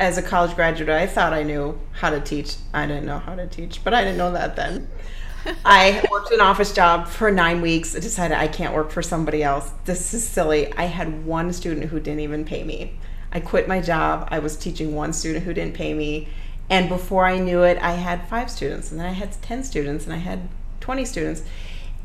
As 0.00 0.18
a 0.18 0.22
college 0.22 0.56
graduate, 0.56 0.90
I 0.90 1.06
thought 1.06 1.32
I 1.32 1.44
knew 1.44 1.78
how 1.92 2.10
to 2.10 2.20
teach. 2.20 2.56
I 2.74 2.86
didn't 2.86 3.06
know 3.06 3.18
how 3.18 3.36
to 3.36 3.46
teach, 3.46 3.84
but 3.84 3.94
I 3.94 4.02
didn't 4.02 4.18
know 4.18 4.32
that 4.32 4.56
then. 4.56 4.88
I 5.64 6.04
worked 6.10 6.32
an 6.32 6.40
office 6.40 6.72
job 6.72 7.06
for 7.06 7.30
nine 7.30 7.60
weeks. 7.60 7.94
I 7.94 8.00
decided 8.00 8.36
I 8.36 8.48
can't 8.48 8.74
work 8.74 8.90
for 8.90 9.02
somebody 9.02 9.42
else. 9.44 9.70
This 9.84 10.12
is 10.12 10.26
silly. 10.26 10.72
I 10.72 10.84
had 10.84 11.24
one 11.24 11.52
student 11.52 11.86
who 11.86 12.00
didn't 12.00 12.20
even 12.20 12.44
pay 12.44 12.64
me. 12.64 12.98
I 13.32 13.38
quit 13.38 13.68
my 13.68 13.80
job. 13.80 14.26
I 14.30 14.40
was 14.40 14.56
teaching 14.56 14.94
one 14.94 15.12
student 15.12 15.44
who 15.44 15.54
didn't 15.54 15.74
pay 15.74 15.94
me 15.94 16.28
and 16.70 16.88
before 16.88 17.26
I 17.26 17.38
knew 17.38 17.62
it, 17.64 17.78
I 17.82 17.92
had 17.92 18.28
five 18.28 18.48
students, 18.48 18.92
and 18.92 19.00
then 19.00 19.06
I 19.06 19.12
had 19.12 19.32
10 19.42 19.64
students, 19.64 20.04
and 20.04 20.14
I 20.14 20.18
had 20.18 20.48
20 20.78 21.04
students. 21.04 21.42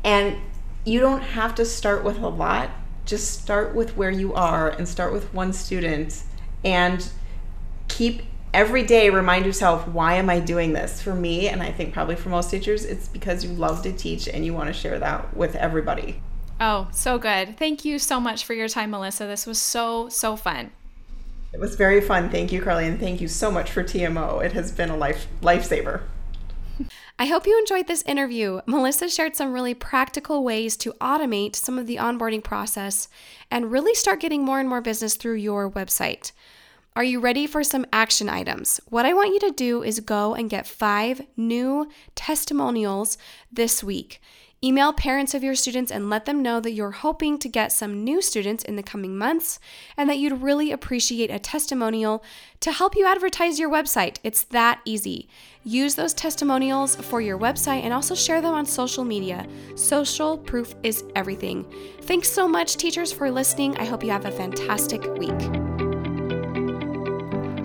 And 0.04 0.36
you 0.84 0.98
don't 0.98 1.22
have 1.22 1.54
to 1.54 1.64
start 1.64 2.02
with 2.02 2.18
a 2.18 2.28
lot, 2.28 2.70
just 3.04 3.40
start 3.40 3.76
with 3.76 3.96
where 3.96 4.10
you 4.10 4.34
are 4.34 4.68
and 4.70 4.88
start 4.88 5.12
with 5.12 5.32
one 5.32 5.52
student 5.52 6.24
and 6.64 7.08
keep 7.86 8.22
every 8.52 8.82
day 8.82 9.10
remind 9.10 9.46
yourself 9.46 9.86
why 9.88 10.14
am 10.14 10.28
i 10.28 10.40
doing 10.40 10.72
this? 10.72 11.00
For 11.00 11.14
me 11.14 11.48
and 11.48 11.62
i 11.62 11.70
think 11.70 11.92
probably 11.92 12.16
for 12.16 12.30
most 12.30 12.50
teachers 12.50 12.84
it's 12.84 13.06
because 13.06 13.44
you 13.44 13.50
love 13.50 13.82
to 13.82 13.92
teach 13.92 14.26
and 14.26 14.44
you 14.44 14.52
want 14.52 14.68
to 14.68 14.72
share 14.72 14.98
that 14.98 15.36
with 15.36 15.54
everybody. 15.54 16.20
Oh 16.60 16.88
so 16.90 17.18
good. 17.18 17.56
Thank 17.56 17.84
you 17.84 17.98
so 17.98 18.18
much 18.18 18.44
for 18.44 18.54
your 18.54 18.68
time 18.68 18.90
melissa. 18.90 19.26
This 19.26 19.46
was 19.46 19.60
so 19.60 20.08
so 20.08 20.34
fun 20.34 20.72
it 21.56 21.60
was 21.60 21.74
very 21.74 22.02
fun. 22.02 22.28
Thank 22.28 22.52
you, 22.52 22.60
Carly, 22.60 22.86
and 22.86 23.00
thank 23.00 23.18
you 23.18 23.28
so 23.28 23.50
much 23.50 23.70
for 23.70 23.82
TMO. 23.82 24.44
It 24.44 24.52
has 24.52 24.70
been 24.70 24.90
a 24.90 24.96
life 24.96 25.26
lifesaver. 25.40 26.02
I 27.18 27.24
hope 27.24 27.46
you 27.46 27.58
enjoyed 27.58 27.86
this 27.86 28.02
interview. 28.02 28.60
Melissa 28.66 29.08
shared 29.08 29.36
some 29.36 29.54
really 29.54 29.72
practical 29.72 30.44
ways 30.44 30.76
to 30.76 30.92
automate 31.00 31.56
some 31.56 31.78
of 31.78 31.86
the 31.86 31.96
onboarding 31.96 32.44
process 32.44 33.08
and 33.50 33.72
really 33.72 33.94
start 33.94 34.20
getting 34.20 34.44
more 34.44 34.60
and 34.60 34.68
more 34.68 34.82
business 34.82 35.14
through 35.14 35.36
your 35.36 35.70
website. 35.70 36.32
Are 36.94 37.02
you 37.02 37.20
ready 37.20 37.46
for 37.46 37.64
some 37.64 37.86
action 37.90 38.28
items? 38.28 38.78
What 38.90 39.06
I 39.06 39.14
want 39.14 39.32
you 39.32 39.40
to 39.40 39.50
do 39.50 39.82
is 39.82 40.00
go 40.00 40.34
and 40.34 40.50
get 40.50 40.66
five 40.66 41.22
new 41.38 41.88
testimonials 42.14 43.16
this 43.50 43.82
week. 43.82 44.20
Email 44.64 44.94
parents 44.94 45.34
of 45.34 45.44
your 45.44 45.54
students 45.54 45.92
and 45.92 46.08
let 46.08 46.24
them 46.24 46.42
know 46.42 46.60
that 46.60 46.72
you're 46.72 46.90
hoping 46.90 47.38
to 47.38 47.48
get 47.48 47.72
some 47.72 48.02
new 48.02 48.22
students 48.22 48.64
in 48.64 48.76
the 48.76 48.82
coming 48.82 49.16
months 49.16 49.60
and 49.98 50.08
that 50.08 50.16
you'd 50.16 50.40
really 50.40 50.72
appreciate 50.72 51.30
a 51.30 51.38
testimonial 51.38 52.24
to 52.60 52.72
help 52.72 52.96
you 52.96 53.06
advertise 53.06 53.58
your 53.58 53.68
website. 53.68 54.16
It's 54.24 54.44
that 54.44 54.80
easy. 54.86 55.28
Use 55.62 55.94
those 55.94 56.14
testimonials 56.14 56.96
for 56.96 57.20
your 57.20 57.38
website 57.38 57.82
and 57.82 57.92
also 57.92 58.14
share 58.14 58.40
them 58.40 58.54
on 58.54 58.64
social 58.64 59.04
media. 59.04 59.46
Social 59.74 60.38
proof 60.38 60.74
is 60.82 61.04
everything. 61.14 61.70
Thanks 62.02 62.30
so 62.30 62.48
much, 62.48 62.78
teachers, 62.78 63.12
for 63.12 63.30
listening. 63.30 63.76
I 63.76 63.84
hope 63.84 64.02
you 64.02 64.10
have 64.10 64.24
a 64.24 64.30
fantastic 64.30 65.04
week. 65.16 65.42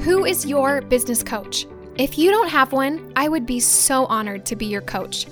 Who 0.02 0.26
is 0.26 0.46
your 0.46 0.82
business 0.82 1.24
coach? 1.24 1.68
If 1.96 2.18
you 2.18 2.32
don't 2.32 2.50
have 2.50 2.74
one, 2.74 3.14
I 3.16 3.30
would 3.30 3.46
be 3.46 3.62
so 3.62 4.08
honored 4.08 4.46
to 4.48 4.58
be 4.58 4.66
your 4.66 4.82
coach. 4.82 5.26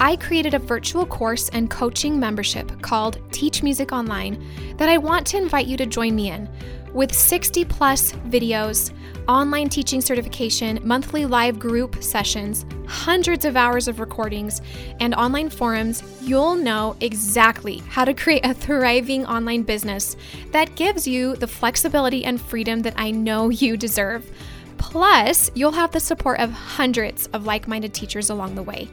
I 0.00 0.16
created 0.16 0.54
a 0.54 0.58
virtual 0.58 1.06
course 1.06 1.48
and 1.50 1.70
coaching 1.70 2.18
membership 2.18 2.82
called 2.82 3.18
Teach 3.30 3.62
Music 3.62 3.92
Online 3.92 4.42
that 4.76 4.88
I 4.88 4.98
want 4.98 5.26
to 5.28 5.36
invite 5.36 5.66
you 5.66 5.76
to 5.76 5.86
join 5.86 6.16
me 6.16 6.30
in. 6.30 6.48
With 6.92 7.14
60 7.14 7.64
plus 7.64 8.12
videos, 8.28 8.92
online 9.28 9.68
teaching 9.68 10.00
certification, 10.00 10.80
monthly 10.82 11.26
live 11.26 11.58
group 11.58 12.02
sessions, 12.02 12.66
hundreds 12.86 13.44
of 13.44 13.56
hours 13.56 13.88
of 13.88 14.00
recordings, 14.00 14.60
and 15.00 15.14
online 15.14 15.48
forums, 15.48 16.02
you'll 16.20 16.56
know 16.56 16.96
exactly 17.00 17.78
how 17.88 18.04
to 18.04 18.14
create 18.14 18.44
a 18.44 18.54
thriving 18.54 19.24
online 19.26 19.62
business 19.62 20.16
that 20.50 20.74
gives 20.76 21.06
you 21.06 21.36
the 21.36 21.46
flexibility 21.46 22.24
and 22.24 22.40
freedom 22.40 22.82
that 22.82 22.94
I 22.96 23.10
know 23.10 23.48
you 23.48 23.76
deserve. 23.76 24.28
Plus, 24.76 25.50
you'll 25.54 25.72
have 25.72 25.92
the 25.92 26.00
support 26.00 26.40
of 26.40 26.50
hundreds 26.50 27.26
of 27.28 27.46
like 27.46 27.66
minded 27.68 27.94
teachers 27.94 28.30
along 28.30 28.54
the 28.54 28.62
way. 28.62 28.88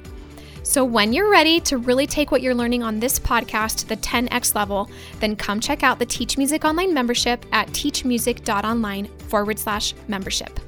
So, 0.72 0.86
when 0.86 1.12
you're 1.12 1.30
ready 1.30 1.60
to 1.60 1.78
really 1.78 2.08
take 2.08 2.32
what 2.32 2.42
you're 2.42 2.56
learning 2.56 2.82
on 2.82 2.98
this 2.98 3.20
podcast 3.20 3.80
to 3.80 3.88
the 3.90 3.98
10x 3.98 4.56
level, 4.56 4.90
then 5.20 5.36
come 5.36 5.60
check 5.60 5.84
out 5.84 6.00
the 6.00 6.06
Teach 6.06 6.38
Music 6.38 6.64
Online 6.64 6.94
membership 6.94 7.46
at 7.52 7.68
teachmusic.online 7.72 9.08
forward 9.24 9.60
slash 9.60 9.94
membership. 10.08 10.62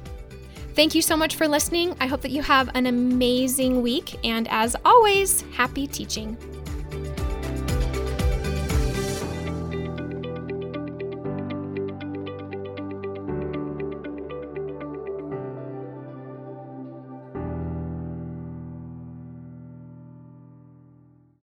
Thank 0.74 0.94
you 0.94 1.00
so 1.00 1.16
much 1.16 1.36
for 1.36 1.48
listening. 1.48 1.96
I 2.00 2.06
hope 2.06 2.20
that 2.20 2.32
you 2.32 2.42
have 2.42 2.68
an 2.74 2.84
amazing 2.84 3.80
week. 3.80 4.18
And 4.26 4.46
as 4.50 4.76
always, 4.84 5.40
happy 5.54 5.86
teaching. 5.86 6.36